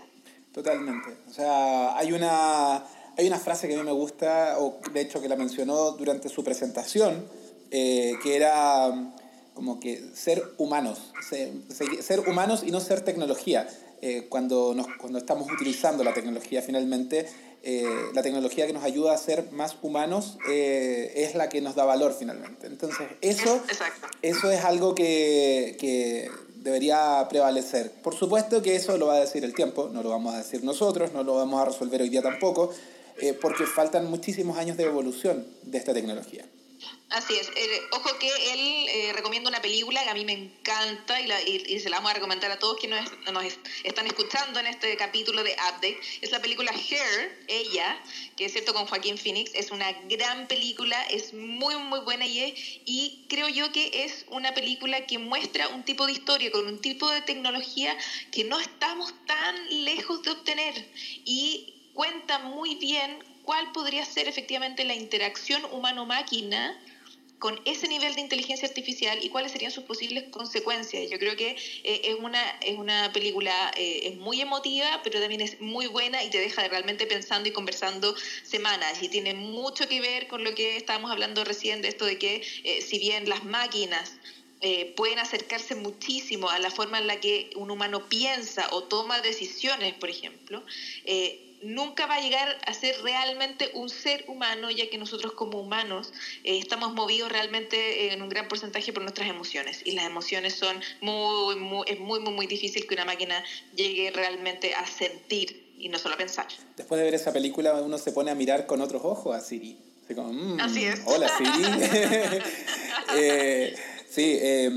Totalmente. 0.54 1.18
O 1.28 1.34
sea, 1.34 1.98
hay 1.98 2.12
una, 2.12 2.86
hay 3.18 3.28
una 3.28 3.40
frase 3.40 3.68
que 3.68 3.74
a 3.74 3.78
mí 3.78 3.84
me 3.84 3.92
gusta, 3.92 4.58
o 4.60 4.80
de 4.92 5.02
hecho 5.02 5.22
que 5.22 5.28
la 5.28 5.36
mencionó 5.36 5.92
durante 5.92 6.30
su 6.30 6.44
presentación, 6.44 7.28
eh, 7.72 8.14
que 8.22 8.36
era 8.36 8.90
mm, 8.90 9.16
como 9.56 9.80
que 9.80 10.04
ser 10.14 10.44
humanos, 10.58 11.12
ser, 11.28 11.52
ser 12.02 12.20
humanos 12.22 12.64
y 12.64 12.72
no 12.72 12.80
ser 12.80 13.02
tecnología. 13.02 13.68
Eh, 14.06 14.26
cuando, 14.28 14.74
nos, 14.76 14.88
cuando 14.98 15.18
estamos 15.18 15.50
utilizando 15.50 16.04
la 16.04 16.14
tecnología 16.14 16.62
finalmente, 16.62 17.26
eh, 17.64 17.86
la 18.14 18.22
tecnología 18.22 18.68
que 18.68 18.74
nos 18.74 18.84
ayuda 18.84 19.14
a 19.14 19.18
ser 19.18 19.54
más 19.54 19.78
humanos 19.82 20.38
eh, 20.50 21.14
es 21.16 21.36
la 21.36 21.48
que 21.48 21.62
nos 21.62 21.76
da 21.76 21.86
valor 21.86 22.14
finalmente. 22.14 22.68
Entonces, 22.68 23.08
eso, 23.22 23.64
Exacto. 23.70 24.08
eso 24.22 24.52
es 24.52 24.66
algo 24.66 24.94
que, 24.94 25.78
que 25.80 26.30
debería 26.56 27.26
prevalecer. 27.30 27.94
Por 28.02 28.14
supuesto 28.14 28.62
que 28.62 28.76
eso 28.76 28.98
lo 28.98 29.08
va 29.08 29.16
a 29.16 29.20
decir 29.22 29.46
el 29.46 29.54
tiempo, 29.54 29.90
no 29.94 30.04
lo 30.04 30.10
vamos 30.10 30.34
a 30.34 30.40
decir 30.40 30.66
nosotros, 30.66 31.14
no 31.14 31.24
lo 31.24 31.36
vamos 31.36 31.62
a 31.62 31.64
resolver 31.64 32.02
hoy 32.02 32.10
día 32.10 32.22
tampoco, 32.22 32.72
eh, 33.22 33.32
porque 33.32 33.66
faltan 33.66 34.10
muchísimos 34.10 34.58
años 34.58 34.76
de 34.76 34.84
evolución 34.84 35.48
de 35.62 35.78
esta 35.78 35.94
tecnología. 35.94 36.44
Así 37.10 37.36
es. 37.38 37.48
Eh, 37.56 37.82
ojo 37.92 38.18
que 38.18 38.28
él 38.54 38.88
eh, 38.90 39.14
recomienda 39.14 39.48
una 39.50 39.62
película 39.62 40.04
que 40.04 40.10
a 40.10 40.14
mí 40.16 40.26
me 40.26 40.34
encanta 40.34 41.22
y, 41.22 41.28
la- 41.28 41.42
y- 41.44 41.62
y 41.68 41.80
se 41.80 41.90
la 41.90 41.98
vamos 41.98 42.10
a 42.12 42.14
recomendar 42.16 42.50
a 42.52 42.58
todos 42.58 42.78
quienes 42.80 43.04
nos, 43.12 43.32
nos 43.34 43.44
es- 43.44 43.60
están 43.84 44.08
escuchando 44.08 44.60
en 44.60 44.66
este 44.68 44.98
capítulo 44.98 45.44
de 45.44 45.52
Update. 45.54 46.00
Es 46.22 46.32
la 46.32 46.42
película 46.42 46.72
Her, 46.72 47.46
ella, 47.48 48.02
que 48.36 48.46
es 48.46 48.52
cierto 48.54 48.74
con 48.74 48.88
Joaquín 48.88 49.18
Phoenix. 49.20 49.52
Es 49.54 49.70
una 49.70 49.92
gran 49.92 50.48
película, 50.48 51.04
es 51.04 51.34
muy, 51.34 51.76
muy 51.78 52.00
buena 52.00 52.26
y, 52.26 52.40
es- 52.40 52.54
y 52.86 53.26
creo 53.30 53.48
yo 53.48 53.72
que 53.72 53.92
es 53.94 54.26
una 54.30 54.54
película 54.56 55.06
que 55.06 55.20
muestra 55.20 55.68
un 55.68 55.84
tipo 55.84 56.08
de 56.08 56.14
historia 56.14 56.50
con 56.52 56.66
un 56.68 56.82
tipo 56.82 57.10
de 57.12 57.22
tecnología 57.22 57.96
que 58.32 58.44
no 58.44 58.60
estamos 58.60 59.14
tan 59.28 59.56
lejos 59.86 60.24
de 60.24 60.32
obtener 60.32 60.90
y 61.26 61.92
cuenta 61.94 62.40
muy 62.40 62.74
bien 62.76 63.24
cuál 63.44 63.72
podría 63.72 64.06
ser 64.06 64.28
efectivamente 64.28 64.84
la 64.84 64.96
interacción 64.96 65.66
humano-máquina 65.66 66.76
con 67.44 67.60
ese 67.66 67.90
nivel 67.90 68.16
de 68.16 68.22
inteligencia 68.22 68.70
artificial 68.70 69.20
y 69.22 69.28
cuáles 69.28 69.52
serían 69.52 69.70
sus 69.70 69.84
posibles 69.84 70.24
consecuencias. 70.32 71.10
Yo 71.10 71.20
creo 71.20 71.36
que 71.36 71.58
eh, 71.84 72.00
es, 72.06 72.16
una, 72.16 72.42
es 72.62 72.78
una 72.78 73.12
película 73.12 73.70
eh, 73.76 74.00
es 74.04 74.16
muy 74.16 74.40
emotiva, 74.40 75.02
pero 75.04 75.20
también 75.20 75.42
es 75.42 75.60
muy 75.60 75.88
buena 75.88 76.24
y 76.24 76.30
te 76.30 76.40
deja 76.40 76.66
realmente 76.70 77.06
pensando 77.06 77.50
y 77.50 77.52
conversando 77.52 78.16
semanas. 78.44 79.04
Y 79.04 79.10
tiene 79.10 79.34
mucho 79.34 79.90
que 79.90 80.00
ver 80.00 80.28
con 80.28 80.46
lo 80.46 80.56
que 80.56 80.78
estábamos 80.78 81.12
hablando 81.12 81.44
recién 81.44 81.82
de 81.82 81.90
esto 81.90 82.06
de 82.06 82.18
que 82.18 82.42
eh, 82.64 82.82
si 82.82 82.98
bien 82.98 83.28
las 83.28 83.44
máquinas 83.44 84.16
pueden 84.96 85.20
acercarse 85.20 85.76
muchísimo 85.76 86.50
a 86.50 86.58
la 86.58 86.72
forma 86.72 86.98
en 86.98 87.06
la 87.06 87.20
que 87.20 87.50
un 87.58 87.70
humano 87.70 88.08
piensa 88.08 88.70
o 88.72 88.86
toma 88.86 89.20
decisiones, 89.20 89.94
por 89.96 90.10
ejemplo, 90.10 90.64
nunca 91.64 92.06
va 92.06 92.16
a 92.16 92.22
llegar 92.22 92.58
a 92.66 92.74
ser 92.74 92.96
realmente 93.02 93.72
un 93.74 93.90
ser 93.90 94.26
humano, 94.28 94.70
ya 94.70 94.90
que 94.90 94.98
nosotros 94.98 95.34
como 95.34 95.60
humanos 95.60 96.14
eh, 96.44 96.58
estamos 96.58 96.94
movidos 96.94 97.32
realmente 97.32 98.14
en 98.14 98.22
un 98.22 98.30
gran 98.30 98.48
porcentaje 98.48 98.94
por 98.94 99.04
nuestras 99.04 99.30
emociones. 99.30 99.82
Y 99.86 99.92
las 99.94 100.06
emociones 100.06 100.56
son 100.56 100.80
muy, 101.02 101.56
muy, 101.56 101.84
es 101.88 102.00
muy, 102.00 102.20
muy, 102.20 102.34
muy 102.34 102.48
difícil 102.48 102.86
que 102.88 102.94
una 102.94 103.06
máquina 103.06 103.44
llegue 103.76 104.12
realmente 104.12 104.74
a 104.74 104.86
sentir 104.86 105.74
y 105.78 105.90
no 105.90 106.00
solo 106.00 106.16
a 106.16 106.18
pensar. 106.18 106.48
Después 106.78 107.00
de 107.00 107.06
ver 107.06 107.16
esa 107.16 107.34
película 107.34 107.74
uno 107.74 107.98
se 107.98 108.12
pone 108.12 108.32
a 108.32 108.36
mirar 108.36 108.66
con 108.66 108.82
otros 108.82 109.04
ojos 109.04 109.36
a 109.36 109.42
Siri. 109.42 109.78
Así 110.06 110.16
como, 110.16 110.34
mm, 110.34 110.60
Así 110.60 110.86
es. 110.86 111.02
Hola 111.06 111.30
Siri. 111.38 112.42
Eh, 113.16 113.76
sí, 114.10 114.40
eh, 114.42 114.72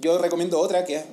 yo 0.00 0.18
recomiendo 0.18 0.58
otra 0.58 0.84
que 0.84 0.96
es 0.96 1.04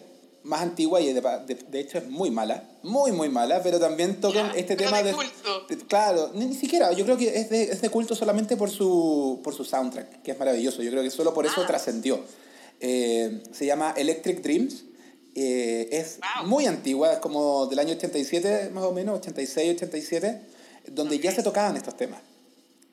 más 0.46 0.62
antigua 0.62 1.02
y 1.02 1.12
de, 1.12 1.22
de- 1.22 1.56
de 1.70 1.80
hecho 1.80 1.98
es 1.98 2.08
muy 2.08 2.32
mala, 2.32 2.64
muy 2.84 3.12
muy 3.12 3.30
mala, 3.30 3.62
pero 3.64 3.80
también 3.80 4.22
tocan 4.22 4.54
Ya, 4.54 4.60
este 4.60 4.76
tema 4.76 5.02
de 5.04 5.12
culto. 5.12 5.66
de- 5.68 5.78
claro, 5.78 6.32
ni, 6.34 6.46
ni 6.46 6.56
siquiera, 6.56 6.92
yo 6.94 7.04
creo 7.04 7.18
que 7.18 7.38
es 7.40 7.50
de, 7.50 7.64
es 7.64 7.82
de 7.82 7.90
culto 7.90 8.16
solamente 8.16 8.56
por 8.56 8.70
su, 8.70 9.42
por 9.44 9.54
su 9.54 9.66
soundtrack, 9.66 10.22
que 10.22 10.32
es 10.32 10.40
maravilloso, 10.40 10.82
yo 10.84 10.92
creo 10.92 11.04
que 11.04 11.10
solo 11.10 11.34
por 11.34 11.46
eso 11.46 11.62
Ah. 11.62 11.68
trascendió. 11.68 12.20
Eh, 12.80 13.42
se 13.52 13.66
llama 13.66 13.94
Electric 13.98 14.42
Dreams. 14.42 14.84
eh, 15.38 15.90
es 15.92 16.20
Wow. 16.40 16.48
muy 16.48 16.66
antigua, 16.66 17.12
es 17.14 17.20
como 17.20 17.66
del 17.66 17.80
año 17.80 17.94
87 17.96 18.70
más 18.74 18.86
o 18.86 18.94
menos, 18.94 19.18
86, 19.20 19.76
87, 19.76 20.40
donde 20.92 21.20
ya 21.20 21.32
se 21.34 21.44
tocaban 21.44 21.76
estos 21.76 21.98
temas 21.98 22.22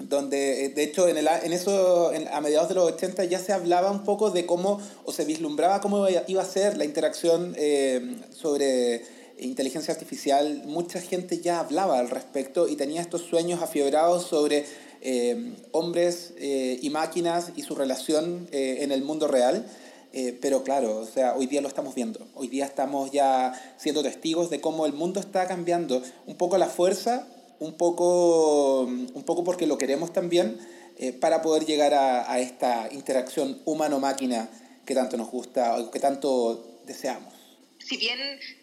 donde 0.09 0.64
eh, 0.64 0.68
de 0.70 0.82
hecho 0.84 1.09
en, 1.09 1.16
el, 1.16 1.26
en 1.28 1.53
eso 1.53 2.12
en- 2.12 2.28
a 2.28 2.40
mediados 2.40 2.68
de 2.68 2.74
los 2.74 2.84
80 2.92 3.24
ya 3.24 3.38
se 3.38 3.53
hablaba 3.53 3.90
un 3.90 4.05
poco 4.05 4.30
de 4.30 4.46
cómo 4.46 4.80
o 5.05 5.12
se 5.12 5.24
vislumbraba 5.24 5.80
cómo 5.80 6.07
iba 6.26 6.42
a 6.42 6.44
ser 6.46 6.76
la 6.76 6.84
interacción 6.84 7.55
eh, 7.59 8.16
sobre 8.34 9.03
inteligencia 9.38 9.92
artificial 9.94 10.62
mucha 10.66 11.00
gente 11.00 11.38
ya 11.40 11.59
hablaba 11.61 11.98
al 11.98 12.11
respecto 12.11 12.68
y 12.68 12.76
tenía 12.76 13.00
estos 13.00 13.22
sueños 13.22 13.62
afiebrados 13.62 14.24
sobre 14.26 14.64
eh, 15.00 15.55
hombres 15.72 16.32
eh, 16.38 16.78
y 16.80 16.90
máquinas 16.90 17.53
y 17.57 17.62
su 17.62 17.74
relación 17.74 18.48
eh, 18.53 18.78
en 18.80 18.92
el 18.92 19.03
mundo 19.03 19.26
real 19.26 19.66
eh, 20.14 20.36
pero 20.42 20.62
claro, 20.62 20.98
o 20.98 21.07
sea, 21.07 21.34
hoy 21.34 21.46
día 21.46 21.62
lo 21.62 21.68
estamos 21.68 21.94
viendo. 21.94 22.20
Hoy 22.34 22.48
día 22.48 22.66
estamos 22.66 23.12
ya 23.12 23.55
siendo 23.78 24.03
testigos 24.03 24.50
de 24.50 24.61
cómo 24.61 24.84
el 24.84 24.92
mundo 24.92 25.20
está 25.20 25.46
cambiando. 25.46 26.03
Un 26.26 26.34
poco 26.36 26.59
la 26.59 26.66
fuerza, 26.66 27.26
un 27.63 27.75
poco, 27.75 28.83
un 28.83 29.23
poco 29.25 29.45
porque 29.45 29.67
lo 29.67 29.79
queremos 29.79 30.13
también, 30.13 30.59
eh, 30.99 31.13
para 31.13 31.43
poder 31.43 31.65
llegar 31.65 31.95
a, 31.95 32.31
a 32.31 32.39
esta 32.41 32.89
interacción 32.93 33.61
humano-máquina 33.65 34.49
que 34.85 34.95
tanto 34.95 35.17
nos 35.17 35.31
gusta, 35.31 35.79
o 35.79 35.91
que 35.91 36.01
tanto 36.01 36.81
deseamos. 36.87 37.33
si 37.79 37.97
bien, 37.97 38.19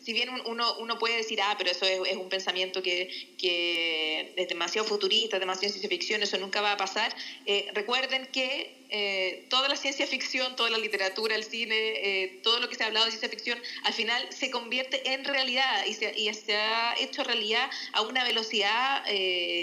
si 0.09 0.13
bien 0.13 0.29
un- 0.29 0.41
uno, 0.45 0.73
uno 0.79 0.97
puede 0.97 1.17
decir, 1.17 1.39
ah, 1.39 1.53
pero 1.55 1.69
eso 1.69 1.85
es, 1.85 1.99
es 2.07 2.17
un 2.17 2.29
pensamiento 2.29 2.81
que, 2.81 3.07
que 3.37 4.31
es 4.35 4.47
demasiado 4.47 4.83
futurista, 4.87 5.37
demasiado 5.37 5.69
ciencia 5.71 5.87
ficción, 5.87 6.23
eso 6.23 6.35
nunca 6.39 6.61
va 6.61 6.71
a 6.71 6.77
pasar, 6.77 7.13
eh, 7.45 7.63
recuerden 7.73 8.25
que 8.33 8.71
eh, 8.91 9.37
toda 9.49 9.67
la 9.69 9.75
ciencia 9.77 10.07
ficción, 10.07 10.55
toda 10.55 10.71
la 10.71 10.79
literatura, 10.79 11.35
el 11.35 11.43
cine, 11.43 11.75
eh, 12.01 12.31
todo 12.41 12.59
lo 12.59 12.67
que 12.67 12.75
se 12.75 12.81
ha 12.83 12.87
hablado 12.87 13.05
de 13.05 13.11
ciencia 13.11 13.29
ficción, 13.29 13.61
al 13.83 13.93
final 13.93 14.25
se 14.31 14.49
convierte 14.49 14.99
en 15.13 15.23
realidad 15.25 15.83
y 15.85 15.93
se, 15.93 16.11
y 16.15 16.33
se 16.33 16.55
ha 16.55 16.95
hecho 16.97 17.23
realidad 17.23 17.69
a 17.93 18.01
una 18.01 18.23
velocidad 18.23 19.03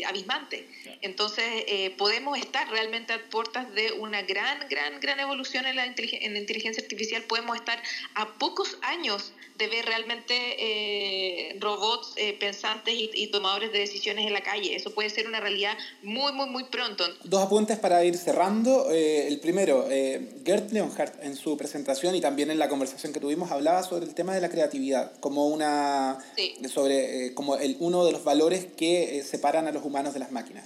abismante. 0.07 0.65
Entonces, 1.01 1.65
podemos 1.97 2.39
estar 2.39 2.69
realmente 2.69 3.15
a 3.15 3.19
puertas 3.19 3.67
de 3.75 3.91
una 3.91 4.23
gran, 4.23 4.61
gran, 4.69 5.01
gran 5.01 5.19
evolución 5.19 5.67
en 5.67 5.75
la, 5.75 5.85
en 5.87 6.33
la 6.35 6.39
inteligencia 6.39 6.81
artificial. 6.81 7.25
Podemos 7.25 7.57
estar 7.57 7.83
a 8.15 8.27
pocos 8.39 8.77
años 8.83 9.33
de 9.59 9.67
ver 9.67 9.85
realmente 9.87 10.36
eh, 10.59 11.57
robots 11.61 12.13
eh, 12.17 12.37
pensantes 12.39 12.95
y, 12.95 13.11
y 13.15 13.27
tomadores 13.29 13.73
de 13.73 13.79
decisiones 13.79 14.27
en 14.27 14.33
la 14.33 14.43
calle. 14.43 14.75
Eso 14.75 14.93
puede 14.93 15.11
ser 15.11 15.27
una 15.27 15.41
realidad 15.41 15.77
muy, 16.03 16.33
muy, 16.33 16.49
muy 16.49 16.65
pronto. 16.65 17.05
Dos 17.25 17.43
apuntes 17.43 17.79
para 17.79 18.05
ir 18.05 18.17
cerrando. 18.17 18.91
Eh, 18.91 19.27
el 19.29 19.41
primero, 19.41 19.87
eh, 19.91 20.41
Gert 20.45 20.73
Leonhardt 20.73 21.23
en 21.23 21.37
su 21.37 21.57
presentación 21.57 22.15
y 22.15 22.21
también 22.21 22.51
en 22.51 22.59
la 22.59 22.69
conversación 22.69 23.13
que 23.13 23.21
tuvimos 23.21 23.51
hablaba 23.51 23.83
sobre 23.83 24.07
el 24.07 24.15
tema 24.15 24.35
de 24.35 24.41
la 24.41 24.49
creatividad 24.49 25.13
como 25.21 25.49
una 25.49 26.19
Sí. 26.37 26.55
sobre 26.73 27.27
eh, 27.27 27.35
como 27.35 27.57
el, 27.57 27.77
uno 27.81 28.05
de 28.05 28.13
los 28.13 28.25
valores 28.25 28.67
que 28.77 29.19
eh, 29.19 29.23
separan 29.23 29.67
a 29.67 29.73
los 29.73 29.85
humanos 29.85 30.15
de 30.15 30.21
las 30.21 30.33
máquinas. 30.33 30.65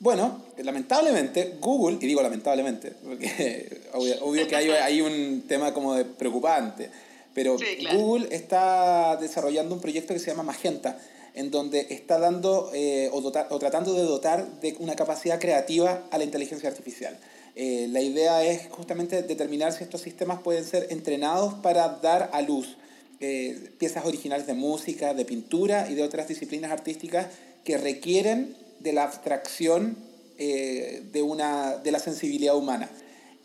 Bueno, 0.00 0.42
lamentablemente 0.58 1.56
Google, 1.60 1.98
y 2.00 2.06
digo 2.06 2.20
lamentablemente, 2.20 2.92
porque 3.02 3.80
obvio, 3.92 4.46
que 4.46 4.56
hay, 4.56 4.70
hay, 4.70 5.00
un 5.00 5.44
tema 5.46 5.72
como 5.72 5.94
de 5.94 6.04
preocupante, 6.04 6.90
pero 7.34 7.56
Google 7.92 8.28
está 8.34 9.16
desarrollando 9.16 9.74
un 9.74 9.80
proyecto 9.80 10.14
que 10.14 10.20
se 10.20 10.30
llama 10.30 10.44
Magenta, 10.44 10.98
en 11.34 11.50
donde 11.50 11.88
está 11.90 12.18
dando 12.18 12.70
eh, 12.72 13.10
o, 13.12 13.18
o, 13.18 13.58
tratando 13.58 13.92
de 13.92 14.02
dotar 14.02 14.60
de 14.60 14.76
una 14.78 14.94
capacidad 14.94 15.40
creativa 15.40 16.04
a 16.10 16.18
la 16.18 16.24
inteligencia 16.24 16.68
artificial. 16.68 17.18
Eh, 17.56 17.88
la 17.90 18.00
idea 18.00 18.44
es 18.44 18.68
justamente 18.70 19.22
determinar 19.22 19.72
si 19.72 19.82
estos 19.82 20.00
sistemas 20.00 20.40
pueden 20.40 20.64
ser 20.64 20.86
entrenados 20.90 21.54
para 21.54 21.88
dar 21.88 22.30
a 22.32 22.40
luz 22.40 22.76
eh, 23.20 23.70
piezas 23.78 24.04
originales 24.06 24.46
de 24.46 24.54
música, 24.54 25.12
de 25.12 25.24
pintura 25.24 25.88
y 25.90 25.94
de 25.94 26.02
otras 26.02 26.28
disciplinas 26.28 26.70
artísticas 26.70 27.26
que 27.64 27.78
requieren 27.78 28.56
de 28.80 28.92
la 28.92 29.04
abstracción 29.04 29.96
de, 30.36 31.22
una, 31.22 31.76
de 31.76 31.92
la 31.92 32.00
sensibilidad 32.00 32.56
humana. 32.56 32.90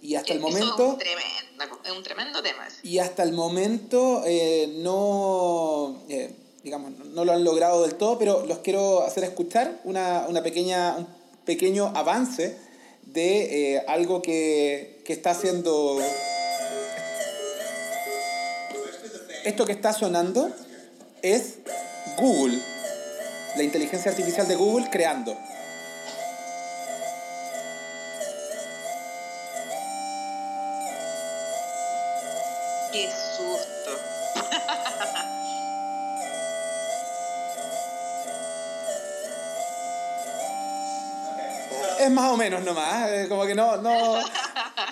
Y 0.01 0.15
hasta 0.15 0.33
el 0.33 0.39
momento... 0.39 0.97
Es 1.83 1.91
un 1.91 2.03
tremendo, 2.03 2.41
tema. 2.41 2.67
Y 2.83 2.99
hasta 2.99 3.23
el 3.23 3.33
momento 3.33 4.23
eh, 4.25 4.75
no, 4.77 6.03
eh, 6.07 6.33
digamos, 6.63 6.91
no 6.91 7.25
lo 7.25 7.33
han 7.33 7.43
logrado 7.43 7.81
del 7.81 7.95
todo, 7.95 8.17
pero 8.17 8.45
los 8.45 8.59
quiero 8.59 9.03
hacer 9.03 9.23
escuchar 9.25 9.81
una, 9.83 10.25
una 10.29 10.41
pequeña, 10.41 10.95
un 10.97 11.07
pequeño 11.45 11.91
avance 11.95 12.57
de 13.03 13.83
algo 13.87 14.21
que, 14.21 15.01
que 15.05 15.13
está 15.13 15.31
haciendo... 15.31 15.99
Esto 19.43 19.65
que 19.65 19.71
está 19.71 19.93
sonando 19.93 20.49
es 21.21 21.55
Google 22.17 22.59
la 23.55 23.63
inteligencia 23.63 24.11
artificial 24.11 24.47
de 24.47 24.55
Google 24.55 24.89
creando. 24.89 25.37
Más 42.11 42.31
o 42.31 42.37
menos 42.37 42.63
nomás, 42.63 43.09
eh, 43.11 43.25
como 43.29 43.45
que 43.45 43.55
no, 43.55 43.77
no, 43.77 44.19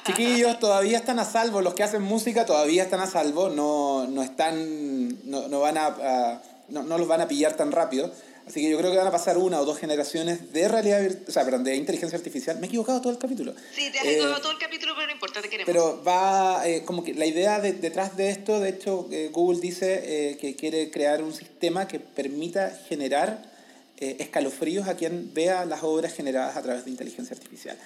chiquillos 0.05 0.59
todavía 0.59 0.97
están 0.97 1.20
a 1.20 1.26
salvo, 1.26 1.61
los 1.61 1.74
que 1.74 1.84
hacen 1.84 2.01
música 2.01 2.45
todavía 2.45 2.84
están 2.84 2.99
a 2.99 3.07
salvo, 3.07 3.49
no, 3.49 4.07
no 4.07 4.24
están, 4.24 5.30
no, 5.30 5.47
no 5.47 5.59
van 5.59 5.78
a, 5.78 6.41
no, 6.70 6.84
no, 6.84 6.97
los 6.97 7.07
van 7.07 7.22
a 7.22 7.28
pillar 7.28 7.53
tan 7.53 7.72
rápido. 7.72 8.11
Así 8.47 8.61
que 8.61 8.70
yo 8.70 8.78
creo 8.78 8.91
que 8.91 8.97
van 8.97 9.07
a 9.07 9.11
pasar 9.11 9.38
una 9.38 9.59
o 9.59 9.65
dos 9.65 9.78
generaciones 9.78 10.53
de 10.53 10.70
realidad, 10.70 11.05
o 11.28 11.32
sea, 11.32 11.43
perdón, 11.43 11.65
de 11.65 11.76
inteligencia 11.76 12.18
artificial. 12.18 12.57
Me 12.59 12.68
he 12.68 12.70
equivocado 12.70 13.01
todo 13.01 13.11
el 13.11 13.20
capítulo. 13.20 13.53
Sí, 13.76 13.91
te 13.91 13.99
has 13.99 14.05
equivocado 14.05 14.38
eh, 14.38 14.41
todo 14.41 14.51
el 14.53 14.57
capítulo, 14.57 14.93
pero 14.95 15.07
no 15.07 15.11
importa, 15.11 15.41
te 15.41 15.49
queremos. 15.49 15.65
Pero 15.65 16.01
va, 16.01 16.65
eh, 16.65 16.84
como 16.86 17.03
que 17.03 17.13
la 17.13 17.26
idea 17.26 17.59
detrás 17.59 18.15
de 18.15 18.30
esto, 18.30 18.61
de 18.61 18.70
hecho, 18.70 19.05
eh, 19.11 19.30
Google 19.34 19.59
dice 19.59 20.38
que 20.39 20.55
quiere 20.55 20.89
crear 20.89 21.22
un 21.22 21.34
sistema 21.34 21.89
que 21.89 21.99
permita 21.99 22.72
generar 22.88 23.57
escalofríos 23.98 24.88
a 24.88 24.95
quien 24.95 25.34
vea 25.34 25.66
las 25.66 25.84
obras 25.84 26.14
generadas 26.14 26.56
a 26.58 26.64
través 26.64 26.86
de 26.86 26.91
inteligencia 26.91 27.36
artificial. 27.36 27.78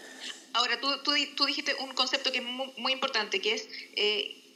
Ahora, 0.54 0.80
tú, 0.80 0.88
tú, 1.04 1.12
tú 1.36 1.46
dijiste 1.46 1.74
un 1.76 1.94
concepto 1.94 2.32
que 2.32 2.40
es 2.40 2.44
muy, 2.44 2.72
muy 2.78 2.92
importante, 2.92 3.40
que 3.40 3.54
es 3.54 3.68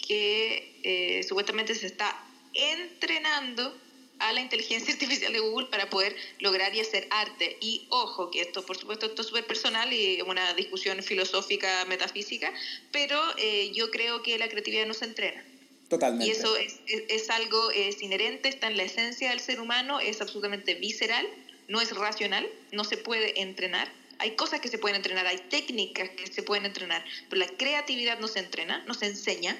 que 0.07 1.23
supuestamente 1.27 1.73
se 1.73 1.87
está 1.87 2.15
entrenando 2.53 3.73
a 4.19 4.33
la 4.33 4.41
inteligencia 4.41 4.93
artificial 4.93 5.33
de 5.33 5.39
Google 5.39 5.67
para 5.67 5.89
poder 5.89 6.15
lograr 6.39 6.73
y 6.75 6.79
hacer 6.79 7.07
arte. 7.11 7.57
Y 7.61 7.85
ojo, 7.89 8.31
que 8.31 8.41
esto, 8.41 8.65
por 8.65 8.77
supuesto, 8.77 9.05
esto 9.05 9.21
es 9.21 9.27
súper 9.27 9.45
personal 9.45 9.91
y 9.93 10.21
una 10.21 10.53
discusión 10.53 11.01
filosófica, 11.03 11.85
metafísica, 11.85 12.53
pero 12.91 13.19
eh, 13.37 13.71
yo 13.73 13.91
creo 13.91 14.21
que 14.21 14.37
la 14.37 14.49
creatividad 14.49 14.85
no 14.85 14.93
se 14.93 15.05
entrena. 15.05 15.43
Totalmente. 15.89 16.25
Y 16.25 16.31
eso 16.31 16.57
es, 16.57 16.79
es, 16.87 17.29
algo 17.29 17.69
es 17.69 18.01
inherente, 18.01 18.49
está 18.49 18.67
en 18.67 18.77
la 18.77 18.83
esencia 18.83 19.29
del 19.29 19.39
ser 19.39 19.59
humano, 19.59 19.99
es 19.99 20.19
absolutamente 20.19 20.73
visceral, 20.73 21.27
no 21.67 21.81
es 21.81 21.95
racional, 21.95 22.47
no 22.71 22.83
se 22.83 22.97
puede 22.97 23.41
entrenar. 23.41 23.91
Hay 24.19 24.35
cosas 24.35 24.61
que 24.61 24.69
se 24.69 24.77
pueden 24.77 24.95
entrenar, 24.95 25.27
hay 25.27 25.37
técnicas 25.49 26.09
que 26.11 26.27
se 26.27 26.43
pueden 26.43 26.65
entrenar, 26.65 27.03
pero 27.29 27.39
la 27.39 27.47
creatividad 27.57 28.19
no 28.19 28.27
se 28.27 28.39
entrena, 28.39 28.83
no 28.87 28.93
se 28.93 29.07
enseña 29.07 29.57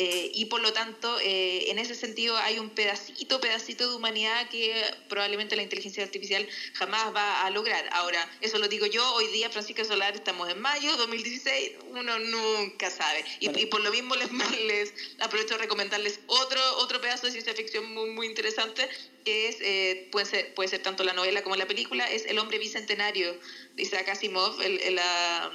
eh, 0.00 0.30
y 0.32 0.44
por 0.44 0.60
lo 0.60 0.72
tanto, 0.72 1.18
eh, 1.18 1.72
en 1.72 1.80
ese 1.80 1.96
sentido 1.96 2.36
hay 2.36 2.60
un 2.60 2.70
pedacito, 2.70 3.40
pedacito 3.40 3.90
de 3.90 3.96
humanidad 3.96 4.48
que 4.48 4.72
probablemente 5.08 5.56
la 5.56 5.64
inteligencia 5.64 6.04
artificial 6.04 6.48
jamás 6.74 7.12
va 7.12 7.44
a 7.44 7.50
lograr. 7.50 7.84
Ahora, 7.90 8.30
eso 8.40 8.58
lo 8.58 8.68
digo 8.68 8.86
yo, 8.86 9.02
hoy 9.14 9.26
día 9.32 9.50
Francisca 9.50 9.84
Solar 9.84 10.14
estamos 10.14 10.48
en 10.50 10.60
mayo 10.60 10.96
2016, 10.98 11.72
uno 11.90 12.16
nunca 12.20 12.92
sabe. 12.92 13.24
Y, 13.40 13.66
por 13.66 13.80
lo 13.80 13.90
mismo 13.90 14.14
les, 14.14 14.30
les 14.66 14.94
aprovecho 15.18 15.56
a 15.56 15.58
recomendarles 15.58 16.20
otro, 16.28 16.60
otro 16.76 17.00
pedazo 17.00 17.26
de 17.26 17.32
ciencia 17.32 17.52
ficción 17.54 17.92
muy, 17.92 18.10
muy 18.10 18.28
interesante, 18.28 18.88
que 19.24 19.48
es, 19.48 19.56
eh, 19.60 20.08
puede, 20.12 20.26
ser, 20.26 20.54
puede 20.54 20.68
ser 20.68 20.80
tanto 20.80 21.02
la 21.02 21.12
novela 21.12 21.42
como 21.42 21.56
la 21.56 21.66
película, 21.66 22.08
es 22.08 22.24
El 22.26 22.38
hombre 22.38 22.60
bicentenario 22.60 23.36
de 23.74 23.82
Isaac 23.82 24.10
Asimov, 24.10 24.62
el, 24.62 24.94
la 24.94 25.50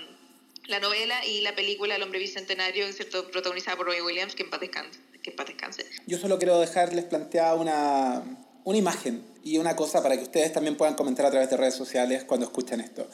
la 0.68 0.80
novela 0.80 1.26
y 1.26 1.42
la 1.42 1.56
película 1.56 1.96
El 1.96 2.04
hombre 2.04 2.20
bicentenario, 2.20 2.92
¿cierto? 2.94 3.30
protagonizada 3.32 3.78
por 3.78 3.88
Roy 3.88 4.02
Williams, 4.02 4.36
que 4.36 4.44
en 4.44 4.50
paz 4.50 4.62
descanse. 4.62 5.04
Que 5.22 5.32
en. 5.32 5.86
Yo 6.06 6.18
solo 6.18 6.38
quiero 6.38 6.60
dejarles 6.60 7.06
planteada 7.06 7.56
una, 7.56 8.24
una 8.64 8.78
imagen 8.78 9.24
y 9.44 9.58
una 9.58 9.76
cosa 9.76 10.04
para 10.04 10.18
que 10.18 10.24
ustedes 10.24 10.52
también 10.52 10.76
puedan 10.76 10.96
comentar 10.96 11.26
a 11.26 11.32
través 11.32 11.50
de 11.50 11.58
redes 11.58 11.76
sociales 11.76 12.24
cuando 12.24 12.46
escuchen 12.46 12.82
esto. 12.82 13.08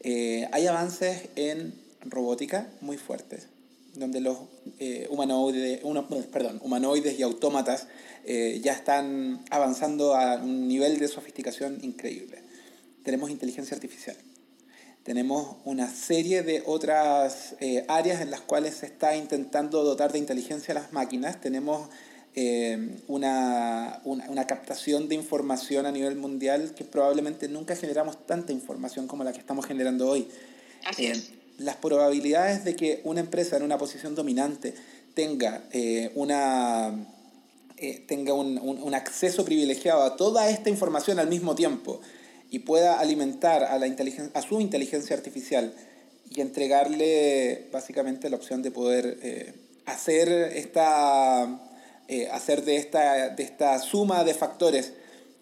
Eh, 0.00 0.48
hay 0.52 0.66
avances 0.66 1.28
en 1.36 1.74
robótica 2.04 2.68
muy 2.80 2.96
fuertes, 2.96 3.48
donde 3.94 4.20
los 4.20 4.38
eh, 4.78 5.06
humanoides, 5.10 5.80
perdón, 6.32 6.60
humanoides 6.62 7.18
y 7.18 7.22
autómatas 7.22 7.88
eh, 8.24 8.60
ya 8.62 8.72
están 8.72 9.44
avanzando 9.50 10.14
a 10.16 10.36
un 10.36 10.66
nivel 10.68 10.98
de 10.98 11.08
sofisticación 11.08 11.78
increíble. 11.82 12.42
Tenemos 13.04 13.30
inteligencia 13.30 13.74
artificial 13.74 14.16
tenemos 15.06 15.54
una 15.64 15.88
serie 15.88 16.42
de 16.42 16.64
otras 16.66 17.54
eh, 17.60 17.84
áreas 17.86 18.20
en 18.20 18.32
las 18.32 18.40
cuales 18.40 18.74
se 18.74 18.86
está 18.86 19.16
intentando 19.16 19.84
dotar 19.84 20.10
de 20.10 20.18
inteligencia 20.18 20.72
a 20.72 20.80
las 20.80 20.92
máquinas. 20.92 21.40
Tenemos 21.40 21.88
eh, 22.34 22.98
una, 23.06 24.00
una, 24.02 24.28
una, 24.28 24.48
captación 24.48 25.08
de 25.08 25.14
información 25.14 25.86
a 25.86 25.92
nivel 25.92 26.16
mundial 26.16 26.72
que 26.74 26.82
probablemente 26.82 27.48
nunca 27.48 27.76
generamos 27.76 28.26
tanta 28.26 28.52
información 28.52 29.06
como 29.06 29.22
la 29.22 29.32
que 29.32 29.38
estamos 29.38 29.64
generando 29.64 30.08
hoy. 30.08 30.26
Así 30.84 31.06
es. 31.06 31.18
Eh, 31.18 31.34
las 31.58 31.76
probabilidades 31.76 32.64
de 32.64 32.74
que 32.74 33.00
una 33.04 33.20
empresa 33.20 33.56
en 33.56 33.62
una 33.62 33.78
posición 33.78 34.16
dominante 34.16 34.74
tenga, 35.14 35.62
una, 36.16 37.06
tenga 38.06 38.34
un, 38.34 38.58
un, 38.58 38.82
un 38.82 38.94
acceso 38.94 39.44
privilegiado 39.44 40.02
a 40.02 40.16
toda 40.16 40.50
esta 40.50 40.68
información 40.68 41.20
al 41.20 41.28
mismo 41.28 41.54
tiempo, 41.54 42.00
y 42.56 42.58
pueda 42.60 42.98
alimentar 42.98 43.64
a, 43.64 43.78
la 43.78 43.86
inteligencia, 43.86 44.32
a 44.32 44.40
su 44.40 44.62
inteligencia 44.62 45.14
artificial 45.14 45.74
y 46.30 46.40
entregarle 46.40 47.68
básicamente 47.70 48.30
la 48.30 48.36
opción 48.36 48.62
de 48.62 48.70
poder 48.70 49.18
eh, 49.22 49.52
hacer, 49.84 50.30
esta, 50.30 51.60
eh, 52.08 52.30
hacer 52.32 52.64
de 52.64 52.76
esta, 52.76 53.28
de 53.28 53.42
esta 53.42 53.78
suma 53.78 54.24
de 54.24 54.32
factores 54.32 54.94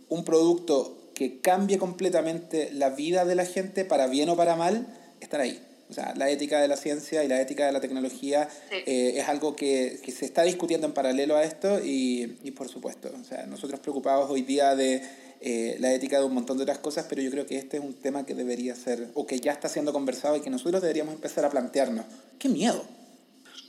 un 0.08 0.24
producto 0.24 1.12
que 1.14 1.40
cambie 1.40 1.78
completamente 1.78 2.72
la 2.72 2.90
vida 2.90 3.24
de 3.24 3.36
la 3.36 3.46
gente 3.46 3.84
para 3.84 4.08
bien 4.08 4.28
o 4.28 4.34
para 4.34 4.56
mal, 4.56 4.88
estar 5.20 5.40
ahí. 5.40 5.64
O 5.90 5.92
sea, 5.92 6.14
la 6.16 6.30
ética 6.30 6.60
de 6.60 6.68
la 6.68 6.76
ciencia 6.76 7.24
y 7.24 7.28
la 7.28 7.40
ética 7.40 7.66
de 7.66 7.72
la 7.72 7.80
tecnología 7.80 8.48
eh, 8.70 9.14
es 9.16 9.28
algo 9.28 9.54
que, 9.54 10.00
que, 10.02 10.12
se 10.12 10.24
está 10.24 10.42
discutiendo 10.42 10.86
en 10.86 10.94
paralelo 10.94 11.36
a 11.36 11.44
esto 11.44 11.78
y, 11.84 12.38
y 12.42 12.52
por 12.52 12.68
supuesto, 12.68 13.12
o 13.20 13.24
sea, 13.24 13.46
nosotros 13.46 13.80
preocupados 13.80 14.30
hoy 14.30 14.42
día 14.42 14.74
de 14.74 15.02
eh, 15.46 15.76
la 15.78 15.92
ética 15.92 16.18
de 16.18 16.24
un 16.24 16.32
montón 16.32 16.56
de 16.56 16.62
otras 16.62 16.78
cosas, 16.78 17.04
pero 17.06 17.20
yo 17.20 17.30
creo 17.30 17.44
que 17.44 17.58
este 17.58 17.76
es 17.76 17.82
un 17.84 17.92
tema 17.92 18.24
que 18.24 18.34
debería 18.34 18.74
ser, 18.74 19.08
o 19.12 19.26
que 19.26 19.40
ya 19.40 19.52
está 19.52 19.68
siendo 19.68 19.92
conversado 19.92 20.36
y 20.36 20.40
que 20.40 20.48
nosotros 20.48 20.80
deberíamos 20.80 21.12
empezar 21.12 21.44
a 21.44 21.50
plantearnos. 21.50 22.06
¡Qué 22.38 22.48
miedo! 22.48 22.82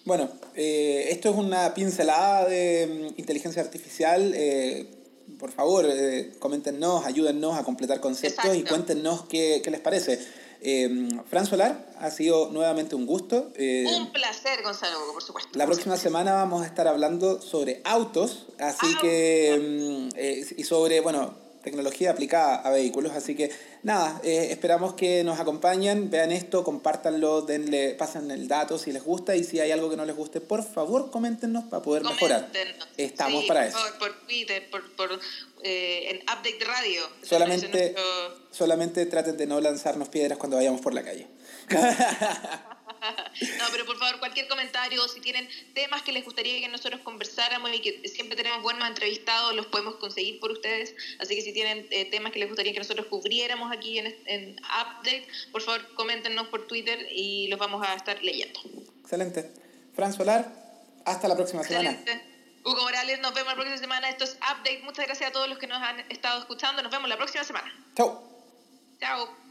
Bueno, 0.06 0.30
eh, 0.56 1.08
esto 1.10 1.30
es 1.30 1.36
una 1.36 1.74
pincelada 1.74 2.48
de 2.48 3.12
mm, 3.12 3.20
inteligencia 3.20 3.62
artificial. 3.62 4.32
Eh, 4.36 4.88
por 5.38 5.52
favor, 5.52 5.86
coméntenos, 6.40 7.06
ayúdennos 7.06 7.58
a 7.58 7.66
completar 7.66 8.00
conceptos 8.00 8.56
y 8.56 8.64
cuéntenos 8.64 9.26
qué, 9.26 9.60
qué 9.62 9.70
les 9.70 9.82
parece. 9.82 10.18
Fran 11.30 11.46
Solar, 11.46 11.94
ha 12.00 12.10
sido 12.12 12.50
nuevamente 12.52 12.96
un 12.96 13.06
gusto. 13.06 13.52
un 13.58 14.12
placer, 14.12 14.64
Gonzalo, 14.64 14.98
por 15.14 15.22
supuesto. 15.22 15.52
La 15.54 15.66
próxima 15.66 15.98
semana 15.98 16.34
vamos 16.34 16.64
a 16.64 16.66
estar 16.66 16.88
hablando 16.88 17.42
sobre 17.42 17.82
autos, 17.84 18.48
así 18.60 18.88
que, 19.02 20.10
mm, 20.14 20.60
y 20.60 20.64
sobre, 20.64 21.02
bueno, 21.02 21.45
tecnología 21.66 22.12
aplicada 22.12 22.56
a 22.56 22.70
vehículos. 22.70 23.12
Así 23.12 23.36
que 23.36 23.52
nada, 23.84 24.22
eh, 24.24 24.48
esperamos 24.52 24.94
que 24.94 25.26
nos 25.26 25.40
acompañen, 25.40 26.10
vean 26.10 26.32
esto, 26.32 26.64
compártanlo, 26.64 27.42
denle, 27.42 27.96
pasen 27.96 28.32
el 28.32 28.48
dato 28.48 28.78
si 28.78 28.94
les 28.94 29.04
gusta 29.04 29.36
y 29.36 29.44
si 29.44 29.60
hay 29.60 29.72
algo 29.72 29.90
que 29.90 29.98
no 29.98 30.06
les 30.06 30.16
guste, 30.16 30.40
por 30.40 30.64
favor 30.64 31.12
coméntenos 31.12 31.66
para 31.66 31.82
poder 31.82 32.04
mejorar. 32.04 32.50
Estamos 32.96 33.44
para 33.44 33.68
eso. 33.68 33.78
Por, 33.78 33.98
por 33.98 34.26
Twitter, 34.26 34.70
por, 34.70 34.96
por 34.96 35.20
eh, 35.64 36.12
en 36.12 36.18
Update 36.22 36.64
Radio. 36.66 37.02
Solamente, 37.22 37.96
solamente 38.52 39.06
traten 39.08 39.36
de 39.36 39.46
no 39.46 39.60
lanzarnos 39.60 40.08
piedras 40.08 40.38
cuando 40.38 40.56
vayamos 40.56 40.80
por 40.80 40.94
la 40.94 41.04
calle. 41.04 41.28
no, 43.58 43.66
pero 43.72 43.86
por 43.86 43.98
favor, 43.98 44.20
cualquier 44.20 44.48
comentario, 44.48 45.08
si 45.08 45.22
tienen 45.22 45.48
temas 45.74 46.02
que 46.02 46.12
les 46.12 46.24
gustaría 46.24 46.60
que 46.60 46.68
nosotros 46.68 47.02
conversáramos 47.02 47.72
y 47.74 47.80
que 47.80 48.08
siempre 48.08 48.36
tenemos 48.36 48.62
buenos 48.62 48.88
entrevistados, 48.88 49.56
los 49.56 49.66
podemos 49.68 49.96
conseguir 49.96 50.40
por 50.40 50.52
ustedes. 50.52 50.96
Así 51.20 51.36
que 51.36 51.42
si 51.42 51.54
tienen 51.54 51.88
eh, 51.92 52.06
temas 52.06 52.32
que 52.32 52.40
les 52.40 52.48
gustaría 52.48 52.74
que 52.74 52.80
nosotros 52.80 53.08
cubriéramos 53.08 53.72
aquí 53.72 54.00
en, 54.00 54.16
en 54.26 54.56
Update, 54.60 55.28
por 55.52 55.62
favor, 55.62 55.94
coméntenos 55.96 56.48
por 56.48 56.68
Twitter 56.68 57.08
y 57.12 57.48
los 57.48 57.60
vamos 57.60 57.86
a 57.86 57.94
estar 57.94 58.22
leyendo. 58.24 58.60
Excelente. 59.02 59.52
Fran 59.96 60.14
Solar, 60.14 60.52
hasta 61.06 61.28
la 61.28 61.36
próxima 61.36 61.64
semana. 61.64 61.98
Hugo 62.66 62.82
Morales, 62.82 63.20
nos 63.20 63.34
vemos 63.34 63.50
la 63.50 63.56
próxima 63.56 63.78
semana. 63.78 64.10
Esto 64.10 64.24
es 64.24 64.38
Update. 64.38 64.82
Muchas 64.84 65.06
gracias 65.06 65.30
a 65.30 65.32
todos 65.32 65.48
los 65.48 65.60
que 65.60 65.68
nos 65.68 65.82
han 65.82 66.00
estado 66.10 66.40
escuchando. 66.40 66.82
Nos 66.82 66.92
vemos 66.92 67.08
la 67.08 67.18
próxima 67.18 67.44
semana. 67.44 67.72
Chao. 67.96 68.24
Chao. 69.00 69.45